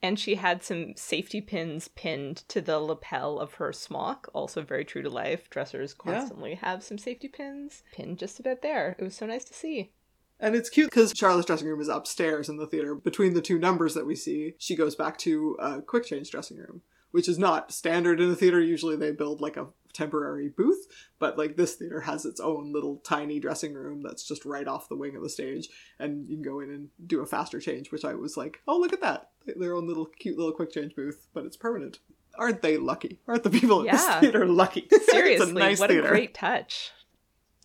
And 0.00 0.18
she 0.18 0.36
had 0.36 0.62
some 0.62 0.94
safety 0.96 1.42
pins 1.42 1.88
pinned 1.88 2.38
to 2.48 2.62
the 2.62 2.78
lapel 2.78 3.38
of 3.38 3.54
her 3.54 3.74
smock, 3.74 4.30
also 4.32 4.62
very 4.62 4.86
true 4.86 5.02
to 5.02 5.10
life. 5.10 5.50
Dressers 5.50 5.92
constantly 5.92 6.52
yeah. 6.52 6.60
have 6.60 6.82
some 6.82 6.96
safety 6.96 7.28
pins 7.28 7.82
pinned 7.92 8.18
just 8.18 8.40
about 8.40 8.62
there. 8.62 8.96
It 8.98 9.04
was 9.04 9.16
so 9.16 9.26
nice 9.26 9.44
to 9.44 9.54
see. 9.54 9.92
And 10.40 10.54
it's 10.54 10.70
cute 10.70 10.88
because 10.88 11.12
Charlotte's 11.14 11.46
dressing 11.46 11.68
room 11.68 11.80
is 11.80 11.88
upstairs 11.88 12.48
in 12.48 12.56
the 12.56 12.66
theater. 12.66 12.94
Between 12.94 13.34
the 13.34 13.42
two 13.42 13.58
numbers 13.58 13.92
that 13.94 14.06
we 14.06 14.14
see, 14.14 14.54
she 14.56 14.76
goes 14.76 14.94
back 14.94 15.18
to 15.18 15.56
a 15.60 15.82
quick 15.82 16.06
change 16.06 16.30
dressing 16.30 16.56
room, 16.56 16.80
which 17.10 17.28
is 17.28 17.38
not 17.38 17.72
standard 17.72 18.20
in 18.20 18.30
a 18.30 18.36
theater. 18.36 18.60
Usually 18.60 18.96
they 18.96 19.12
build 19.12 19.40
like 19.40 19.56
a 19.56 19.68
temporary 19.92 20.48
booth, 20.48 20.86
but 21.18 21.36
like 21.36 21.56
this 21.56 21.74
theater 21.74 22.00
has 22.00 22.24
its 22.24 22.40
own 22.40 22.72
little 22.72 22.96
tiny 22.98 23.40
dressing 23.40 23.74
room 23.74 24.02
that's 24.02 24.26
just 24.26 24.44
right 24.44 24.68
off 24.68 24.88
the 24.88 24.96
wing 24.96 25.16
of 25.16 25.22
the 25.22 25.28
stage, 25.28 25.68
and 25.98 26.28
you 26.28 26.36
can 26.36 26.42
go 26.42 26.60
in 26.60 26.70
and 26.70 26.88
do 27.06 27.20
a 27.20 27.26
faster 27.26 27.60
change, 27.60 27.90
which 27.90 28.04
I 28.04 28.14
was 28.14 28.36
like, 28.36 28.60
oh, 28.68 28.78
look 28.78 28.92
at 28.92 29.00
that. 29.00 29.30
Their 29.46 29.74
own 29.74 29.86
little 29.86 30.06
cute 30.06 30.38
little 30.38 30.52
quick 30.52 30.72
change 30.72 30.94
booth, 30.94 31.26
but 31.34 31.44
it's 31.44 31.56
permanent. 31.56 31.98
Aren't 32.36 32.62
they 32.62 32.76
lucky? 32.76 33.20
Aren't 33.26 33.42
the 33.42 33.50
people 33.50 33.84
yeah. 33.84 33.94
at 33.94 33.96
this 33.96 34.16
theater 34.20 34.46
lucky? 34.46 34.88
Seriously, 35.10 35.50
a 35.50 35.54
nice 35.54 35.80
what 35.80 35.90
theater. 35.90 36.06
a 36.06 36.10
great 36.10 36.34
touch. 36.34 36.92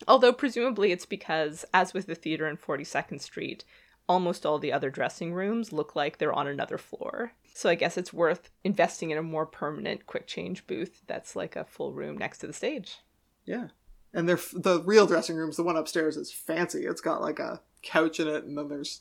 Although 0.08 0.32
presumably 0.32 0.90
it's 0.90 1.06
because, 1.06 1.64
as 1.72 1.94
with 1.94 2.06
the 2.06 2.14
theater 2.14 2.48
in 2.48 2.56
42nd 2.56 3.20
Street, 3.20 3.64
almost 4.08 4.44
all 4.44 4.58
the 4.58 4.72
other 4.72 4.90
dressing 4.90 5.32
rooms 5.32 5.72
look 5.72 5.94
like 5.94 6.18
they're 6.18 6.32
on 6.32 6.48
another 6.48 6.78
floor. 6.78 7.32
So 7.54 7.70
I 7.70 7.76
guess 7.76 7.96
it's 7.96 8.12
worth 8.12 8.50
investing 8.64 9.10
in 9.10 9.16
a 9.16 9.22
more 9.22 9.46
permanent 9.46 10.06
quick 10.06 10.26
change 10.26 10.66
booth 10.66 11.02
that's 11.06 11.36
like 11.36 11.54
a 11.54 11.64
full 11.64 11.92
room 11.92 12.18
next 12.18 12.38
to 12.38 12.48
the 12.48 12.52
stage. 12.52 12.98
Yeah. 13.46 13.68
And 14.12 14.28
they're 14.28 14.40
the 14.52 14.82
real 14.84 15.06
dressing 15.06 15.36
rooms, 15.36 15.56
the 15.56 15.62
one 15.62 15.76
upstairs 15.76 16.16
is 16.16 16.32
fancy. 16.32 16.84
It's 16.84 17.00
got 17.00 17.22
like 17.22 17.38
a 17.38 17.60
couch 17.82 18.18
in 18.18 18.26
it 18.26 18.44
and 18.44 18.58
then 18.58 18.68
there's 18.68 19.00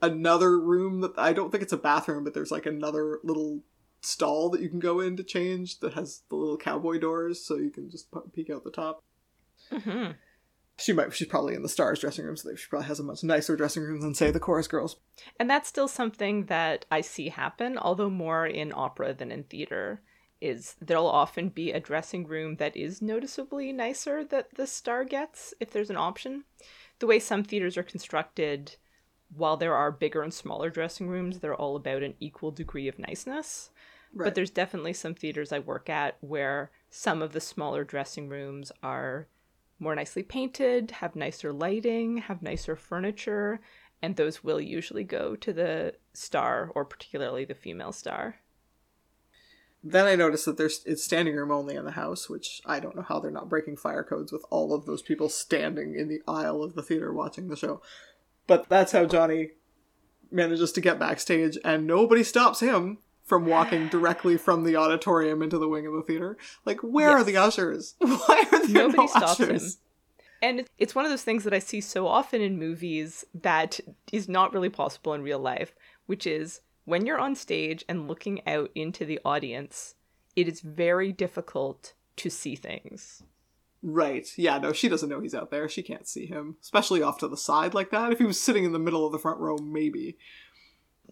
another 0.00 0.58
room 0.58 1.02
that 1.02 1.12
I 1.18 1.34
don't 1.34 1.50
think 1.50 1.62
it's 1.62 1.74
a 1.74 1.78
bathroom, 1.78 2.24
but 2.24 2.32
there's 2.32 2.50
like 2.50 2.64
another 2.64 3.20
little 3.22 3.60
stall 4.00 4.48
that 4.48 4.62
you 4.62 4.70
can 4.70 4.78
go 4.78 5.00
in 5.00 5.14
to 5.18 5.22
change 5.22 5.80
that 5.80 5.92
has 5.92 6.22
the 6.30 6.36
little 6.36 6.56
cowboy 6.56 6.98
doors 6.98 7.44
so 7.44 7.56
you 7.56 7.70
can 7.70 7.90
just 7.90 8.08
peek 8.32 8.48
out 8.48 8.64
the 8.64 8.70
top. 8.70 9.02
Mm-hmm. 9.70 10.12
She 10.80 10.92
might. 10.92 11.12
She's 11.12 11.28
probably 11.28 11.54
in 11.54 11.62
the 11.62 11.68
stars 11.68 12.00
dressing 12.00 12.24
room, 12.24 12.36
so 12.36 12.54
she 12.54 12.68
probably 12.68 12.88
has 12.88 12.98
a 12.98 13.04
much 13.04 13.22
nicer 13.22 13.56
dressing 13.56 13.82
room 13.82 14.00
than 14.00 14.14
say 14.14 14.30
the 14.30 14.40
chorus 14.40 14.66
girls. 14.66 14.96
And 15.38 15.48
that's 15.48 15.68
still 15.68 15.88
something 15.88 16.46
that 16.46 16.86
I 16.90 17.02
see 17.02 17.28
happen, 17.28 17.76
although 17.76 18.10
more 18.10 18.46
in 18.46 18.72
opera 18.74 19.12
than 19.12 19.30
in 19.30 19.44
theater. 19.44 20.00
Is 20.40 20.76
there'll 20.80 21.06
often 21.06 21.50
be 21.50 21.70
a 21.70 21.80
dressing 21.80 22.26
room 22.26 22.56
that 22.56 22.74
is 22.74 23.02
noticeably 23.02 23.74
nicer 23.74 24.24
that 24.24 24.54
the 24.54 24.66
star 24.66 25.04
gets 25.04 25.52
if 25.60 25.70
there's 25.70 25.90
an 25.90 25.98
option. 25.98 26.44
The 26.98 27.06
way 27.06 27.18
some 27.18 27.44
theaters 27.44 27.76
are 27.76 27.82
constructed, 27.82 28.76
while 29.36 29.58
there 29.58 29.74
are 29.74 29.92
bigger 29.92 30.22
and 30.22 30.32
smaller 30.32 30.70
dressing 30.70 31.08
rooms, 31.08 31.40
they're 31.40 31.54
all 31.54 31.76
about 31.76 32.02
an 32.02 32.14
equal 32.20 32.52
degree 32.52 32.88
of 32.88 32.98
niceness. 32.98 33.68
Right. 34.14 34.24
But 34.24 34.34
there's 34.34 34.50
definitely 34.50 34.94
some 34.94 35.14
theaters 35.14 35.52
I 35.52 35.58
work 35.58 35.90
at 35.90 36.16
where 36.20 36.70
some 36.88 37.20
of 37.20 37.32
the 37.32 37.40
smaller 37.40 37.84
dressing 37.84 38.30
rooms 38.30 38.72
are 38.82 39.28
more 39.80 39.94
nicely 39.94 40.22
painted, 40.22 40.90
have 40.92 41.16
nicer 41.16 41.52
lighting, 41.52 42.18
have 42.18 42.42
nicer 42.42 42.76
furniture, 42.76 43.60
and 44.02 44.16
those 44.16 44.44
will 44.44 44.60
usually 44.60 45.04
go 45.04 45.34
to 45.36 45.52
the 45.52 45.94
star 46.12 46.70
or 46.74 46.84
particularly 46.84 47.44
the 47.44 47.54
female 47.54 47.92
star. 47.92 48.36
Then 49.82 50.06
I 50.06 50.14
noticed 50.14 50.44
that 50.44 50.58
there's 50.58 50.82
it's 50.84 51.02
standing 51.02 51.34
room 51.34 51.50
only 51.50 51.74
in 51.74 51.86
the 51.86 51.92
house, 51.92 52.28
which 52.28 52.60
I 52.66 52.80
don't 52.80 52.96
know 52.96 53.02
how 53.02 53.18
they're 53.18 53.30
not 53.30 53.48
breaking 53.48 53.78
fire 53.78 54.04
codes 54.04 54.30
with 54.30 54.44
all 54.50 54.74
of 54.74 54.84
those 54.84 55.00
people 55.00 55.30
standing 55.30 55.94
in 55.94 56.08
the 56.08 56.20
aisle 56.28 56.62
of 56.62 56.74
the 56.74 56.82
theater 56.82 57.12
watching 57.12 57.48
the 57.48 57.56
show. 57.56 57.80
But 58.46 58.68
that's 58.68 58.92
how 58.92 59.06
Johnny 59.06 59.52
manages 60.30 60.72
to 60.72 60.80
get 60.80 60.98
backstage 60.98 61.56
and 61.64 61.86
nobody 61.86 62.22
stops 62.22 62.60
him 62.60 62.98
from 63.30 63.46
walking 63.46 63.86
directly 63.86 64.36
from 64.36 64.64
the 64.64 64.74
auditorium 64.74 65.40
into 65.40 65.56
the 65.56 65.68
wing 65.68 65.86
of 65.86 65.92
the 65.92 66.02
theater. 66.02 66.36
Like, 66.66 66.80
where 66.80 67.10
yes. 67.10 67.20
are 67.20 67.24
the 67.24 67.36
ushers? 67.36 67.94
Why 68.00 68.44
are 68.50 68.66
there 68.66 68.88
Nobody 68.88 68.98
no 68.98 69.06
stops 69.06 69.40
ushers? 69.40 69.74
Him. 69.74 69.80
And 70.42 70.68
it's 70.78 70.96
one 70.96 71.04
of 71.04 71.12
those 71.12 71.22
things 71.22 71.44
that 71.44 71.54
I 71.54 71.60
see 71.60 71.80
so 71.80 72.08
often 72.08 72.40
in 72.40 72.58
movies 72.58 73.24
that 73.32 73.78
is 74.10 74.28
not 74.28 74.52
really 74.52 74.68
possible 74.68 75.14
in 75.14 75.22
real 75.22 75.38
life, 75.38 75.76
which 76.06 76.26
is 76.26 76.60
when 76.86 77.06
you're 77.06 77.20
on 77.20 77.36
stage 77.36 77.84
and 77.88 78.08
looking 78.08 78.44
out 78.48 78.72
into 78.74 79.04
the 79.04 79.20
audience, 79.24 79.94
it 80.34 80.48
is 80.48 80.60
very 80.60 81.12
difficult 81.12 81.92
to 82.16 82.30
see 82.30 82.56
things. 82.56 83.22
Right. 83.80 84.28
Yeah, 84.36 84.58
no, 84.58 84.72
she 84.72 84.88
doesn't 84.88 85.08
know 85.08 85.20
he's 85.20 85.36
out 85.36 85.52
there. 85.52 85.68
She 85.68 85.82
can't 85.82 86.08
see 86.08 86.26
him, 86.26 86.56
especially 86.60 87.00
off 87.00 87.18
to 87.18 87.28
the 87.28 87.36
side 87.36 87.74
like 87.74 87.90
that. 87.90 88.10
If 88.10 88.18
he 88.18 88.24
was 88.24 88.40
sitting 88.40 88.64
in 88.64 88.72
the 88.72 88.80
middle 88.80 89.06
of 89.06 89.12
the 89.12 89.20
front 89.20 89.38
row, 89.38 89.56
maybe. 89.56 90.18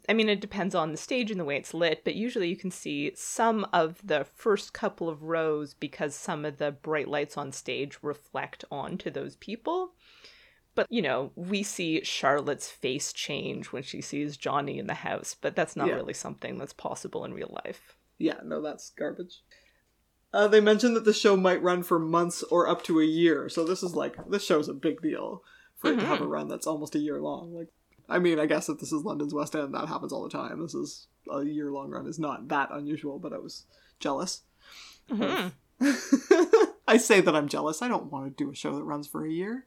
I 0.08 0.12
mean, 0.12 0.28
it 0.28 0.40
depends 0.40 0.74
on 0.74 0.90
the 0.90 0.98
stage 0.98 1.30
and 1.30 1.40
the 1.40 1.44
way 1.44 1.56
it's 1.56 1.74
lit, 1.74 2.04
but 2.04 2.14
usually 2.14 2.48
you 2.48 2.56
can 2.56 2.70
see 2.70 3.12
some 3.14 3.66
of 3.72 4.00
the 4.04 4.26
first 4.34 4.72
couple 4.72 5.08
of 5.08 5.22
rows 5.22 5.74
because 5.74 6.14
some 6.14 6.44
of 6.44 6.58
the 6.58 6.72
bright 6.72 7.08
lights 7.08 7.36
on 7.36 7.52
stage 7.52 7.98
reflect 8.02 8.64
onto 8.70 9.10
those 9.10 9.36
people. 9.36 9.92
But, 10.74 10.86
you 10.90 11.02
know, 11.02 11.32
we 11.34 11.62
see 11.62 12.04
Charlotte's 12.04 12.70
face 12.70 13.12
change 13.12 13.66
when 13.72 13.82
she 13.82 14.00
sees 14.00 14.36
Johnny 14.36 14.78
in 14.78 14.86
the 14.86 14.94
house, 14.94 15.34
but 15.40 15.56
that's 15.56 15.74
not 15.74 15.88
yeah. 15.88 15.94
really 15.94 16.14
something 16.14 16.56
that's 16.58 16.72
possible 16.72 17.24
in 17.24 17.34
real 17.34 17.58
life. 17.64 17.96
Yeah, 18.18 18.38
no, 18.44 18.62
that's 18.62 18.90
garbage. 18.90 19.42
Uh, 20.32 20.46
they 20.46 20.60
mentioned 20.60 20.94
that 20.94 21.04
the 21.04 21.12
show 21.12 21.36
might 21.36 21.62
run 21.62 21.82
for 21.82 21.98
months 21.98 22.42
or 22.44 22.68
up 22.68 22.84
to 22.84 23.00
a 23.00 23.04
year, 23.04 23.48
so 23.48 23.64
this 23.64 23.82
is 23.82 23.94
like, 23.94 24.16
this 24.28 24.44
show's 24.44 24.68
a 24.68 24.74
big 24.74 25.00
deal 25.00 25.42
for 25.74 25.90
mm-hmm. 25.90 25.98
it 25.98 26.02
to 26.02 26.08
have 26.08 26.20
a 26.20 26.22
mm-hmm. 26.22 26.32
run 26.32 26.48
that's 26.48 26.66
almost 26.66 26.94
a 26.94 27.00
year 27.00 27.20
long. 27.20 27.54
Like, 27.54 27.68
I 28.08 28.18
mean, 28.18 28.38
I 28.38 28.46
guess 28.46 28.68
if 28.68 28.78
this 28.78 28.92
is 28.92 29.04
London's 29.04 29.34
West 29.34 29.54
End, 29.54 29.74
that 29.74 29.88
happens 29.88 30.12
all 30.12 30.22
the 30.22 30.30
time. 30.30 30.62
This 30.62 30.74
is 30.74 31.08
a 31.30 31.44
year 31.44 31.70
long 31.70 31.90
run 31.90 32.06
is 32.06 32.18
not 32.18 32.48
that 32.48 32.70
unusual, 32.72 33.18
but 33.18 33.32
I 33.32 33.38
was 33.38 33.64
jealous. 34.00 34.42
Mm-hmm. 35.10 35.48
I 36.88 36.96
say 36.96 37.20
that 37.20 37.36
I'm 37.36 37.48
jealous. 37.48 37.82
I 37.82 37.88
don't 37.88 38.10
want 38.10 38.24
to 38.24 38.44
do 38.44 38.50
a 38.50 38.54
show 38.54 38.74
that 38.74 38.82
runs 38.82 39.06
for 39.06 39.26
a 39.26 39.30
year. 39.30 39.66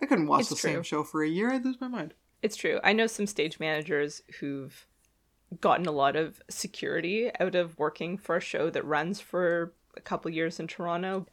I 0.00 0.06
couldn't 0.06 0.26
watch 0.26 0.42
it's 0.42 0.50
the 0.50 0.56
true. 0.56 0.72
same 0.72 0.82
show 0.82 1.02
for 1.02 1.22
a 1.22 1.28
year. 1.28 1.50
I'd 1.50 1.64
lose 1.64 1.80
my 1.80 1.88
mind. 1.88 2.14
It's 2.42 2.56
true. 2.56 2.78
I 2.84 2.92
know 2.92 3.06
some 3.06 3.26
stage 3.26 3.58
managers 3.58 4.22
who've 4.38 4.86
gotten 5.60 5.86
a 5.86 5.92
lot 5.92 6.16
of 6.16 6.40
security 6.48 7.30
out 7.40 7.54
of 7.54 7.78
working 7.78 8.18
for 8.18 8.36
a 8.36 8.40
show 8.40 8.70
that 8.70 8.84
runs 8.84 9.20
for 9.20 9.72
a 9.96 10.00
couple 10.00 10.30
years 10.30 10.60
in 10.60 10.66
Toronto. 10.66 11.26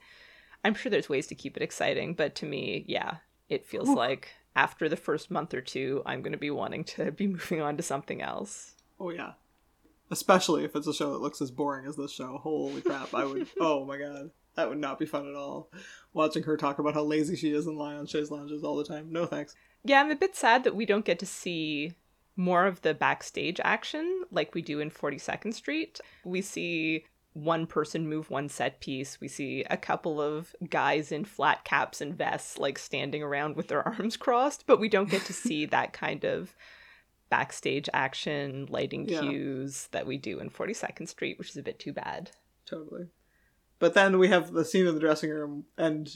I'm 0.63 0.73
sure 0.73 0.89
there's 0.89 1.09
ways 1.09 1.27
to 1.27 1.35
keep 1.35 1.57
it 1.57 1.63
exciting, 1.63 2.13
but 2.13 2.35
to 2.35 2.45
me, 2.45 2.85
yeah, 2.87 3.17
it 3.49 3.65
feels 3.65 3.89
Ooh. 3.89 3.95
like 3.95 4.29
after 4.55 4.89
the 4.89 4.95
first 4.97 5.31
month 5.31 5.53
or 5.53 5.61
two, 5.61 6.01
I'm 6.05 6.21
going 6.21 6.33
to 6.33 6.37
be 6.37 6.51
wanting 6.51 6.83
to 6.85 7.11
be 7.11 7.27
moving 7.35 7.61
on 7.61 7.77
to 7.77 7.83
something 7.83 8.21
else. 8.21 8.75
Oh, 8.99 9.09
yeah. 9.09 9.33
Especially 10.09 10.65
if 10.65 10.75
it's 10.75 10.87
a 10.87 10.93
show 10.93 11.13
that 11.13 11.21
looks 11.21 11.41
as 11.41 11.51
boring 11.51 11.85
as 11.85 11.95
this 11.95 12.11
show. 12.11 12.39
Holy 12.43 12.81
crap. 12.81 13.13
I 13.13 13.25
would, 13.25 13.47
oh 13.59 13.85
my 13.85 13.97
god. 13.97 14.31
That 14.55 14.67
would 14.67 14.79
not 14.79 14.99
be 14.99 15.05
fun 15.05 15.27
at 15.27 15.35
all. 15.35 15.71
Watching 16.13 16.43
her 16.43 16.57
talk 16.57 16.79
about 16.79 16.93
how 16.93 17.03
lazy 17.03 17.37
she 17.37 17.51
is 17.51 17.67
and 17.67 17.77
lie 17.77 17.95
on 17.95 18.05
chaise 18.05 18.29
lounges 18.29 18.63
all 18.63 18.75
the 18.75 18.83
time. 18.83 19.07
No 19.11 19.25
thanks. 19.25 19.55
Yeah, 19.85 20.01
I'm 20.01 20.11
a 20.11 20.15
bit 20.15 20.35
sad 20.35 20.65
that 20.65 20.75
we 20.75 20.85
don't 20.85 21.05
get 21.05 21.19
to 21.19 21.25
see 21.25 21.93
more 22.35 22.65
of 22.65 22.81
the 22.81 22.93
backstage 22.93 23.59
action 23.63 24.23
like 24.31 24.53
we 24.53 24.61
do 24.61 24.79
in 24.79 24.91
42nd 24.91 25.53
Street. 25.53 26.01
We 26.25 26.41
see 26.41 27.05
one 27.33 27.65
person 27.65 28.09
move 28.09 28.29
one 28.29 28.49
set 28.49 28.79
piece. 28.79 29.21
We 29.21 29.27
see 29.27 29.63
a 29.69 29.77
couple 29.77 30.21
of 30.21 30.55
guys 30.69 31.11
in 31.11 31.25
flat 31.25 31.63
caps 31.63 32.01
and 32.01 32.13
vests 32.13 32.57
like 32.57 32.77
standing 32.77 33.23
around 33.23 33.55
with 33.55 33.67
their 33.67 33.87
arms 33.87 34.17
crossed, 34.17 34.65
but 34.67 34.79
we 34.79 34.89
don't 34.89 35.09
get 35.09 35.25
to 35.25 35.33
see 35.33 35.65
that 35.67 35.93
kind 35.93 36.23
of 36.25 36.55
backstage 37.29 37.87
action, 37.93 38.67
lighting 38.69 39.07
Yeah. 39.07 39.21
cues 39.21 39.87
that 39.91 40.05
we 40.05 40.17
do 40.17 40.39
in 40.39 40.49
42nd 40.49 41.07
Street, 41.07 41.39
which 41.39 41.51
is 41.51 41.57
a 41.57 41.63
bit 41.63 41.79
too 41.79 41.93
bad. 41.93 42.31
Totally. 42.65 43.07
But 43.79 43.93
then 43.93 44.19
we 44.19 44.27
have 44.27 44.51
the 44.51 44.65
scene 44.65 44.85
in 44.85 44.93
the 44.93 44.99
dressing 44.99 45.29
room, 45.29 45.65
and 45.77 46.09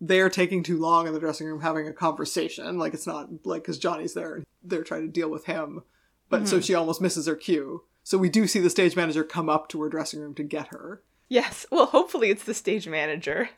they're 0.00 0.30
taking 0.30 0.62
too 0.62 0.78
long 0.78 1.06
in 1.06 1.12
the 1.12 1.20
dressing 1.20 1.46
room 1.46 1.60
having 1.60 1.86
a 1.86 1.92
conversation. 1.92 2.78
Like, 2.78 2.94
it's 2.94 3.06
not 3.06 3.28
like 3.44 3.62
because 3.62 3.78
Johnny's 3.78 4.14
there 4.14 4.42
they're 4.64 4.82
trying 4.82 5.02
to 5.02 5.08
deal 5.08 5.30
with 5.30 5.44
him. 5.44 5.82
But 6.30 6.48
so 6.48 6.56
mm-hmm. 6.56 6.62
she 6.62 6.74
almost 6.74 7.02
misses 7.02 7.26
her 7.26 7.36
cue. 7.36 7.84
So 8.04 8.18
we 8.18 8.28
do 8.28 8.46
see 8.46 8.60
the 8.60 8.70
stage 8.70 8.94
manager 8.94 9.24
come 9.24 9.48
up 9.48 9.68
to 9.70 9.82
her 9.82 9.88
dressing 9.88 10.20
room 10.20 10.34
to 10.34 10.42
get 10.42 10.68
her. 10.68 11.02
Yes, 11.28 11.66
well, 11.70 11.86
hopefully 11.86 12.28
it's 12.30 12.44
the 12.44 12.54
stage 12.54 12.86
manager. 12.86 13.48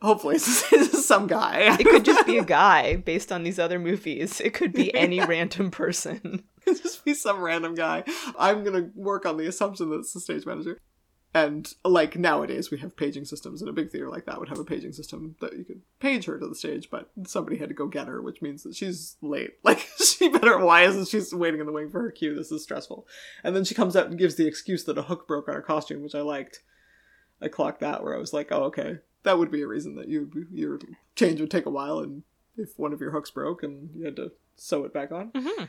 Hopefully, 0.00 0.36
it's, 0.36 0.64
it's 0.72 1.06
some 1.06 1.26
guy. 1.26 1.76
It 1.78 1.84
could 1.84 2.06
just 2.06 2.26
be 2.26 2.38
a 2.38 2.44
guy 2.44 2.96
based 2.96 3.30
on 3.30 3.42
these 3.42 3.58
other 3.58 3.78
movies. 3.78 4.40
It 4.40 4.54
could 4.54 4.72
be 4.72 4.94
any 4.94 5.20
random 5.24 5.70
person. 5.70 6.44
It 6.56 6.64
Could 6.64 6.82
just 6.82 7.04
be 7.04 7.12
some 7.12 7.40
random 7.40 7.74
guy. 7.74 8.04
I'm 8.38 8.64
gonna 8.64 8.90
work 8.94 9.26
on 9.26 9.36
the 9.36 9.46
assumption 9.46 9.90
that 9.90 9.98
it's 9.98 10.14
the 10.14 10.20
stage 10.20 10.46
manager. 10.46 10.78
And 11.32 11.72
like 11.84 12.16
nowadays, 12.16 12.72
we 12.72 12.78
have 12.78 12.96
paging 12.96 13.24
systems, 13.24 13.60
and 13.62 13.68
a 13.68 13.72
big 13.72 13.90
theater 13.92 14.08
like 14.08 14.24
that 14.26 14.40
would 14.40 14.48
have 14.48 14.58
a 14.58 14.64
paging 14.64 14.92
system 14.92 15.36
that 15.40 15.56
you 15.56 15.64
could 15.64 15.80
page 16.00 16.24
her 16.24 16.38
to 16.40 16.48
the 16.48 16.56
stage, 16.56 16.88
but 16.90 17.08
somebody 17.24 17.56
had 17.56 17.68
to 17.68 17.74
go 17.74 17.86
get 17.86 18.08
her, 18.08 18.20
which 18.20 18.42
means 18.42 18.64
that 18.64 18.74
she's 18.74 19.16
late. 19.22 19.54
Like 19.62 19.86
she 19.96 20.28
better. 20.28 20.58
Why 20.58 20.82
isn't 20.82 21.06
she 21.08 21.20
waiting 21.36 21.60
in 21.60 21.66
the 21.66 21.72
wing 21.72 21.88
for 21.90 22.00
her 22.02 22.10
cue? 22.10 22.34
This 22.34 22.50
is 22.50 22.64
stressful. 22.64 23.06
And 23.44 23.54
then 23.54 23.64
she 23.64 23.74
comes 23.76 23.94
out 23.94 24.06
and 24.06 24.18
gives 24.18 24.34
the 24.34 24.46
excuse 24.48 24.82
that 24.84 24.98
a 24.98 25.02
hook 25.02 25.28
broke 25.28 25.48
on 25.48 25.54
her 25.54 25.62
costume, 25.62 26.02
which 26.02 26.16
I 26.16 26.20
liked. 26.22 26.62
I 27.40 27.46
clocked 27.48 27.80
that 27.80 28.02
where 28.02 28.14
I 28.16 28.18
was 28.18 28.32
like, 28.32 28.48
oh 28.50 28.64
okay, 28.64 28.98
that 29.22 29.38
would 29.38 29.52
be 29.52 29.62
a 29.62 29.68
reason 29.68 29.94
that 29.96 30.08
you 30.08 30.30
your 30.52 30.80
change 31.14 31.40
would 31.40 31.50
take 31.50 31.66
a 31.66 31.70
while, 31.70 32.00
and 32.00 32.24
if 32.56 32.76
one 32.76 32.92
of 32.92 33.00
your 33.00 33.12
hooks 33.12 33.30
broke 33.30 33.62
and 33.62 33.90
you 33.94 34.04
had 34.04 34.16
to 34.16 34.32
sew 34.56 34.84
it 34.84 34.92
back 34.92 35.12
on. 35.12 35.30
Mhm. 35.30 35.68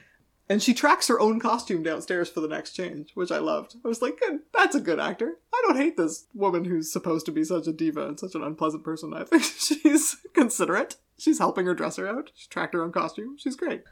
And 0.51 0.61
she 0.61 0.73
tracks 0.73 1.07
her 1.07 1.17
own 1.17 1.39
costume 1.39 1.81
downstairs 1.81 2.29
for 2.29 2.41
the 2.41 2.47
next 2.49 2.73
change, 2.73 3.11
which 3.13 3.31
I 3.31 3.37
loved. 3.37 3.77
I 3.85 3.87
was 3.87 4.01
like, 4.01 4.19
good, 4.19 4.41
that's 4.53 4.75
a 4.75 4.81
good 4.81 4.99
actor. 4.99 5.37
I 5.53 5.61
don't 5.65 5.77
hate 5.77 5.95
this 5.95 6.25
woman 6.33 6.65
who's 6.65 6.91
supposed 6.91 7.25
to 7.27 7.31
be 7.31 7.45
such 7.45 7.67
a 7.67 7.71
diva 7.71 8.05
and 8.05 8.19
such 8.19 8.35
an 8.35 8.43
unpleasant 8.43 8.83
person. 8.83 9.13
I 9.13 9.23
think 9.23 9.43
she's 9.43 10.17
considerate. 10.33 10.97
She's 11.17 11.39
helping 11.39 11.67
her 11.67 11.73
dresser 11.73 12.05
out. 12.05 12.31
She 12.35 12.49
tracked 12.49 12.73
her 12.73 12.83
own 12.83 12.91
costume. 12.91 13.37
She's 13.37 13.55
great. 13.55 13.83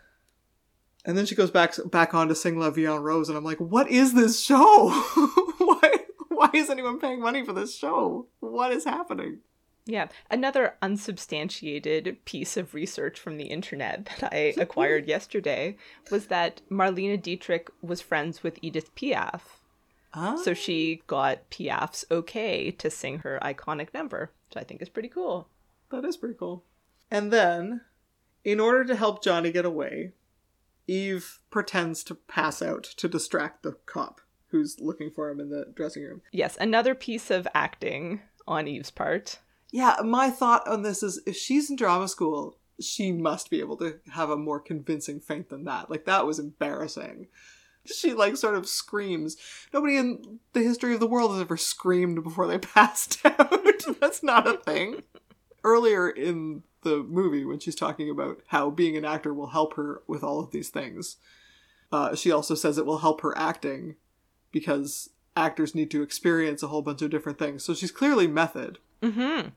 And 1.05 1.17
then 1.17 1.25
she 1.25 1.33
goes 1.33 1.49
back 1.49 1.75
back 1.85 2.13
on 2.13 2.27
to 2.27 2.35
sing 2.35 2.59
La 2.59 2.71
Vie 2.71 2.93
en 2.93 3.03
Rose, 3.03 3.29
and 3.29 3.37
I'm 3.37 3.45
like, 3.45 3.59
what 3.59 3.89
is 3.89 4.13
this 4.13 4.43
show? 4.43 4.89
why 5.59 5.91
why 6.27 6.49
is 6.53 6.69
anyone 6.69 6.99
paying 6.99 7.21
money 7.21 7.45
for 7.45 7.53
this 7.53 7.73
show? 7.73 8.27
What 8.41 8.73
is 8.73 8.83
happening? 8.83 9.39
Yeah, 9.85 10.07
another 10.29 10.75
unsubstantiated 10.81 12.23
piece 12.25 12.57
of 12.57 12.73
research 12.73 13.19
from 13.19 13.37
the 13.37 13.45
internet 13.45 14.09
that 14.19 14.33
I 14.33 14.53
acquired 14.61 15.07
yesterday 15.07 15.77
was 16.11 16.27
that 16.27 16.61
Marlene 16.69 17.21
Dietrich 17.21 17.69
was 17.81 18.01
friends 18.01 18.43
with 18.43 18.59
Edith 18.61 18.93
Piaf. 18.95 19.41
Ah, 20.13 20.35
So 20.35 20.53
she 20.53 21.01
got 21.07 21.49
Piaf's 21.49 22.05
okay 22.11 22.71
to 22.71 22.89
sing 22.89 23.19
her 23.19 23.39
iconic 23.41 23.93
number, 23.93 24.31
which 24.49 24.57
I 24.61 24.63
think 24.65 24.81
is 24.81 24.89
pretty 24.89 25.09
cool. 25.09 25.47
That 25.91 26.05
is 26.05 26.17
pretty 26.17 26.35
cool. 26.35 26.63
And 27.11 27.31
then, 27.31 27.81
in 28.43 28.59
order 28.59 28.83
to 28.85 28.95
help 28.95 29.23
Johnny 29.23 29.51
get 29.51 29.65
away, 29.65 30.11
Eve 30.87 31.39
pretends 31.51 32.03
to 32.05 32.15
pass 32.15 32.61
out 32.61 32.83
to 32.83 33.07
distract 33.07 33.63
the 33.63 33.73
cop 33.85 34.21
who's 34.47 34.79
looking 34.79 35.11
for 35.11 35.29
him 35.29 35.39
in 35.39 35.49
the 35.49 35.71
dressing 35.75 36.03
room. 36.03 36.21
Yes, 36.31 36.57
another 36.59 36.95
piece 36.95 37.29
of 37.29 37.47
acting 37.53 38.21
on 38.47 38.67
Eve's 38.67 38.89
part. 38.91 39.39
Yeah, 39.71 39.97
my 40.03 40.29
thought 40.29 40.67
on 40.67 40.81
this 40.81 41.03
is 41.03 41.21
if 41.25 41.35
she's 41.35 41.69
in 41.69 41.75
drama 41.75 42.07
school, 42.07 42.57
she 42.79 43.11
must 43.11 43.49
be 43.49 43.59
able 43.59 43.77
to 43.77 43.99
have 44.11 44.29
a 44.29 44.37
more 44.37 44.59
convincing 44.59 45.19
faint 45.19 45.49
than 45.49 45.65
that. 45.65 45.89
Like, 45.89 46.05
that 46.05 46.25
was 46.25 46.39
embarrassing. 46.39 47.27
She, 47.85 48.13
like, 48.13 48.37
sort 48.37 48.55
of 48.55 48.67
screams. 48.67 49.37
Nobody 49.73 49.97
in 49.97 50.39
the 50.53 50.61
history 50.61 50.93
of 50.93 50.99
the 50.99 51.07
world 51.07 51.31
has 51.31 51.41
ever 51.41 51.57
screamed 51.57 52.23
before 52.23 52.47
they 52.47 52.57
passed 52.59 53.23
out. 53.25 53.63
That's 53.99 54.23
not 54.23 54.47
a 54.47 54.57
thing. 54.57 55.03
Earlier 55.63 56.09
in 56.09 56.63
the 56.83 57.03
movie, 57.03 57.45
when 57.45 57.59
she's 57.59 57.75
talking 57.75 58.09
about 58.09 58.41
how 58.47 58.69
being 58.69 58.95
an 58.95 59.05
actor 59.05 59.33
will 59.33 59.47
help 59.47 59.75
her 59.75 60.01
with 60.07 60.23
all 60.23 60.39
of 60.39 60.51
these 60.51 60.69
things, 60.69 61.17
uh, 61.91 62.15
she 62.15 62.31
also 62.31 62.55
says 62.55 62.77
it 62.77 62.85
will 62.85 62.99
help 62.99 63.21
her 63.21 63.37
acting 63.37 63.95
because 64.51 65.09
actors 65.35 65.75
need 65.75 65.91
to 65.91 66.01
experience 66.01 66.63
a 66.63 66.67
whole 66.67 66.81
bunch 66.81 67.01
of 67.01 67.09
different 67.09 67.37
things. 67.37 67.63
So 67.63 67.73
she's 67.73 67.91
clearly 67.91 68.27
method. 68.27 68.79
Mm-hmm. 69.01 69.49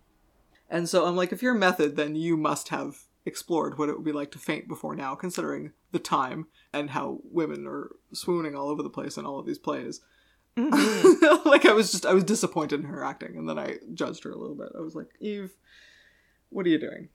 And 0.71 0.89
so 0.89 1.07
I'm 1.07 1.17
like, 1.17 1.33
if 1.33 1.43
you're 1.43 1.55
method, 1.55 1.97
then 1.97 2.15
you 2.15 2.37
must 2.37 2.69
have 2.71 3.05
explored 3.25 3.79
what 3.79 3.89
it 3.89 3.97
would 3.97 4.05
be 4.05 4.13
like 4.13 4.31
to 4.33 4.39
faint 4.39 4.69
before 4.69 4.95
now, 4.95 5.15
considering 5.15 5.73
the 5.93 5.99
time 5.99 6.47
and 6.73 6.91
how 6.91 7.19
women 7.25 7.67
are 7.67 7.91
swooning 8.13 8.57
all 8.57 8.69
over 8.69 8.83
the 8.83 8.91
place 8.91 9.17
in 9.17 9.27
all 9.27 9.39
of 9.39 9.47
these 9.47 9.59
plays. 9.59 10.01
like 10.57 11.65
I 11.65 11.73
was 11.73 11.93
just 11.93 12.05
I 12.05 12.13
was 12.13 12.25
disappointed 12.25 12.81
in 12.81 12.87
her 12.87 13.03
acting, 13.03 13.37
and 13.37 13.49
then 13.49 13.59
I 13.59 13.79
judged 13.95 14.25
her 14.25 14.31
a 14.31 14.37
little 14.37 14.55
bit. 14.55 14.69
I 14.77 14.81
was 14.81 14.95
like, 14.95 15.09
Eve, 15.19 15.53
what 16.51 16.67
are 16.67 16.69
you 16.69 16.79
doing? 16.79 17.09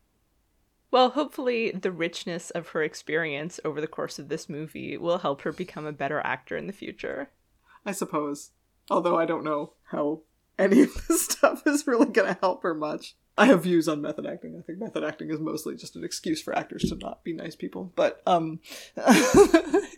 Well, 0.89 1.09
hopefully, 1.09 1.69
the 1.69 1.91
richness 1.91 2.49
of 2.51 2.69
her 2.69 2.81
experience 2.81 3.59
over 3.63 3.79
the 3.79 3.87
course 3.87 4.17
of 4.17 4.29
this 4.29 4.49
movie 4.49 4.97
will 4.97 5.19
help 5.19 5.41
her 5.41 5.51
become 5.51 5.85
a 5.85 5.91
better 5.91 6.19
actor 6.21 6.57
in 6.57 6.65
the 6.65 6.73
future. 6.73 7.29
I 7.85 7.91
suppose. 7.91 8.51
Although 8.89 9.17
I 9.17 9.25
don't 9.25 9.43
know 9.43 9.73
how 9.91 10.21
any 10.57 10.81
of 10.81 11.07
this 11.07 11.25
stuff 11.29 11.65
is 11.65 11.87
really 11.87 12.07
going 12.07 12.33
to 12.33 12.39
help 12.39 12.63
her 12.63 12.73
much. 12.73 13.15
I 13.37 13.45
have 13.45 13.63
views 13.63 13.87
on 13.87 14.01
method 14.01 14.25
acting. 14.25 14.57
I 14.57 14.63
think 14.63 14.79
method 14.79 15.03
acting 15.03 15.29
is 15.29 15.39
mostly 15.39 15.75
just 15.75 15.95
an 15.95 16.03
excuse 16.03 16.41
for 16.41 16.57
actors 16.57 16.83
to 16.89 16.95
not 16.95 17.23
be 17.23 17.33
nice 17.33 17.55
people. 17.55 17.91
But, 17.95 18.21
um, 18.25 18.59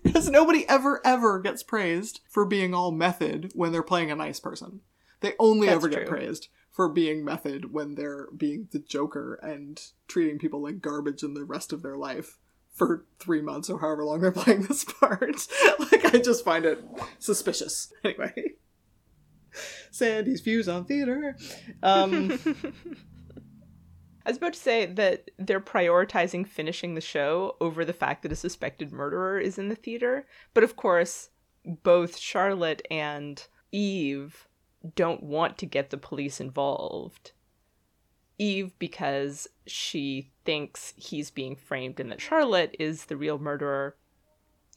because 0.03 0.29
nobody 0.29 0.67
ever, 0.67 0.99
ever 1.05 1.39
gets 1.39 1.63
praised 1.63 2.19
for 2.27 2.45
being 2.45 2.73
all 2.73 2.91
method 2.91 3.51
when 3.55 3.71
they're 3.71 3.81
playing 3.81 4.11
a 4.11 4.15
nice 4.15 4.41
person. 4.41 4.81
They 5.21 5.33
only 5.39 5.67
That's 5.67 5.77
ever 5.77 5.87
get 5.87 6.07
true. 6.07 6.17
praised 6.17 6.49
for 6.69 6.89
being 6.89 7.23
method 7.23 7.73
when 7.73 7.95
they're 7.95 8.27
being 8.35 8.67
the 8.71 8.79
Joker 8.79 9.35
and 9.35 9.81
treating 10.07 10.37
people 10.37 10.61
like 10.61 10.81
garbage 10.81 11.23
in 11.23 11.33
the 11.33 11.43
rest 11.45 11.71
of 11.71 11.81
their 11.81 11.97
life 11.97 12.37
for 12.73 13.05
three 13.19 13.41
months 13.41 13.69
or 13.69 13.79
however 13.79 14.05
long 14.05 14.21
they're 14.21 14.31
playing 14.33 14.63
this 14.63 14.83
part. 14.83 15.47
like, 15.79 16.13
I 16.13 16.19
just 16.19 16.43
find 16.43 16.65
it 16.65 16.83
suspicious. 17.19 17.91
Anyway. 18.03 18.53
Sandy's 19.91 20.41
views 20.41 20.67
on 20.67 20.85
theater. 20.85 21.35
Um, 21.83 22.39
I 24.25 24.29
was 24.29 24.37
about 24.37 24.53
to 24.53 24.59
say 24.59 24.85
that 24.85 25.31
they're 25.37 25.59
prioritizing 25.59 26.45
finishing 26.45 26.93
the 26.93 27.01
show 27.01 27.55
over 27.59 27.83
the 27.83 27.93
fact 27.93 28.23
that 28.23 28.31
a 28.31 28.35
suspected 28.35 28.91
murderer 28.91 29.39
is 29.39 29.57
in 29.57 29.69
the 29.69 29.75
theater. 29.75 30.27
But 30.53 30.63
of 30.63 30.75
course, 30.75 31.29
both 31.65 32.17
Charlotte 32.17 32.81
and 32.91 33.45
Eve 33.71 34.47
don't 34.95 35.23
want 35.23 35.57
to 35.57 35.65
get 35.65 35.89
the 35.89 35.97
police 35.97 36.39
involved. 36.39 37.31
Eve, 38.37 38.77
because 38.79 39.47
she 39.67 40.31
thinks 40.45 40.93
he's 40.95 41.29
being 41.29 41.55
framed 41.55 41.99
and 41.99 42.11
that 42.11 42.21
Charlotte 42.21 42.75
is 42.79 43.05
the 43.05 43.17
real 43.17 43.37
murderer. 43.37 43.97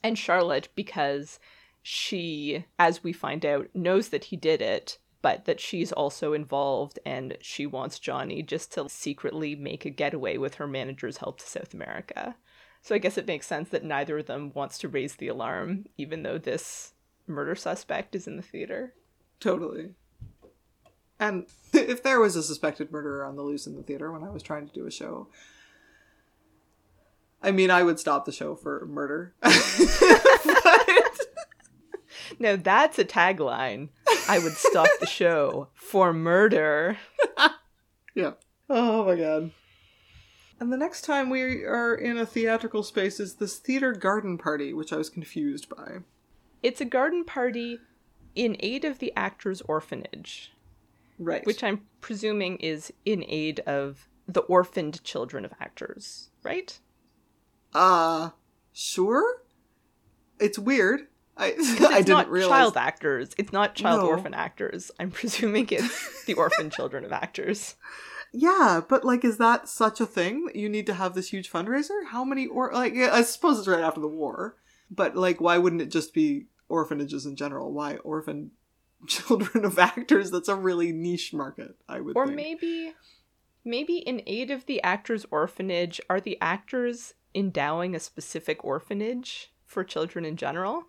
And 0.02 0.18
Charlotte, 0.18 0.68
because 0.74 1.38
she, 1.82 2.64
as 2.78 3.02
we 3.02 3.12
find 3.12 3.44
out, 3.44 3.68
knows 3.74 4.08
that 4.10 4.24
he 4.24 4.36
did 4.36 4.62
it, 4.62 4.98
but 5.20 5.44
that 5.44 5.60
she's 5.60 5.92
also 5.92 6.32
involved 6.32 6.98
and 7.04 7.36
she 7.40 7.66
wants 7.66 7.98
Johnny 7.98 8.42
just 8.42 8.72
to 8.72 8.88
secretly 8.88 9.54
make 9.54 9.84
a 9.84 9.90
getaway 9.90 10.36
with 10.36 10.54
her 10.54 10.66
manager's 10.66 11.18
help 11.18 11.38
to 11.38 11.48
South 11.48 11.74
America. 11.74 12.36
So 12.82 12.94
I 12.94 12.98
guess 12.98 13.16
it 13.16 13.26
makes 13.26 13.46
sense 13.46 13.68
that 13.68 13.84
neither 13.84 14.18
of 14.18 14.26
them 14.26 14.52
wants 14.54 14.78
to 14.78 14.88
raise 14.88 15.14
the 15.14 15.28
alarm, 15.28 15.86
even 15.96 16.24
though 16.24 16.38
this 16.38 16.94
murder 17.26 17.54
suspect 17.54 18.16
is 18.16 18.26
in 18.26 18.36
the 18.36 18.42
theater. 18.42 18.94
totally. 19.38 19.90
And 21.20 21.46
if 21.72 22.02
there 22.02 22.18
was 22.18 22.34
a 22.34 22.42
suspected 22.42 22.90
murderer 22.90 23.24
on 23.24 23.36
the 23.36 23.42
loose 23.42 23.66
in 23.66 23.76
the 23.76 23.82
theater 23.82 24.10
when 24.10 24.24
I 24.24 24.30
was 24.30 24.42
trying 24.42 24.66
to 24.66 24.74
do 24.74 24.86
a 24.86 24.90
show, 24.90 25.28
I 27.40 27.52
mean, 27.52 27.70
I 27.70 27.82
would 27.84 28.00
stop 28.00 28.24
the 28.24 28.32
show 28.32 28.56
for 28.56 28.86
murder. 28.86 29.34
But- 32.42 32.48
Now 32.48 32.56
that's 32.62 32.98
a 32.98 33.04
tagline. 33.04 33.88
I 34.28 34.38
would 34.38 34.52
stop 34.52 34.88
the 35.00 35.06
show 35.20 35.68
for 35.74 36.12
murder. 36.12 36.98
Yeah. 38.14 38.32
Oh 38.68 39.04
my 39.06 39.16
god. 39.16 39.50
And 40.60 40.72
the 40.72 40.76
next 40.76 41.02
time 41.02 41.28
we 41.30 41.64
are 41.64 41.94
in 41.94 42.18
a 42.18 42.26
theatrical 42.26 42.82
space 42.82 43.18
is 43.18 43.34
this 43.36 43.58
theater 43.58 43.92
garden 43.92 44.38
party, 44.38 44.72
which 44.72 44.92
I 44.92 44.96
was 44.96 45.10
confused 45.10 45.68
by. 45.68 45.98
It's 46.62 46.80
a 46.80 46.84
garden 46.84 47.24
party 47.24 47.78
in 48.36 48.56
aid 48.60 48.84
of 48.84 48.98
the 49.00 49.12
actors' 49.16 49.60
orphanage. 49.62 50.52
Right. 51.18 51.44
which 51.46 51.62
I'm 51.62 51.82
presuming 52.00 52.56
is 52.56 52.92
in 53.04 53.24
aid 53.28 53.60
of 53.60 54.08
the 54.26 54.40
orphaned 54.42 55.04
children 55.04 55.44
of 55.44 55.52
actors, 55.60 56.30
right? 56.42 56.78
uh 57.74 58.30
sure? 58.72 59.42
It's 60.40 60.58
weird. 60.58 61.06
I 61.42 61.50
'Cause 61.52 61.66
I 61.80 61.98
It's 61.98 62.06
didn't 62.06 62.08
not 62.08 62.30
realize. 62.30 62.58
child 62.58 62.76
actors. 62.76 63.30
It's 63.38 63.52
not 63.52 63.74
child 63.74 64.00
No. 64.02 64.08
orphan 64.08 64.34
actors. 64.34 64.90
I'm 64.98 65.10
presuming 65.20 65.66
it's 65.70 66.24
the 66.24 66.34
orphan 66.34 66.70
children 66.70 67.04
of 67.04 67.12
actors. 67.12 67.74
Yeah, 68.32 68.80
but 68.88 69.04
like, 69.04 69.24
is 69.24 69.36
that 69.38 69.68
such 69.68 70.00
a 70.00 70.06
thing 70.06 70.46
that 70.46 70.56
you 70.56 70.68
need 70.68 70.86
to 70.86 70.94
have 70.94 71.14
this 71.14 71.28
huge 71.30 71.50
fundraiser? 71.52 72.06
How 72.08 72.24
many 72.24 72.46
or 72.46 72.72
like? 72.72 72.94
I 72.94 73.22
suppose 73.22 73.58
it's 73.58 73.68
right 73.68 73.82
after 73.84 74.00
the 74.00 74.08
war, 74.08 74.56
But 74.90 75.16
like, 75.16 75.40
why 75.40 75.58
wouldn't 75.58 75.82
it 75.82 75.90
just 75.90 76.14
be 76.14 76.46
orphanages 76.68 77.26
in 77.26 77.36
general? 77.36 77.72
Why 77.72 77.96
orphan 77.96 78.52
children 79.06 79.64
of 79.66 79.78
actors? 79.78 80.30
That's 80.30 80.48
a 80.48 80.56
really 80.56 80.92
niche 80.92 81.34
market. 81.34 81.76
I 81.88 82.00
would. 82.00 82.16
Or 82.16 82.24
think. 82.26 82.36
maybe, 82.36 82.94
maybe 83.64 83.98
in 83.98 84.22
aid 84.26 84.50
of 84.50 84.64
the 84.66 84.82
actors' 84.82 85.26
orphanage, 85.30 86.00
are 86.08 86.20
the 86.20 86.38
actors 86.40 87.14
endowing 87.34 87.94
a 87.94 88.00
specific 88.00 88.64
orphanage 88.64 89.52
for 89.66 89.84
children 89.84 90.24
in 90.24 90.36
general? 90.36 90.84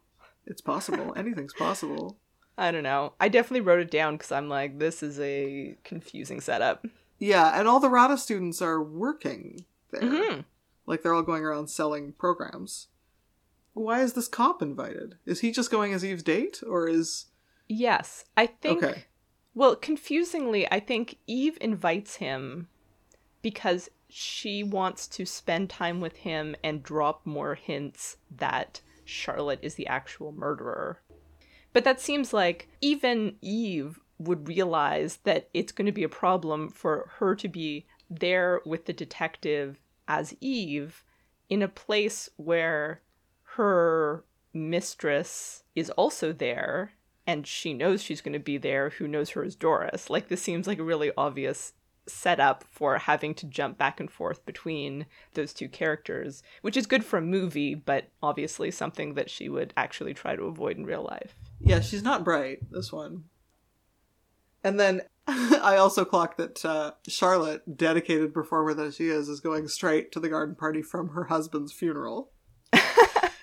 It's 0.46 0.62
possible. 0.62 1.14
Anything's 1.16 1.54
possible. 1.54 2.18
I 2.58 2.72
don't 2.72 2.84
know. 2.84 3.14
I 3.20 3.30
definitely 3.30 3.62
wrote 3.62 3.80
it 3.80 3.89
down 3.89 4.16
because 4.16 4.32
I'm 4.32 4.48
like, 4.48 4.78
this 4.78 5.02
is 5.02 5.20
a 5.20 5.76
confusing 5.84 6.39
setup. 6.39 6.86
Yeah, 7.18 7.58
and 7.58 7.68
all 7.68 7.80
the 7.80 7.89
RADA 7.89 8.18
students 8.18 8.62
are 8.62 8.82
working 8.84 9.66
there. 9.91 10.02
hmm 10.02 10.39
Like 10.86 11.02
they're 11.02 11.14
all 11.14 11.24
going 11.24 11.44
around 11.44 11.68
selling 11.68 12.14
programs. 12.14 12.88
Why 13.74 14.02
is 14.02 14.14
this 14.14 14.28
cop 14.28 14.62
invited? 14.62 15.16
Is 15.26 15.39
he 15.39 15.52
just 15.52 15.72
going 15.72 15.94
as 15.94 16.06
Eve's 16.06 16.22
date, 16.22 16.62
or 16.68 16.88
is 16.88 17.26
Yes, 17.68 18.26
I 18.38 18.46
think. 18.48 18.84
Okay. 18.84 19.06
Well, 19.56 19.76
confusingly, 19.76 20.72
I 20.72 20.80
think 20.80 21.18
Eve 21.28 21.58
invites 21.62 22.18
him 22.18 22.68
because 23.41 23.89
she 24.10 24.64
wants 24.64 25.08
to 25.08 25.26
spend 25.26 25.70
time 25.70 26.02
with 26.02 26.18
him 26.18 26.56
and 26.64 26.84
drop 26.84 27.26
more 27.26 27.56
hints 27.56 28.18
that 28.30 28.82
Charlotte 29.06 29.60
is 29.62 29.76
the 29.76 29.88
actual 29.88 30.32
murderer. 30.32 30.99
But 31.72 31.84
that 31.84 31.99
seems 31.99 32.34
like 32.34 32.70
even 32.82 33.36
Eve 33.41 33.99
would 34.20 34.47
realize 34.47 35.18
that 35.24 35.49
it's 35.54 35.72
going 35.72 35.86
to 35.86 35.91
be 35.91 36.04
a 36.04 36.10
problem 36.10 36.70
for 36.70 37.10
her 37.18 37.36
to 37.36 37.47
be 37.47 37.86
there 38.10 38.62
with 38.66 38.86
the 38.86 38.93
detective 38.93 39.80
as 40.08 40.36
Eve 40.39 41.04
in 41.49 41.62
a 41.62 41.68
place 41.68 42.30
where 42.38 43.01
her 43.56 44.24
mistress 44.54 45.64
is 45.76 45.89
also 45.91 46.32
there 46.32 46.93
and 47.26 47.47
she 47.47 47.74
knows 47.74 48.01
she's 48.01 48.22
going 48.22 48.34
to 48.34 48.39
be 48.39 48.58
there 48.58 48.89
who 48.91 49.08
knows 49.08 49.32
her 49.32 49.43
as 49.43 49.56
Doris. 49.56 50.10
Like 50.10 50.28
this 50.28 50.41
seems 50.41 50.68
like 50.68 50.80
a 50.80 50.84
really 50.84 51.12
obvious 51.18 51.74
setup 52.08 52.64
for 52.70 52.97
having 52.97 53.34
to 53.36 53.45
jump 53.45 53.78
back 53.78 53.99
and 53.99 54.12
forth 54.12 54.45
between 54.45 55.06
those 55.34 55.54
two 55.54 55.70
characters, 55.70 56.43
which 56.62 56.78
is 56.78 56.86
good 56.86 57.06
for 57.06 57.18
a 57.18 57.22
movie, 57.22 57.76
but 57.76 58.10
obviously 58.22 58.72
something 58.72 59.14
that 59.14 59.30
she 59.30 59.49
would 59.49 59.74
actually 59.78 60.14
try 60.14 60.36
to 60.36 60.43
avoid 60.43 60.78
in 60.78 60.86
real 60.86 61.04
life. 61.04 61.36
Yeah, 61.60 61.80
she's 61.80 62.04
not 62.04 62.24
bright, 62.24 62.60
this 62.72 62.91
one. 62.91 63.26
And 64.64 64.80
then 64.80 65.01
I 65.28 65.78
also 65.78 66.06
clocked 66.06 66.38
that 66.38 66.64
uh, 66.66 66.91
Charlotte, 67.08 67.78
dedicated 67.78 68.34
performer 68.34 68.74
that 68.74 68.93
she 68.93 69.08
is, 69.08 69.30
is 69.30 69.39
going 69.39 69.68
straight 69.68 70.12
to 70.12 70.20
the 70.20 70.30
garden 70.30 70.56
party 70.56 70.82
from 70.82 71.10
her 71.10 71.26
husband's 71.26 71.74
funeral. 71.74 72.32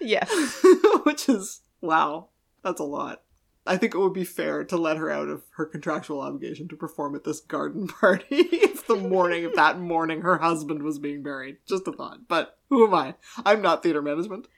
Yes. 0.01 0.65
Which 1.05 1.29
is, 1.29 1.61
wow, 1.81 2.31
that's 2.65 2.81
a 2.81 2.85
lot. 2.85 3.23
I 3.67 3.77
think 3.77 3.95
it 3.95 3.99
would 3.99 4.15
be 4.15 4.25
fair 4.25 4.65
to 4.65 4.77
let 4.77 4.97
her 4.97 5.11
out 5.11 5.29
of 5.29 5.43
her 5.57 5.67
contractual 5.67 6.21
obligation 6.21 6.67
to 6.69 6.77
perform 6.77 7.15
at 7.15 7.25
this 7.25 7.41
garden 7.41 7.87
party 8.01 8.25
if 8.31 8.87
the 8.87 8.97
morning 8.97 9.45
of 9.45 9.55
that 9.55 9.79
morning 9.79 10.23
her 10.23 10.39
husband 10.39 10.83
was 10.83 10.99
being 10.99 11.23
buried. 11.23 11.59
Just 11.69 11.87
a 11.87 11.93
thought. 11.93 12.27
But 12.29 12.59
who 12.71 12.87
am 12.87 12.95
I? 12.95 13.15
I'm 13.45 13.61
not 13.63 13.83
theater 13.83 14.01
management. 14.03 14.49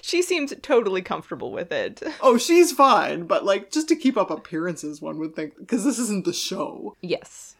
she 0.00 0.22
seems 0.22 0.54
totally 0.62 1.02
comfortable 1.02 1.50
with 1.50 1.72
it. 1.72 2.02
Oh, 2.20 2.38
she's 2.38 2.70
fine, 2.72 3.26
but 3.26 3.44
like 3.44 3.72
just 3.72 3.88
to 3.88 3.96
keep 3.96 4.16
up 4.16 4.30
appearances, 4.30 5.02
one 5.02 5.18
would 5.18 5.34
think 5.34 5.58
because 5.58 5.82
this 5.84 5.98
isn't 5.98 6.24
the 6.24 6.32
show. 6.32 6.96
Yes. 7.00 7.56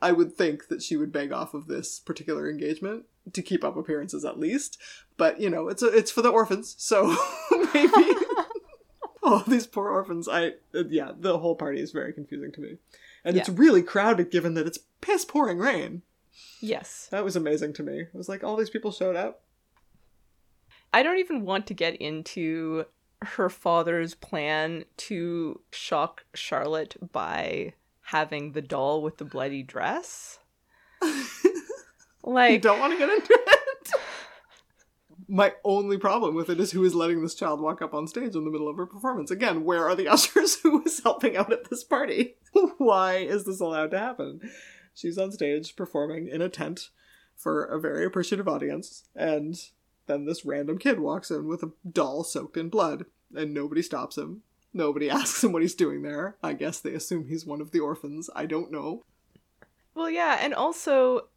I 0.00 0.12
would 0.12 0.34
think 0.34 0.68
that 0.68 0.82
she 0.82 0.96
would 0.96 1.10
beg 1.12 1.32
off 1.32 1.54
of 1.54 1.66
this 1.66 1.98
particular 1.98 2.48
engagement 2.48 3.06
to 3.32 3.42
keep 3.42 3.64
up 3.64 3.76
appearances 3.76 4.24
at 4.24 4.38
least. 4.38 4.78
But 5.16 5.40
you 5.40 5.50
know, 5.50 5.68
it's 5.68 5.82
a, 5.82 5.86
it's 5.86 6.10
for 6.12 6.22
the 6.22 6.28
orphans, 6.30 6.74
so 6.78 7.16
maybe. 7.74 7.92
oh, 9.26 9.44
these 9.46 9.66
poor 9.66 9.88
orphans! 9.88 10.28
I 10.28 10.48
uh, 10.74 10.84
yeah, 10.88 11.12
the 11.18 11.38
whole 11.38 11.56
party 11.56 11.80
is 11.80 11.92
very 11.92 12.12
confusing 12.12 12.52
to 12.52 12.60
me, 12.60 12.76
and 13.24 13.36
it's 13.36 13.48
really 13.48 13.82
crowded 13.82 14.30
given 14.30 14.54
that 14.54 14.66
it's 14.66 14.78
piss 15.00 15.24
pouring 15.24 15.58
rain. 15.58 16.02
Yes. 16.60 17.08
That 17.10 17.24
was 17.24 17.36
amazing 17.36 17.74
to 17.74 17.82
me. 17.82 18.00
It 18.00 18.14
was 18.14 18.28
like 18.28 18.42
all 18.42 18.56
these 18.56 18.70
people 18.70 18.90
showed 18.90 19.16
up. 19.16 19.42
I 20.92 21.02
don't 21.02 21.18
even 21.18 21.44
want 21.44 21.66
to 21.68 21.74
get 21.74 21.96
into 21.96 22.86
her 23.22 23.48
father's 23.48 24.14
plan 24.14 24.84
to 24.96 25.60
shock 25.72 26.24
Charlotte 26.34 26.96
by 27.12 27.74
having 28.02 28.52
the 28.52 28.62
doll 28.62 29.02
with 29.02 29.18
the 29.18 29.24
bloody 29.24 29.62
dress. 29.62 30.38
you 31.02 31.12
Like, 32.22 32.62
don't 32.62 32.80
want 32.80 32.92
to 32.92 32.98
get 32.98 33.10
into 33.10 33.32
it. 33.32 33.58
My 35.28 35.54
only 35.64 35.96
problem 35.98 36.34
with 36.34 36.50
it 36.50 36.60
is 36.60 36.72
who 36.72 36.84
is 36.84 36.94
letting 36.94 37.22
this 37.22 37.34
child 37.34 37.60
walk 37.60 37.80
up 37.80 37.94
on 37.94 38.06
stage 38.06 38.34
in 38.34 38.44
the 38.44 38.50
middle 38.50 38.68
of 38.68 38.76
her 38.76 38.86
performance. 38.86 39.30
Again, 39.30 39.64
where 39.64 39.88
are 39.88 39.94
the 39.94 40.08
ushers 40.12 40.56
who 40.60 40.82
is 40.84 41.02
helping 41.02 41.36
out 41.36 41.52
at 41.52 41.70
this 41.70 41.84
party? 41.84 42.36
Why 42.78 43.16
is 43.16 43.44
this 43.44 43.60
allowed 43.60 43.90
to 43.92 43.98
happen? 43.98 44.40
She's 44.94 45.18
on 45.18 45.32
stage 45.32 45.76
performing 45.76 46.28
in 46.28 46.42
a 46.42 46.48
tent 46.48 46.90
for 47.34 47.64
a 47.64 47.80
very 47.80 48.04
appreciative 48.04 48.46
audience, 48.46 49.04
and 49.16 49.60
then 50.06 50.24
this 50.24 50.44
random 50.44 50.78
kid 50.78 51.00
walks 51.00 51.30
in 51.30 51.48
with 51.48 51.62
a 51.62 51.72
doll 51.90 52.22
soaked 52.22 52.56
in 52.56 52.68
blood, 52.68 53.06
and 53.34 53.52
nobody 53.52 53.82
stops 53.82 54.16
him. 54.16 54.42
Nobody 54.72 55.10
asks 55.10 55.42
him 55.42 55.52
what 55.52 55.62
he's 55.62 55.74
doing 55.74 56.02
there. 56.02 56.36
I 56.42 56.52
guess 56.52 56.80
they 56.80 56.94
assume 56.94 57.26
he's 57.26 57.46
one 57.46 57.60
of 57.60 57.70
the 57.70 57.80
orphans. 57.80 58.30
I 58.36 58.46
don't 58.46 58.70
know. 58.70 59.02
well, 59.94 60.10
yeah, 60.10 60.38
and 60.40 60.54
also 60.54 61.28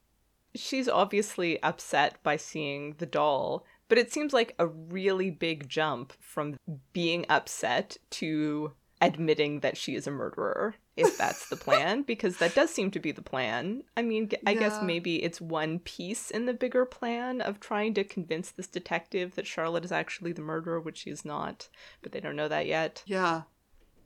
she's 0.56 0.90
obviously 0.90 1.62
upset 1.64 2.22
by 2.24 2.36
seeing 2.36 2.96
the 2.98 3.06
doll, 3.06 3.64
but 3.88 3.98
it 3.98 4.12
seems 4.12 4.34
like 4.34 4.56
a 4.60 4.68
really 4.68 5.30
big 5.30 5.68
jump 5.70 6.14
from 6.20 6.58
being 6.94 7.26
upset 7.30 7.98
to 8.12 8.74
admitting 9.00 9.60
that 9.60 9.78
she 9.78 9.94
is 9.96 10.08
a 10.08 10.12
murderer, 10.12 10.74
if 10.96 11.18
that's 11.18 11.50
the 11.50 11.56
plan, 11.56 12.02
because 12.08 12.38
that 12.38 12.56
does 12.56 12.72
seem 12.72 12.90
to 12.90 13.00
be 13.00 13.12
the 13.12 13.22
plan. 13.22 13.84
I 13.96 14.02
mean, 14.02 14.30
I 14.46 14.56
guess 14.56 14.82
maybe 14.82 15.22
it's 15.24 15.40
one 15.40 15.78
piece 15.80 16.32
in 16.32 16.48
the 16.48 16.54
bigger 16.54 16.84
plan 16.86 17.40
of 17.42 17.60
trying 17.60 17.94
to 17.94 18.04
convince 18.04 18.50
this 18.50 18.66
detective 18.68 19.36
that 19.36 19.46
Charlotte 19.46 19.86
is 19.86 19.92
actually 19.92 20.32
the 20.32 20.42
murderer, 20.42 20.80
which 20.80 20.98
she 20.98 21.12
is 21.12 21.24
not, 21.24 21.70
but 22.02 22.12
they 22.12 22.20
don't 22.20 22.36
know 22.36 22.48
that 22.48 22.66
yet. 22.66 23.04
Yeah. 23.06 23.44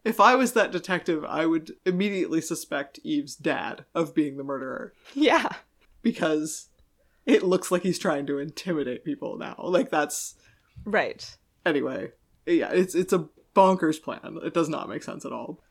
If 0.03 0.19
I 0.19 0.35
was 0.35 0.53
that 0.53 0.71
detective, 0.71 1.23
I 1.23 1.45
would 1.45 1.73
immediately 1.85 2.41
suspect 2.41 2.99
Eve's 3.03 3.35
dad 3.35 3.85
of 3.95 4.13
being 4.15 4.35
the 4.35 4.43
murderer 4.43 4.93
Yeah. 5.13 5.47
because 6.01 6.67
it 7.25 7.43
looks 7.43 7.71
like 7.71 7.83
he's 7.83 7.99
trying 7.99 8.25
to 8.27 8.39
intimidate 8.39 9.05
people 9.05 9.37
now. 9.37 9.55
Like 9.59 9.89
that's 9.91 10.35
Right. 10.85 11.37
anyway. 11.65 12.11
Yeah, 12.45 12.71
it's 12.71 12.95
it's 12.95 13.13
a 13.13 13.29
bonkers 13.55 14.01
plan. 14.01 14.37
It 14.43 14.53
does 14.53 14.69
not 14.69 14.89
make 14.89 15.03
sense 15.03 15.25
at 15.25 15.31
all. 15.33 15.61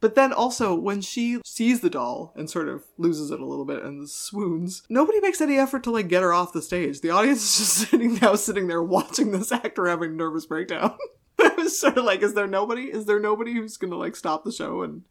But 0.00 0.14
then 0.14 0.32
also 0.32 0.74
when 0.74 1.00
she 1.00 1.40
sees 1.44 1.80
the 1.80 1.90
doll 1.90 2.32
and 2.36 2.50
sort 2.50 2.68
of 2.68 2.84
loses 2.98 3.30
it 3.30 3.40
a 3.40 3.46
little 3.46 3.64
bit 3.64 3.82
and 3.82 4.08
swoons, 4.08 4.82
nobody 4.90 5.20
makes 5.20 5.40
any 5.40 5.56
effort 5.58 5.82
to 5.84 5.90
like 5.90 6.08
get 6.08 6.22
her 6.22 6.32
off 6.34 6.52
the 6.52 6.62
stage. 6.62 7.00
The 7.00 7.10
audience 7.10 7.42
is 7.42 7.56
just 7.58 7.76
sitting 7.90 8.14
now 8.20 8.34
sitting 8.34 8.68
there 8.68 8.82
watching 8.82 9.32
this 9.32 9.52
actor 9.52 9.86
having 9.86 10.10
a 10.12 10.14
nervous 10.14 10.46
breakdown. 10.46 10.96
it 11.38 11.56
was 11.56 11.78
sort 11.78 11.96
of 11.98 12.04
like, 12.04 12.22
is 12.22 12.34
there 12.34 12.46
nobody? 12.46 12.84
Is 12.84 13.06
there 13.06 13.20
nobody 13.20 13.54
who's 13.54 13.76
gonna 13.78 13.96
like 13.96 14.16
stop 14.16 14.44
the 14.44 14.52
show 14.52 14.82
and 14.82 15.02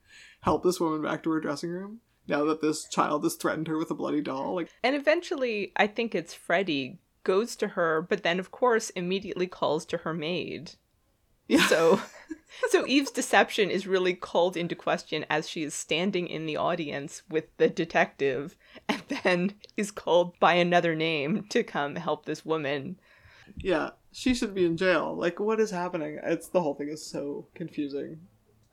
help 0.41 0.63
this 0.63 0.79
woman 0.79 1.01
back 1.01 1.23
to 1.23 1.31
her 1.31 1.41
dressing 1.41 1.71
room? 1.71 1.99
Now 2.27 2.43
that 2.45 2.61
this 2.61 2.87
child 2.89 3.23
has 3.23 3.35
threatened 3.35 3.67
her 3.67 3.77
with 3.77 3.91
a 3.91 3.95
bloody 3.95 4.21
doll, 4.21 4.55
like 4.55 4.69
And 4.83 4.95
eventually, 4.95 5.71
I 5.75 5.87
think 5.87 6.15
it's 6.15 6.33
Freddie 6.33 6.99
goes 7.23 7.55
to 7.57 7.69
her, 7.69 8.01
but 8.01 8.23
then, 8.23 8.39
of 8.39 8.51
course, 8.51 8.89
immediately 8.91 9.47
calls 9.47 9.85
to 9.87 9.97
her 9.97 10.13
maid. 10.13 10.71
yeah. 11.47 11.67
So, 11.67 12.01
so 12.69 12.85
Eve's 12.87 13.11
deception 13.11 13.69
is 13.69 13.85
really 13.87 14.13
called 14.13 14.55
into 14.57 14.75
question 14.75 15.25
as 15.29 15.49
she 15.49 15.63
is 15.63 15.73
standing 15.73 16.27
in 16.27 16.45
the 16.45 16.57
audience 16.57 17.23
with 17.29 17.45
the 17.57 17.69
detective, 17.69 18.55
and 18.87 19.03
then 19.23 19.53
is 19.77 19.91
called 19.91 20.39
by 20.39 20.53
another 20.53 20.95
name 20.95 21.45
to 21.49 21.63
come 21.63 21.95
help 21.95 22.25
this 22.25 22.45
woman. 22.45 22.97
Yeah, 23.57 23.91
she 24.11 24.33
should 24.33 24.55
be 24.55 24.65
in 24.65 24.77
jail. 24.77 25.15
Like, 25.15 25.39
what 25.39 25.59
is 25.59 25.71
happening? 25.71 26.19
It's 26.23 26.47
the 26.47 26.61
whole 26.61 26.73
thing 26.73 26.89
is 26.89 27.05
so 27.05 27.47
confusing. 27.53 28.19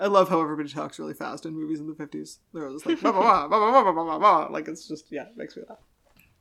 I 0.01 0.07
love 0.07 0.29
how 0.29 0.41
everybody 0.41 0.69
talks 0.69 0.99
really 0.99 1.15
fast 1.15 1.47
in 1.47 1.55
movies 1.55 1.81
in 1.81 1.87
the 1.87 1.95
fifties. 1.95 2.39
They're 2.53 2.67
always 2.67 2.85
like, 2.85 3.01
blah, 3.03 3.13
blah, 3.13 3.47
blah, 3.49 3.59
blah, 3.59 3.83
blah, 3.83 3.93
blah, 3.93 4.05
blah, 4.05 4.19
blah. 4.19 4.47
like 4.51 4.69
it's 4.69 4.89
just 4.89 5.11
yeah, 5.11 5.25
it 5.25 5.37
makes 5.37 5.57
me 5.57 5.63
laugh. 5.69 5.79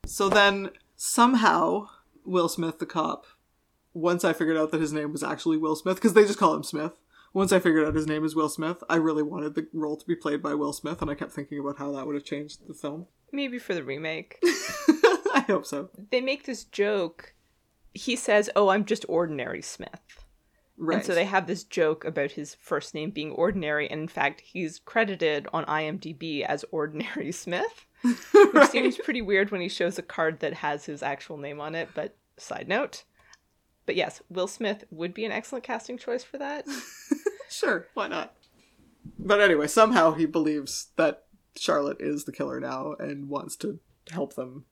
So 0.05 0.29
then 0.29 0.71
somehow 0.95 1.87
Will 2.25 2.49
Smith, 2.49 2.79
the 2.79 2.85
cop, 2.85 3.25
once 3.93 4.23
I 4.23 4.33
figured 4.33 4.57
out 4.57 4.71
that 4.71 4.81
his 4.81 4.93
name 4.93 5.11
was 5.11 5.23
actually 5.23 5.57
Will 5.57 5.75
Smith, 5.75 5.95
because 5.95 6.13
they 6.13 6.25
just 6.25 6.39
call 6.39 6.55
him 6.55 6.63
Smith. 6.63 6.93
Once 7.33 7.53
I 7.53 7.59
figured 7.59 7.87
out 7.87 7.95
his 7.95 8.07
name 8.07 8.25
is 8.25 8.35
Will 8.35 8.49
Smith, 8.49 8.83
I 8.89 8.97
really 8.97 9.23
wanted 9.23 9.55
the 9.55 9.67
role 9.73 9.95
to 9.95 10.05
be 10.05 10.15
played 10.15 10.41
by 10.41 10.53
Will 10.53 10.73
Smith, 10.73 11.01
and 11.01 11.09
I 11.09 11.15
kept 11.15 11.31
thinking 11.31 11.59
about 11.59 11.77
how 11.77 11.91
that 11.93 12.05
would 12.05 12.15
have 12.15 12.25
changed 12.25 12.67
the 12.67 12.73
film. 12.73 13.07
Maybe 13.31 13.57
for 13.57 13.73
the 13.73 13.83
remake. 13.83 14.37
I 14.43 15.45
hope 15.47 15.65
so. 15.65 15.89
they 16.09 16.19
make 16.19 16.43
this 16.43 16.65
joke. 16.65 17.33
He 17.93 18.15
says, 18.17 18.49
Oh, 18.55 18.69
I'm 18.69 18.83
just 18.85 19.05
ordinary 19.07 19.61
Smith. 19.61 20.20
Right. 20.83 20.95
And 20.97 21.05
so 21.05 21.13
they 21.13 21.25
have 21.25 21.45
this 21.45 21.63
joke 21.63 22.05
about 22.05 22.31
his 22.31 22.55
first 22.55 22.95
name 22.95 23.11
being 23.11 23.31
Ordinary, 23.33 23.87
and 23.87 24.01
in 24.01 24.07
fact, 24.07 24.41
he's 24.41 24.79
credited 24.79 25.47
on 25.53 25.63
IMDb 25.65 26.41
as 26.43 26.65
Ordinary 26.71 27.31
Smith, 27.43 27.85
which 28.01 28.17
Right. 28.53 28.71
seems 28.71 28.97
pretty 28.97 29.21
weird 29.21 29.51
when 29.51 29.61
he 29.61 29.69
shows 29.69 29.99
a 29.99 30.01
card 30.01 30.39
that 30.39 30.53
has 30.55 30.85
his 30.85 31.03
actual 31.03 31.37
name 31.37 31.61
on 31.61 31.75
it, 31.75 31.89
but 31.93 32.15
side 32.37 32.67
note. 32.67 33.03
But 33.85 33.95
yes, 33.95 34.23
Will 34.29 34.47
Smith 34.47 34.83
would 34.89 35.13
be 35.13 35.23
an 35.23 35.31
excellent 35.31 35.63
casting 35.63 35.99
choice 35.99 36.23
for 36.23 36.39
that. 36.39 36.65
sure, 37.49 37.85
why 37.93 38.07
not? 38.07 38.33
But 39.19 39.39
anyway, 39.39 39.67
somehow 39.67 40.13
he 40.13 40.25
believes 40.25 40.87
that 40.95 41.25
Charlotte 41.55 41.97
is 41.99 42.25
the 42.25 42.31
killer 42.31 42.59
now 42.59 42.95
and 42.99 43.29
wants 43.29 43.55
to 43.57 43.79
help 44.09 44.33
them. 44.33 44.65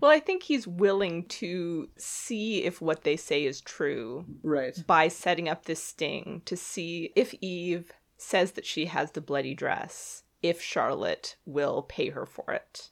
Well, 0.00 0.10
I 0.10 0.20
think 0.20 0.42
he's 0.44 0.66
willing 0.66 1.24
to 1.26 1.88
see 1.96 2.64
if 2.64 2.80
what 2.80 3.04
they 3.04 3.16
say 3.16 3.44
is 3.44 3.60
true 3.60 4.24
Right. 4.42 4.76
by 4.86 5.08
setting 5.08 5.48
up 5.48 5.64
this 5.64 5.82
sting 5.82 6.42
to 6.44 6.56
see 6.56 7.12
if 7.16 7.34
Eve 7.40 7.92
says 8.16 8.52
that 8.52 8.66
she 8.66 8.86
has 8.86 9.12
the 9.12 9.20
bloody 9.20 9.54
dress, 9.54 10.22
if 10.42 10.60
Charlotte 10.60 11.36
will 11.46 11.82
pay 11.82 12.10
her 12.10 12.26
for 12.26 12.52
it. 12.52 12.90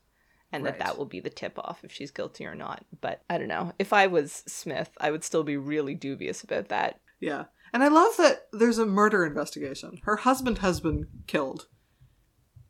And 0.52 0.64
Right. 0.64 0.78
that 0.78 0.84
that 0.84 0.98
will 0.98 1.06
be 1.06 1.20
the 1.20 1.30
tip 1.30 1.58
off 1.58 1.82
if 1.84 1.92
she's 1.92 2.10
guilty 2.12 2.46
or 2.46 2.54
not. 2.54 2.84
But 3.00 3.22
I 3.28 3.36
don't 3.38 3.48
know. 3.48 3.72
If 3.78 3.92
I 3.92 4.06
was 4.06 4.32
Smith, 4.46 4.90
I 4.98 5.10
would 5.10 5.24
still 5.24 5.42
be 5.42 5.56
really 5.56 5.94
dubious 5.94 6.42
about 6.44 6.68
that. 6.68 7.00
Yeah. 7.20 7.46
And 7.72 7.82
I 7.82 7.88
love 7.88 8.16
that 8.18 8.46
there's 8.52 8.78
a 8.78 8.86
murder 8.86 9.26
investigation. 9.26 10.00
Her 10.04 10.16
husband 10.16 10.58
has 10.58 10.80
been 10.80 11.08
killed. 11.26 11.66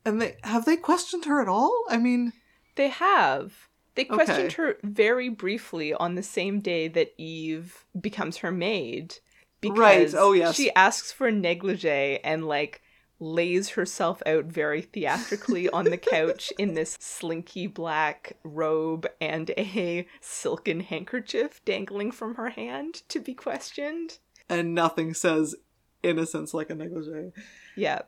And 0.03 0.21
they 0.21 0.37
have 0.43 0.65
they 0.65 0.75
questioned 0.77 1.25
her 1.25 1.41
at 1.41 1.47
all? 1.47 1.85
I 1.89 1.97
mean, 1.97 2.33
They 2.75 2.89
have. 2.89 3.69
They 3.97 4.05
questioned 4.05 4.47
Okay. 4.53 4.55
her 4.55 4.77
very 4.83 5.27
briefly 5.27 5.93
on 5.93 6.15
the 6.15 6.23
same 6.23 6.61
day 6.61 6.87
that 6.87 7.13
Eve 7.17 7.83
becomes 7.99 8.37
her 8.37 8.51
maid. 8.51 9.15
Because 9.59 9.77
Right. 9.77 10.13
Oh, 10.15 10.31
yes. 10.31 10.55
She 10.55 10.71
asks 10.75 11.11
for 11.11 11.27
a 11.27 11.31
negligee 11.31 12.19
and 12.23 12.47
like 12.47 12.81
lays 13.19 13.69
herself 13.69 14.21
out 14.27 14.45
very 14.45 14.81
theatrically 14.83 15.67
on 15.69 15.85
the 15.85 15.97
couch 15.97 16.53
in 16.59 16.75
this 16.75 16.95
slinky 17.01 17.65
black 17.65 18.37
robe 18.43 19.07
and 19.19 19.49
a 19.57 20.07
silken 20.21 20.79
handkerchief 20.81 21.59
dangling 21.65 22.11
from 22.11 22.35
her 22.35 22.49
hand 22.51 23.01
to 23.09 23.19
be 23.19 23.33
questioned. 23.33 24.19
and 24.47 24.75
nothing 24.75 25.13
says 25.15 25.55
innocence 26.03 26.53
like 26.53 26.69
a 26.69 26.75
negligee. 26.75 27.31
Yeah. 27.75 28.03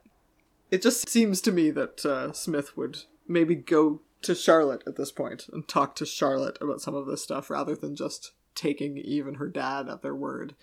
It 0.70 0.84
just 0.84 1.10
seems 1.10 1.42
to 1.42 1.52
me 1.52 1.72
that 1.72 2.06
uh, 2.06 2.32
Smith 2.32 2.78
would 2.78 3.00
maybe 3.28 3.56
go 3.56 4.02
to 4.22 4.36
Charlotte 4.36 4.84
at 4.86 4.96
this 4.96 5.12
point 5.12 5.48
and 5.52 5.68
talk 5.68 5.96
to 5.96 6.06
Charlotte 6.06 6.58
about 6.62 6.82
some 6.82 6.96
of 6.96 7.06
this 7.06 7.24
stuff 7.24 7.50
rather 7.50 7.76
than 7.76 7.96
just 7.96 8.32
taking 8.56 8.98
Eve 8.98 9.28
and 9.28 9.38
her 9.38 9.48
dad 9.48 9.88
at 9.88 10.02
their 10.02 10.16
word. 10.16 10.56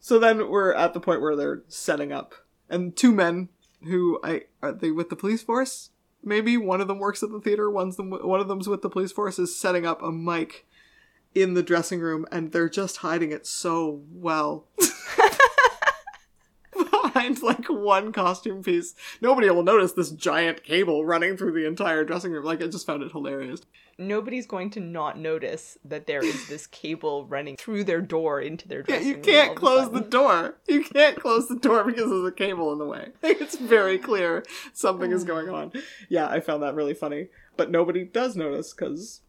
So 0.00 0.18
then 0.18 0.50
we're 0.50 0.74
at 0.74 0.94
the 0.94 1.00
point 1.00 1.20
where 1.20 1.36
they're 1.36 1.62
setting 1.68 2.12
up, 2.12 2.34
and 2.68 2.96
two 2.96 3.12
men 3.12 3.48
who 3.84 4.18
I 4.22 4.42
are 4.60 4.72
they 4.72 4.90
with 4.90 5.10
the 5.10 5.16
police 5.16 5.42
force? 5.42 5.90
Maybe 6.24 6.56
one 6.56 6.80
of 6.80 6.88
them 6.88 6.98
works 6.98 7.22
at 7.22 7.30
the 7.30 7.40
theater. 7.40 7.70
One's 7.70 7.96
them. 7.96 8.10
One 8.10 8.40
of 8.40 8.48
them's 8.48 8.68
with 8.68 8.82
the 8.82 8.90
police 8.90 9.12
force. 9.12 9.38
Is 9.38 9.58
setting 9.58 9.86
up 9.86 10.02
a 10.02 10.12
mic 10.12 10.66
in 11.34 11.54
the 11.54 11.62
dressing 11.62 12.00
room, 12.00 12.26
and 12.30 12.52
they're 12.52 12.68
just 12.68 12.98
hiding 12.98 13.32
it 13.32 13.46
so 13.46 14.02
well. 14.12 14.66
behind 17.22 17.42
like 17.42 17.66
one 17.68 18.12
costume 18.12 18.62
piece. 18.62 18.94
Nobody 19.20 19.48
will 19.50 19.62
notice 19.62 19.92
this 19.92 20.10
giant 20.10 20.62
cable 20.64 21.04
running 21.04 21.36
through 21.36 21.52
the 21.52 21.66
entire 21.66 22.04
dressing 22.04 22.32
room. 22.32 22.44
Like 22.44 22.62
I 22.62 22.66
just 22.66 22.86
found 22.86 23.02
it 23.02 23.12
hilarious. 23.12 23.62
Nobody's 23.98 24.46
going 24.46 24.70
to 24.70 24.80
not 24.80 25.18
notice 25.18 25.78
that 25.84 26.06
there 26.06 26.24
is 26.24 26.48
this 26.48 26.66
cable 26.66 27.26
running 27.26 27.56
through 27.56 27.84
their 27.84 28.00
door 28.00 28.40
into 28.40 28.66
their 28.66 28.80
Yeah, 28.80 28.96
dressing 28.96 29.08
you 29.08 29.16
can't 29.18 29.54
close 29.54 29.90
the 29.90 30.00
door. 30.00 30.56
You 30.66 30.82
can't 30.82 31.20
close 31.20 31.48
the 31.48 31.58
door 31.58 31.84
because 31.84 32.08
there's 32.08 32.26
a 32.26 32.32
cable 32.32 32.72
in 32.72 32.78
the 32.78 32.86
way. 32.86 33.08
It's 33.42 33.56
very 33.58 33.98
clear 33.98 34.44
something 34.72 35.10
is 35.10 35.24
going 35.24 35.48
on. 35.48 35.72
Yeah, 36.08 36.28
I 36.28 36.40
found 36.40 36.62
that 36.62 36.74
really 36.74 36.94
funny. 36.94 37.28
But 37.56 37.70
nobody 37.70 38.04
does 38.04 38.34
notice 38.34 38.72
because, 38.72 39.20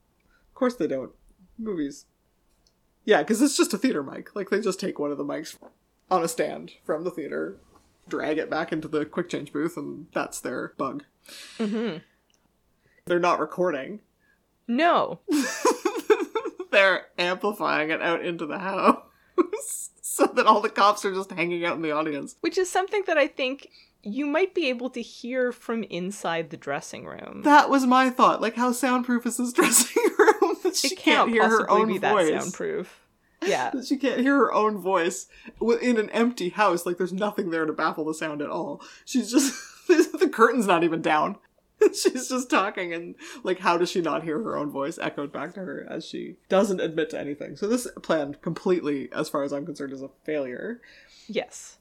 of 0.50 0.54
course, 0.54 0.76
they 0.76 0.88
don't. 0.88 1.12
Movies. 1.58 2.06
Yeah, 3.06 3.20
because 3.20 3.42
it's 3.42 3.58
just 3.58 3.74
a 3.74 3.78
theater 3.78 4.02
mic. 4.02 4.34
Like 4.36 4.50
they 4.50 4.62
just 4.62 4.80
take 4.80 4.98
one 4.98 5.12
of 5.12 5.18
the 5.18 5.26
mics 5.26 5.58
on 6.10 6.24
a 6.24 6.28
stand 6.28 6.72
from 6.86 7.04
the 7.04 7.12
theater, 7.12 7.58
drag 8.08 8.38
it 8.38 8.50
back 8.50 8.72
into 8.72 8.88
the 8.88 9.06
quick 9.06 9.30
change 9.30 9.54
booth, 9.54 9.78
and 9.78 10.08
that's 10.14 10.40
their 10.40 10.74
bug. 10.78 11.04
Mm-hmm. 11.60 11.98
They're 13.06 13.20
not 13.20 13.40
recording. 13.40 14.02
No. 14.68 15.20
They're 16.72 17.08
amplifying 17.18 17.92
it 17.92 18.02
out 18.02 18.26
into 18.26 18.46
the 18.46 18.58
house 18.60 19.04
so 20.02 20.26
that 20.26 20.48
all 20.48 20.62
the 20.62 20.70
cops 20.70 21.06
are 21.06 21.14
just 21.14 21.32
hanging 21.32 21.66
out 21.66 21.76
in 21.76 21.82
the 21.82 21.92
audience. 21.92 22.36
Which 22.42 22.58
is 22.58 22.70
something 22.70 23.04
that 23.08 23.18
I 23.18 23.28
think 23.28 23.70
you 24.02 24.26
might 24.26 24.54
be 24.56 24.70
able 24.70 24.90
to 24.92 25.02
hear 25.02 25.52
from 25.52 25.84
inside 25.84 26.50
the 26.50 26.58
dressing 26.58 27.06
room. 27.06 27.42
That 27.44 27.70
was 27.70 27.86
my 27.86 28.10
thought. 28.10 28.42
Like, 28.42 28.56
how 28.56 28.72
soundproof 28.72 29.26
is 29.26 29.38
this 29.38 29.54
dressing 29.54 30.04
room 30.18 30.58
that 30.64 30.76
she 30.76 30.88
it 30.88 30.98
can't 30.98 31.30
can't 31.30 31.32
hear 31.32 31.48
her 31.48 31.70
own 31.70 31.88
be 31.88 31.98
that 32.00 32.12
voice? 32.12 32.42
soundproof. 32.42 33.00
Yeah. 33.46 33.72
She 33.86 33.98
can't 33.98 34.22
hear 34.22 34.36
her 34.38 34.54
own 34.54 34.78
voice 34.78 35.28
in 35.82 35.98
an 35.98 36.10
empty 36.12 36.50
house. 36.50 36.86
Like, 36.86 36.98
there's 36.98 37.14
nothing 37.14 37.50
there 37.50 37.66
to 37.66 37.74
baffle 37.74 38.06
the 38.06 38.14
sound 38.14 38.42
at 38.42 38.50
all. 38.50 38.82
She's 39.06 39.32
just 39.32 39.54
the 39.88 40.30
curtain's 40.32 40.68
not 40.68 40.84
even 40.84 41.02
down. 41.02 41.38
She's 41.94 42.30
just 42.30 42.50
talking, 42.50 42.94
and 42.94 43.16
like, 43.44 43.60
how 43.60 43.78
does 43.78 43.90
she 43.92 44.00
not 44.00 44.24
hear 44.24 44.40
her 44.42 44.56
own 44.56 44.70
voice 44.72 44.98
echoed 44.98 45.34
back 45.34 45.54
to 45.56 45.60
her 45.60 45.86
as 45.90 46.06
she 46.06 46.38
doesn't 46.48 46.80
admit 46.80 47.10
to 47.10 47.20
anything? 47.20 47.58
So 47.58 47.68
this 47.68 47.88
plan 48.02 48.36
completely, 48.42 49.10
as 49.12 49.28
far 49.28 49.44
as 49.44 49.52
I'm 49.52 49.66
concerned, 49.66 49.92
is 49.92 50.02
a 50.02 50.10
failure 50.24 50.80
Yes. 51.28 51.78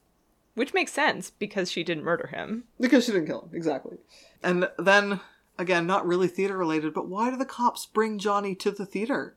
Which 0.54 0.74
makes 0.74 0.92
sense 0.92 1.30
because 1.30 1.70
she 1.70 1.82
didn't 1.84 2.04
murder 2.04 2.26
him. 2.28 2.64
because 2.80 3.04
she 3.04 3.12
didn't 3.12 3.26
kill 3.28 3.42
him 3.42 3.50
exactly. 3.54 3.98
And 4.42 4.68
then 4.78 5.20
again, 5.58 5.86
not 5.86 6.06
really 6.06 6.28
theater 6.28 6.56
related, 6.58 6.92
but 6.94 7.08
why 7.08 7.30
do 7.30 7.36
the 7.36 7.44
cops 7.44 7.86
bring 7.86 8.18
Johnny 8.18 8.54
to 8.56 8.70
the 8.70 8.84
theater? 8.86 9.36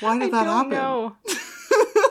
Why 0.00 0.18
did 0.18 0.28
I 0.34 0.38
that 0.38 0.44
don't 0.44 0.56
happen? 0.56 0.70
know. 0.70 1.16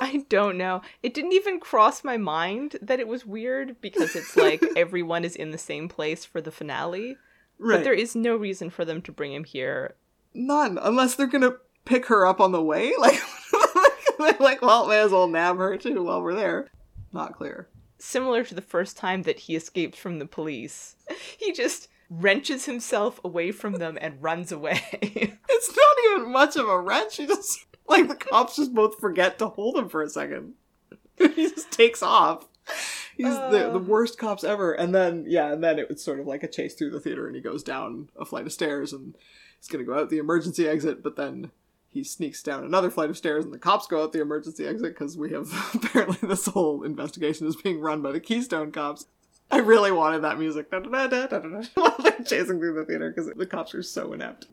I 0.10 0.26
don't 0.28 0.58
know. 0.58 0.82
It 1.04 1.14
didn't 1.14 1.34
even 1.34 1.60
cross 1.60 2.04
my 2.04 2.18
mind 2.18 2.78
that 2.82 3.00
it 3.00 3.08
was 3.08 3.28
weird 3.28 3.80
because 3.80 4.16
it's 4.16 4.36
like 4.36 4.64
everyone 4.76 5.24
is 5.24 5.36
in 5.36 5.52
the 5.52 5.58
same 5.60 5.88
place 5.88 6.26
for 6.26 6.42
the 6.42 6.52
finale. 6.52 7.16
Right. 7.60 7.78
But 7.78 7.84
there 7.84 7.94
is 7.94 8.16
no 8.16 8.36
reason 8.36 8.72
for 8.72 8.86
them 8.86 9.04
to 9.04 9.12
bring 9.12 9.34
him 9.34 9.44
here. 9.44 9.96
None, 10.34 10.80
unless 10.82 11.14
they're 11.14 11.28
gonna 11.28 11.58
pick 11.86 12.08
her 12.08 12.26
up 12.26 12.42
on 12.42 12.52
the 12.52 12.64
way. 12.64 12.92
Like, 14.20 14.40
like, 14.42 14.62
well, 14.62 14.86
may 14.86 15.00
as 15.00 15.12
well 15.12 15.28
nab 15.28 15.58
her 15.58 15.78
too 15.78 16.04
while 16.04 16.22
we're 16.22 16.36
there. 16.36 16.68
Not 17.14 17.38
clear. 17.38 17.70
Similar 18.00 18.44
to 18.46 18.56
the 18.56 18.62
first 18.62 18.98
time 18.98 19.24
that 19.24 19.40
he 19.40 19.56
escaped 19.56 19.96
from 19.96 20.20
the 20.20 20.26
police, 20.26 20.98
he 21.38 21.54
just 21.54 21.88
wrenches 22.10 22.66
himself 22.66 23.22
away 23.24 23.52
from 23.54 23.76
them 23.76 23.98
and 24.02 24.22
runs 24.22 24.52
away. 24.52 24.82
It's 24.92 25.70
not 25.70 26.20
even 26.20 26.32
much 26.32 26.58
of 26.58 26.68
a 26.68 26.80
wrench. 26.80 27.16
He 27.16 27.28
just 27.28 27.66
like 28.00 28.08
the 28.08 28.16
cops 28.16 28.56
just 28.56 28.74
both 28.74 29.00
forget 29.00 29.38
to 29.40 29.48
hold 29.48 29.78
him 29.78 29.90
for 29.90 30.02
a 30.02 30.10
second. 30.10 30.54
he 31.18 31.28
just 31.50 31.72
takes 31.72 32.02
off. 32.04 32.48
He's 33.18 33.34
the, 33.36 33.50
the 33.74 33.76
Uh. 33.76 33.80
worst 33.80 34.18
cops 34.18 34.44
ever. 34.44 34.72
And 34.74 34.94
then 34.96 35.26
yeah, 35.28 35.52
and 35.52 35.64
then 35.64 35.80
it 35.80 35.90
was 35.90 36.02
sort 36.04 36.20
of 36.20 36.28
like 36.28 36.44
a 36.44 36.48
chase 36.48 36.76
through 36.76 36.92
the 36.92 37.00
theater, 37.00 37.28
and 37.28 37.36
he 37.36 37.42
goes 37.42 37.64
down 37.64 38.10
a 38.18 38.24
flight 38.26 38.46
of 38.46 38.54
stairs, 38.54 38.94
and 38.94 39.16
he's 39.60 39.68
gonna 39.68 39.84
go 39.84 40.00
out 40.00 40.10
the 40.10 40.20
emergency 40.20 40.68
exit, 40.68 41.04
but 41.04 41.16
then 41.18 41.52
he 41.92 42.04
sneaks 42.04 42.44
down 42.44 42.64
another 42.64 42.92
flight 42.92 43.10
of 43.10 43.18
stairs, 43.18 43.44
and 43.44 43.54
the 43.54 43.58
cops 43.58 43.88
go 43.88 44.04
out 44.04 44.14
the 44.14 44.22
emergency 44.22 44.66
exit 44.68 44.94
because 44.94 45.18
we 45.18 45.32
have 45.32 45.52
apparently 45.74 46.28
this 46.30 46.46
whole 46.46 46.84
investigation 46.84 47.48
is 47.48 47.56
being 47.56 47.82
run 47.82 48.02
by 48.02 48.12
the 48.12 48.20
Keystone 48.20 48.72
cops. 48.72 49.08
I 49.52 49.58
really 49.58 49.92
wanted 49.92 50.20
that 50.22 50.38
music 50.38 50.68
while 50.72 50.80
they're 51.10 52.14
chasing 52.24 52.60
through 52.60 52.76
the 52.76 52.86
theater 52.86 53.10
because 53.10 53.32
the 53.36 53.48
cops 53.48 53.74
are 53.74 53.82
so 53.82 54.14
inept. 54.14 54.46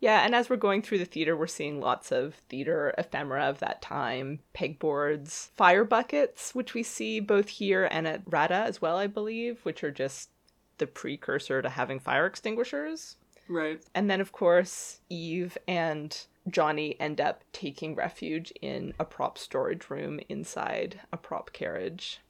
Yeah, 0.00 0.24
and 0.24 0.34
as 0.34 0.50
we're 0.50 0.56
going 0.56 0.82
through 0.82 0.98
the 0.98 1.04
theater, 1.04 1.36
we're 1.36 1.46
seeing 1.46 1.80
lots 1.80 2.12
of 2.12 2.34
theater 2.48 2.94
ephemera 2.98 3.44
of 3.44 3.60
that 3.60 3.80
time 3.80 4.40
pegboards, 4.54 5.50
fire 5.56 5.84
buckets, 5.84 6.54
which 6.54 6.74
we 6.74 6.82
see 6.82 7.18
both 7.20 7.48
here 7.48 7.88
and 7.90 8.06
at 8.06 8.22
Rada 8.26 8.54
as 8.54 8.82
well, 8.82 8.96
I 8.98 9.06
believe, 9.06 9.60
which 9.64 9.82
are 9.82 9.90
just 9.90 10.30
the 10.78 10.86
precursor 10.86 11.62
to 11.62 11.70
having 11.70 11.98
fire 11.98 12.26
extinguishers. 12.26 13.16
Right. 13.48 13.82
And 13.94 14.10
then, 14.10 14.20
of 14.20 14.32
course, 14.32 15.00
Eve 15.08 15.56
and 15.66 16.26
Johnny 16.48 16.98
end 17.00 17.20
up 17.20 17.42
taking 17.52 17.94
refuge 17.94 18.52
in 18.60 18.92
a 18.98 19.04
prop 19.04 19.38
storage 19.38 19.88
room 19.88 20.20
inside 20.28 21.00
a 21.12 21.16
prop 21.16 21.52
carriage. 21.52 22.20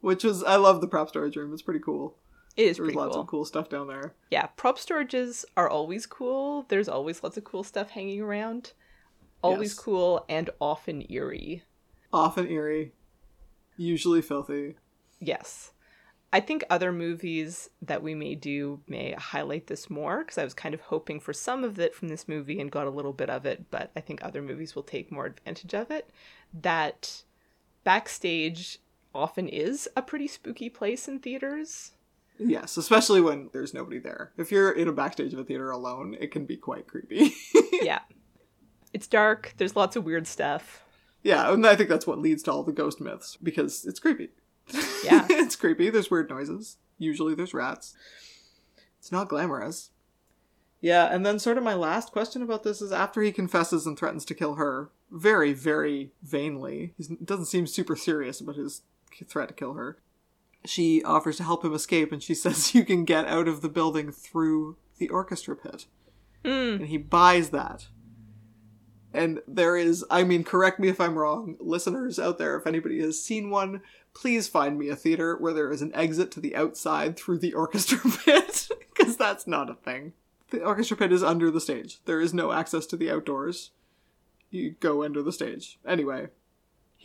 Which 0.00 0.24
was 0.24 0.42
I 0.42 0.56
love 0.56 0.80
the 0.80 0.88
prop 0.88 1.08
storage 1.08 1.36
room. 1.36 1.52
It's 1.52 1.62
pretty 1.62 1.80
cool. 1.80 2.16
It 2.56 2.62
is 2.62 2.76
There's 2.78 2.86
pretty 2.86 2.98
lots 2.98 3.12
cool. 3.14 3.22
of 3.22 3.26
cool 3.28 3.44
stuff 3.44 3.68
down 3.68 3.86
there. 3.86 4.14
Yeah, 4.30 4.46
prop 4.56 4.78
storages 4.78 5.44
are 5.56 5.68
always 5.68 6.06
cool. 6.06 6.64
There's 6.68 6.88
always 6.88 7.22
lots 7.22 7.36
of 7.36 7.44
cool 7.44 7.62
stuff 7.62 7.90
hanging 7.90 8.20
around. 8.22 8.72
Always 9.42 9.72
Yes. 9.72 9.78
cool 9.78 10.24
and 10.28 10.48
often 10.60 11.04
eerie. 11.10 11.62
Often 12.12 12.48
eerie, 12.48 12.92
usually 13.76 14.22
filthy. 14.22 14.76
Yes. 15.20 15.72
I 16.32 16.40
think 16.40 16.64
other 16.68 16.92
movies 16.92 17.70
that 17.82 18.02
we 18.02 18.14
may 18.14 18.34
do 18.34 18.80
may 18.88 19.12
highlight 19.12 19.66
this 19.68 19.88
more 19.88 20.20
because 20.20 20.38
I 20.38 20.44
was 20.44 20.54
kind 20.54 20.74
of 20.74 20.80
hoping 20.80 21.20
for 21.20 21.32
some 21.32 21.62
of 21.62 21.78
it 21.78 21.94
from 21.94 22.08
this 22.08 22.26
movie 22.26 22.60
and 22.60 22.70
got 22.70 22.86
a 22.86 22.90
little 22.90 23.12
bit 23.12 23.30
of 23.30 23.46
it, 23.46 23.70
but 23.70 23.90
I 23.94 24.00
think 24.00 24.22
other 24.24 24.42
movies 24.42 24.74
will 24.74 24.82
take 24.82 25.12
more 25.12 25.26
advantage 25.26 25.72
of 25.74 25.90
it. 25.90 26.10
That 26.52 27.22
backstage 27.84 28.80
often 29.14 29.48
is 29.48 29.88
a 29.96 30.02
pretty 30.02 30.26
spooky 30.26 30.68
place 30.68 31.06
in 31.06 31.20
theaters. 31.20 31.92
Yes, 32.38 32.76
especially 32.76 33.20
when 33.20 33.50
there's 33.52 33.74
nobody 33.74 33.98
there. 33.98 34.32
If 34.36 34.52
you're 34.52 34.70
in 34.70 34.88
a 34.88 34.92
backstage 34.92 35.32
of 35.32 35.38
a 35.38 35.44
theater 35.44 35.70
alone, 35.70 36.16
it 36.20 36.30
can 36.30 36.44
be 36.44 36.56
quite 36.56 36.86
creepy. 36.86 37.34
yeah. 37.72 38.00
It's 38.92 39.06
dark, 39.06 39.54
there's 39.56 39.76
lots 39.76 39.96
of 39.96 40.04
weird 40.04 40.26
stuff. 40.26 40.84
Yeah, 41.22 41.52
and 41.52 41.66
I 41.66 41.76
think 41.76 41.88
that's 41.88 42.06
what 42.06 42.18
leads 42.18 42.42
to 42.44 42.52
all 42.52 42.62
the 42.62 42.72
ghost 42.72 43.00
myths 43.00 43.36
because 43.42 43.84
it's 43.84 43.98
creepy. 43.98 44.30
Yeah. 45.04 45.26
it's 45.30 45.56
creepy. 45.56 45.90
There's 45.90 46.10
weird 46.10 46.30
noises. 46.30 46.76
Usually 46.98 47.34
there's 47.34 47.54
rats. 47.54 47.94
It's 48.98 49.12
not 49.12 49.28
glamorous. 49.28 49.90
Yeah, 50.80 51.06
and 51.06 51.24
then 51.24 51.38
sort 51.38 51.58
of 51.58 51.64
my 51.64 51.74
last 51.74 52.12
question 52.12 52.42
about 52.42 52.62
this 52.62 52.80
is 52.80 52.92
after 52.92 53.22
he 53.22 53.32
confesses 53.32 53.86
and 53.86 53.98
threatens 53.98 54.24
to 54.26 54.34
kill 54.34 54.54
her, 54.54 54.90
very, 55.10 55.52
very 55.52 56.12
vainly, 56.22 56.94
he 56.96 57.16
doesn't 57.24 57.46
seem 57.46 57.66
super 57.66 57.96
serious 57.96 58.40
about 58.40 58.56
his 58.56 58.82
threat 59.26 59.48
to 59.48 59.54
kill 59.54 59.74
her. 59.74 59.98
She 60.66 61.02
offers 61.04 61.36
to 61.38 61.44
help 61.44 61.64
him 61.64 61.74
escape, 61.74 62.12
and 62.12 62.22
she 62.22 62.34
says 62.42 62.74
you 62.74 62.84
can 62.84 63.04
get 63.04 63.26
out 63.26 63.48
of 63.48 63.60
the 63.60 63.68
building 63.68 64.12
through 64.12 64.76
the 64.98 65.08
orchestra 65.08 65.56
pit. 65.56 65.86
Mm. 66.44 66.76
And 66.76 66.86
he 66.88 66.98
buys 66.98 67.50
that. 67.50 67.88
And 69.12 69.40
there 69.48 69.76
is, 69.76 70.04
I 70.10 70.24
mean, 70.24 70.44
correct 70.44 70.78
me 70.78 70.88
if 70.88 71.00
I'm 71.00 71.18
wrong, 71.18 71.56
listeners 71.58 72.18
out 72.18 72.36
there, 72.36 72.56
if 72.56 72.66
anybody 72.66 73.00
has 73.00 73.22
seen 73.22 73.48
one, 73.48 73.80
please 74.14 74.46
find 74.46 74.78
me 74.78 74.90
a 74.90 74.96
theater 74.96 75.36
where 75.38 75.54
there 75.54 75.72
is 75.72 75.80
an 75.80 75.94
exit 75.94 76.30
to 76.32 76.40
the 76.40 76.54
outside 76.54 77.16
through 77.16 77.38
the 77.38 77.54
orchestra 77.54 77.98
pit, 78.24 78.68
because 78.94 79.16
that's 79.16 79.46
not 79.46 79.70
a 79.70 79.74
thing. 79.74 80.12
The 80.50 80.62
orchestra 80.62 80.98
pit 80.98 81.12
is 81.12 81.22
under 81.22 81.50
the 81.50 81.62
stage. 81.62 82.00
There 82.04 82.20
is 82.20 82.34
no 82.34 82.52
access 82.52 82.84
to 82.86 82.96
the 82.96 83.10
outdoors. 83.10 83.70
You 84.50 84.76
go 84.80 85.02
under 85.02 85.22
the 85.22 85.32
stage. 85.32 85.78
Anyway, 85.86 86.28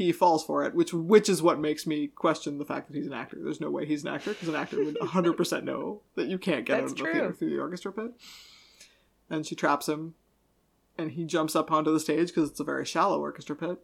he 0.03 0.11
falls 0.11 0.43
for 0.45 0.63
it, 0.63 0.73
which 0.75 0.93
which 0.93 1.29
is 1.29 1.41
what 1.41 1.59
makes 1.59 1.85
me 1.87 2.07
question 2.07 2.57
the 2.57 2.65
fact 2.65 2.87
that 2.87 2.95
he's 2.95 3.07
an 3.07 3.13
actor. 3.13 3.37
There's 3.41 3.61
no 3.61 3.69
way 3.69 3.85
he's 3.85 4.03
an 4.03 4.13
actor 4.13 4.31
because 4.31 4.47
an 4.47 4.55
actor 4.55 4.83
would 4.83 4.97
100% 4.99 5.63
know 5.63 6.01
that 6.15 6.27
you 6.27 6.37
can't 6.37 6.65
get 6.65 6.81
That's 6.81 6.83
out 6.83 6.91
of 6.91 6.97
the 6.97 7.03
true. 7.03 7.13
theater 7.13 7.33
through 7.33 7.49
the 7.49 7.59
orchestra 7.59 7.91
pit. 7.91 8.11
And 9.29 9.45
she 9.45 9.55
traps 9.55 9.87
him, 9.87 10.15
and 10.97 11.11
he 11.11 11.23
jumps 11.25 11.55
up 11.55 11.71
onto 11.71 11.91
the 11.93 11.99
stage 11.99 12.27
because 12.27 12.49
it's 12.49 12.59
a 12.59 12.65
very 12.65 12.85
shallow 12.85 13.19
orchestra 13.19 13.55
pit, 13.55 13.77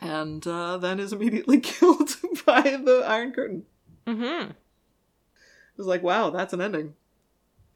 and 0.00 0.46
uh, 0.46 0.76
then 0.78 1.00
is 1.00 1.12
immediately 1.12 1.60
killed 1.60 2.16
by 2.46 2.62
the 2.62 3.04
Iron 3.06 3.32
Curtain. 3.32 3.64
Mm-hmm. 4.06 4.50
It 4.50 5.78
was 5.78 5.86
like, 5.86 6.02
wow, 6.02 6.30
that's 6.30 6.52
an 6.52 6.60
ending. 6.60 6.94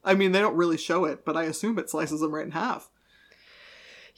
I 0.05 0.15
mean, 0.15 0.33
they 0.33 0.41
don't 0.41 0.57
really 0.57 0.77
show 0.77 1.05
it, 1.05 1.25
but 1.25 1.37
I 1.37 1.45
assume 1.45 1.79
it 1.79 1.91
slices 1.91 2.23
him 2.23 2.33
right 2.33 2.45
in 2.45 2.53
half. 2.53 2.91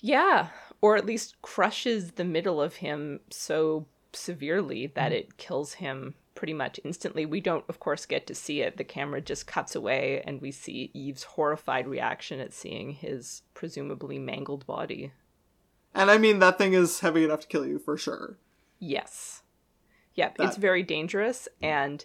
Yeah, 0.00 0.48
or 0.80 0.96
at 0.96 1.06
least 1.06 1.40
crushes 1.42 2.12
the 2.12 2.24
middle 2.24 2.60
of 2.60 2.76
him 2.76 3.20
so 3.30 3.86
severely 4.12 4.86
that 4.86 5.12
hmm. 5.12 5.18
it 5.18 5.36
kills 5.36 5.74
him 5.74 6.14
pretty 6.34 6.54
much 6.54 6.78
instantly. 6.84 7.26
We 7.26 7.40
don't, 7.40 7.64
of 7.68 7.80
course, 7.80 8.06
get 8.06 8.26
to 8.28 8.34
see 8.34 8.60
it. 8.60 8.76
The 8.76 8.84
camera 8.84 9.20
just 9.20 9.48
cuts 9.48 9.74
away, 9.74 10.22
and 10.24 10.40
we 10.40 10.52
see 10.52 10.90
Eve's 10.94 11.24
horrified 11.24 11.88
reaction 11.88 12.38
at 12.38 12.54
seeing 12.54 12.92
his 12.92 13.42
presumably 13.54 14.20
mangled 14.20 14.64
body. 14.64 15.12
And 15.94 16.10
I 16.10 16.18
mean, 16.18 16.38
that 16.38 16.56
thing 16.56 16.74
is 16.74 17.00
heavy 17.00 17.24
enough 17.24 17.40
to 17.40 17.46
kill 17.48 17.66
you 17.66 17.80
for 17.80 17.96
sure. 17.96 18.38
Yes. 18.78 19.42
Yep, 20.14 20.36
it's 20.38 20.56
very 20.56 20.82
dangerous, 20.84 21.48
and 21.60 22.04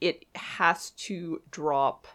it 0.00 0.26
has 0.34 0.90
to 0.90 1.40
drop 1.50 2.06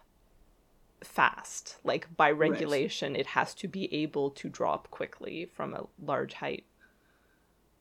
fast. 1.03 1.77
Like, 1.83 2.15
by 2.15 2.31
regulation, 2.31 3.15
it 3.15 3.27
has 3.27 3.53
to 3.55 3.67
be 3.67 3.93
able 3.93 4.29
to 4.31 4.49
drop 4.49 4.89
quickly 4.91 5.49
from 5.53 5.73
a 5.73 5.87
large 6.03 6.33
height. 6.35 6.65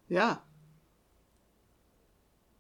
Yeah. 0.09 0.37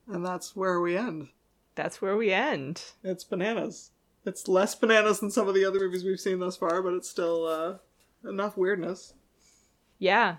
And 0.07 0.25
that's 0.25 0.57
where 0.57 0.81
we 0.81 0.97
end. 0.97 1.29
That's 1.75 2.03
where 2.03 2.17
we 2.17 2.33
end. 2.33 2.83
It's 3.05 3.25
bananas. 3.25 3.91
It's 4.25 4.49
less 4.49 4.75
bananas 4.75 5.21
than 5.21 5.31
some 5.31 5.49
of 5.49 5.55
the 5.55 5.65
other 5.65 5.79
movies 5.79 6.05
we've 6.05 6.21
seen 6.21 6.41
thus 6.41 6.57
far, 6.57 6.83
but 6.83 6.95
it's 6.95 7.09
still 7.09 7.47
uh, 7.47 8.29
enough 8.29 8.57
weirdness. 8.57 9.15
Yeah. 9.99 10.37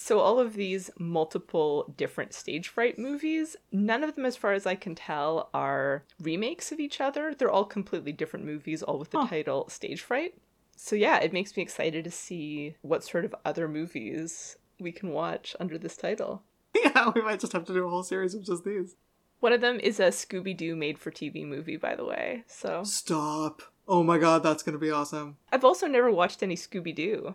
So, 0.00 0.20
all 0.20 0.40
of 0.40 0.54
these 0.54 0.90
multiple 0.98 1.92
different 1.94 2.32
stage 2.32 2.68
fright 2.68 2.98
movies, 2.98 3.54
none 3.70 4.02
of 4.02 4.14
them, 4.14 4.24
as 4.24 4.34
far 4.34 4.54
as 4.54 4.64
I 4.64 4.74
can 4.74 4.94
tell, 4.94 5.50
are 5.52 6.04
remakes 6.18 6.72
of 6.72 6.80
each 6.80 7.02
other. 7.02 7.34
They're 7.34 7.50
all 7.50 7.66
completely 7.66 8.10
different 8.12 8.46
movies, 8.46 8.82
all 8.82 8.98
with 8.98 9.10
the 9.10 9.18
Huh. 9.18 9.26
title 9.26 9.68
Stage 9.68 10.00
Fright. 10.00 10.36
So, 10.74 10.96
yeah, 10.96 11.18
it 11.18 11.34
makes 11.34 11.54
me 11.54 11.62
excited 11.62 12.04
to 12.04 12.10
see 12.10 12.76
what 12.80 13.04
sort 13.04 13.26
of 13.26 13.34
other 13.44 13.68
movies 13.68 14.56
we 14.80 14.90
can 14.90 15.10
watch 15.10 15.54
under 15.60 15.76
this 15.76 15.98
title. 15.98 16.44
yeah, 16.74 17.12
we 17.14 17.20
might 17.20 17.40
just 17.40 17.52
have 17.52 17.66
to 17.66 17.74
do 17.74 17.86
a 17.86 17.90
whole 17.90 18.02
series 18.02 18.34
of 18.34 18.42
just 18.42 18.64
these. 18.64 18.96
One 19.40 19.52
of 19.52 19.60
them 19.60 19.78
is 19.80 20.00
a 20.00 20.04
Scooby 20.08 20.56
Doo 20.56 20.74
made 20.76 20.98
for 20.98 21.10
TV 21.10 21.46
movie, 21.46 21.76
by 21.76 21.94
the 21.94 22.06
way. 22.06 22.44
So, 22.46 22.84
Stop. 22.84 23.60
Oh 23.86 24.02
my 24.02 24.16
god, 24.16 24.42
that's 24.42 24.62
gonna 24.62 24.78
be 24.78 24.90
awesome. 24.90 25.36
I've 25.52 25.64
also 25.64 25.86
never 25.86 26.10
watched 26.10 26.42
any 26.42 26.56
Scooby 26.56 26.94
Doo. 26.94 27.34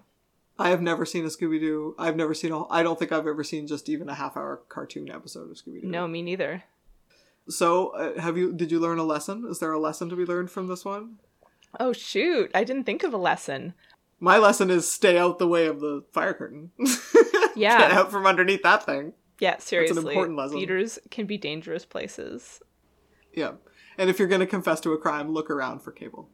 I 0.58 0.70
have 0.70 0.82
never 0.82 1.06
seen 1.06 1.26
a 1.26 1.28
Scooby 1.28 1.60
Doo. 1.60 1.96
I've 1.98 2.16
never 2.16 2.34
seen 2.34 2.52
a. 2.52 2.68
I 2.68 2.84
don't 2.84 2.98
think 2.98 3.12
I've 3.12 3.28
ever 3.28 3.44
seen 3.44 3.68
just 3.68 3.90
even 3.90 4.08
a 4.10 4.16
half 4.16 4.38
hour 4.38 4.62
cartoon 4.70 5.10
episode 5.12 5.52
of 5.52 5.58
Scooby 5.58 5.82
Doo. 5.82 5.88
No, 5.88 6.08
me 6.08 6.22
neither. 6.22 6.64
So, 7.50 7.90
uh, 7.90 8.20
have 8.20 8.38
you? 8.38 8.54
Did 8.54 8.72
you 8.72 8.80
learn 8.80 8.98
a 8.98 9.04
lesson? 9.04 9.46
Is 9.50 9.60
there 9.60 9.72
a 9.74 9.80
lesson 9.80 10.10
to 10.10 10.16
be 10.16 10.26
learned 10.26 10.50
from 10.52 10.68
this 10.68 10.86
one? 10.86 11.18
Oh, 11.80 11.92
shoot. 11.92 12.52
I 12.56 12.64
didn't 12.64 12.86
think 12.86 13.04
of 13.04 13.14
a 13.14 13.18
lesson. 13.18 13.74
My 14.20 14.38
lesson 14.38 14.72
is 14.72 14.90
stay 14.90 15.18
out 15.18 15.40
the 15.40 15.48
way 15.48 15.68
of 15.68 15.82
the 15.82 16.04
fire 16.14 16.34
curtain. 16.34 16.72
Yeah. 17.56 17.78
Get 17.80 17.92
out 17.92 18.12
from 18.12 18.26
underneath 18.26 18.64
that 18.64 18.86
thing. 18.86 19.14
Yeah, 19.40 19.58
seriously. 19.60 19.96
That's 19.96 20.06
an 20.06 20.12
important 20.12 20.38
lesson. 20.38 20.58
Theaters 20.58 21.00
can 21.10 21.26
be 21.26 21.38
dangerous 21.38 21.86
places. 21.86 22.62
Yeah. 23.34 23.54
And 23.98 24.10
if 24.10 24.20
you're 24.20 24.28
going 24.28 24.42
to 24.42 24.46
confess 24.46 24.82
to 24.82 24.92
a 24.94 24.98
crime, 24.98 25.32
look 25.32 25.50
around 25.50 25.80
for 25.80 25.92
cable. 25.92 26.30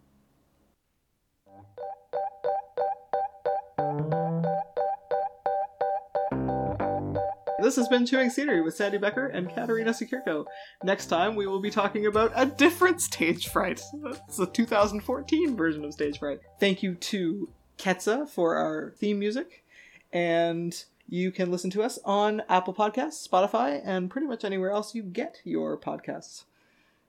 This 7.62 7.76
has 7.76 7.88
been 7.88 8.08
Chewing 8.08 8.32
Scenery 8.32 8.62
with 8.62 8.76
Sandy 8.76 8.98
Becker 8.98 9.28
and 9.28 9.48
Katerina 9.48 9.92
Sikirko. 9.92 10.46
Next 10.84 11.06
time, 11.06 11.36
we 11.36 11.46
will 11.46 11.60
be 11.60 11.70
talking 11.70 12.08
about 12.08 12.32
a 12.36 12.48
different 12.48 13.02
stage 13.02 13.50
fright. 13.50 13.82
It's 14.28 14.38
the 14.38 14.48
2014 14.48 15.56
version 15.56 15.86
of 15.86 15.94
stage 15.94 16.18
fright. 16.18 16.40
Thank 16.60 16.82
you 16.82 16.96
to 16.96 17.50
Ketsa 17.78 18.28
for 18.28 18.56
our 18.56 18.94
theme 18.98 19.20
music, 19.20 19.64
and 20.12 20.84
you 21.08 21.32
can 21.32 21.52
listen 21.52 21.70
to 21.72 21.84
us 21.84 22.00
on 22.04 22.42
Apple 22.50 22.74
Podcasts, 22.74 23.28
Spotify, 23.28 23.80
and 23.84 24.10
pretty 24.10 24.26
much 24.26 24.44
anywhere 24.44 24.72
else 24.72 24.96
you 24.96 25.04
get 25.04 25.38
your 25.44 25.78
podcasts. 25.78 26.46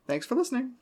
Thanks 0.07 0.27
for 0.27 0.35
listening. 0.35 0.73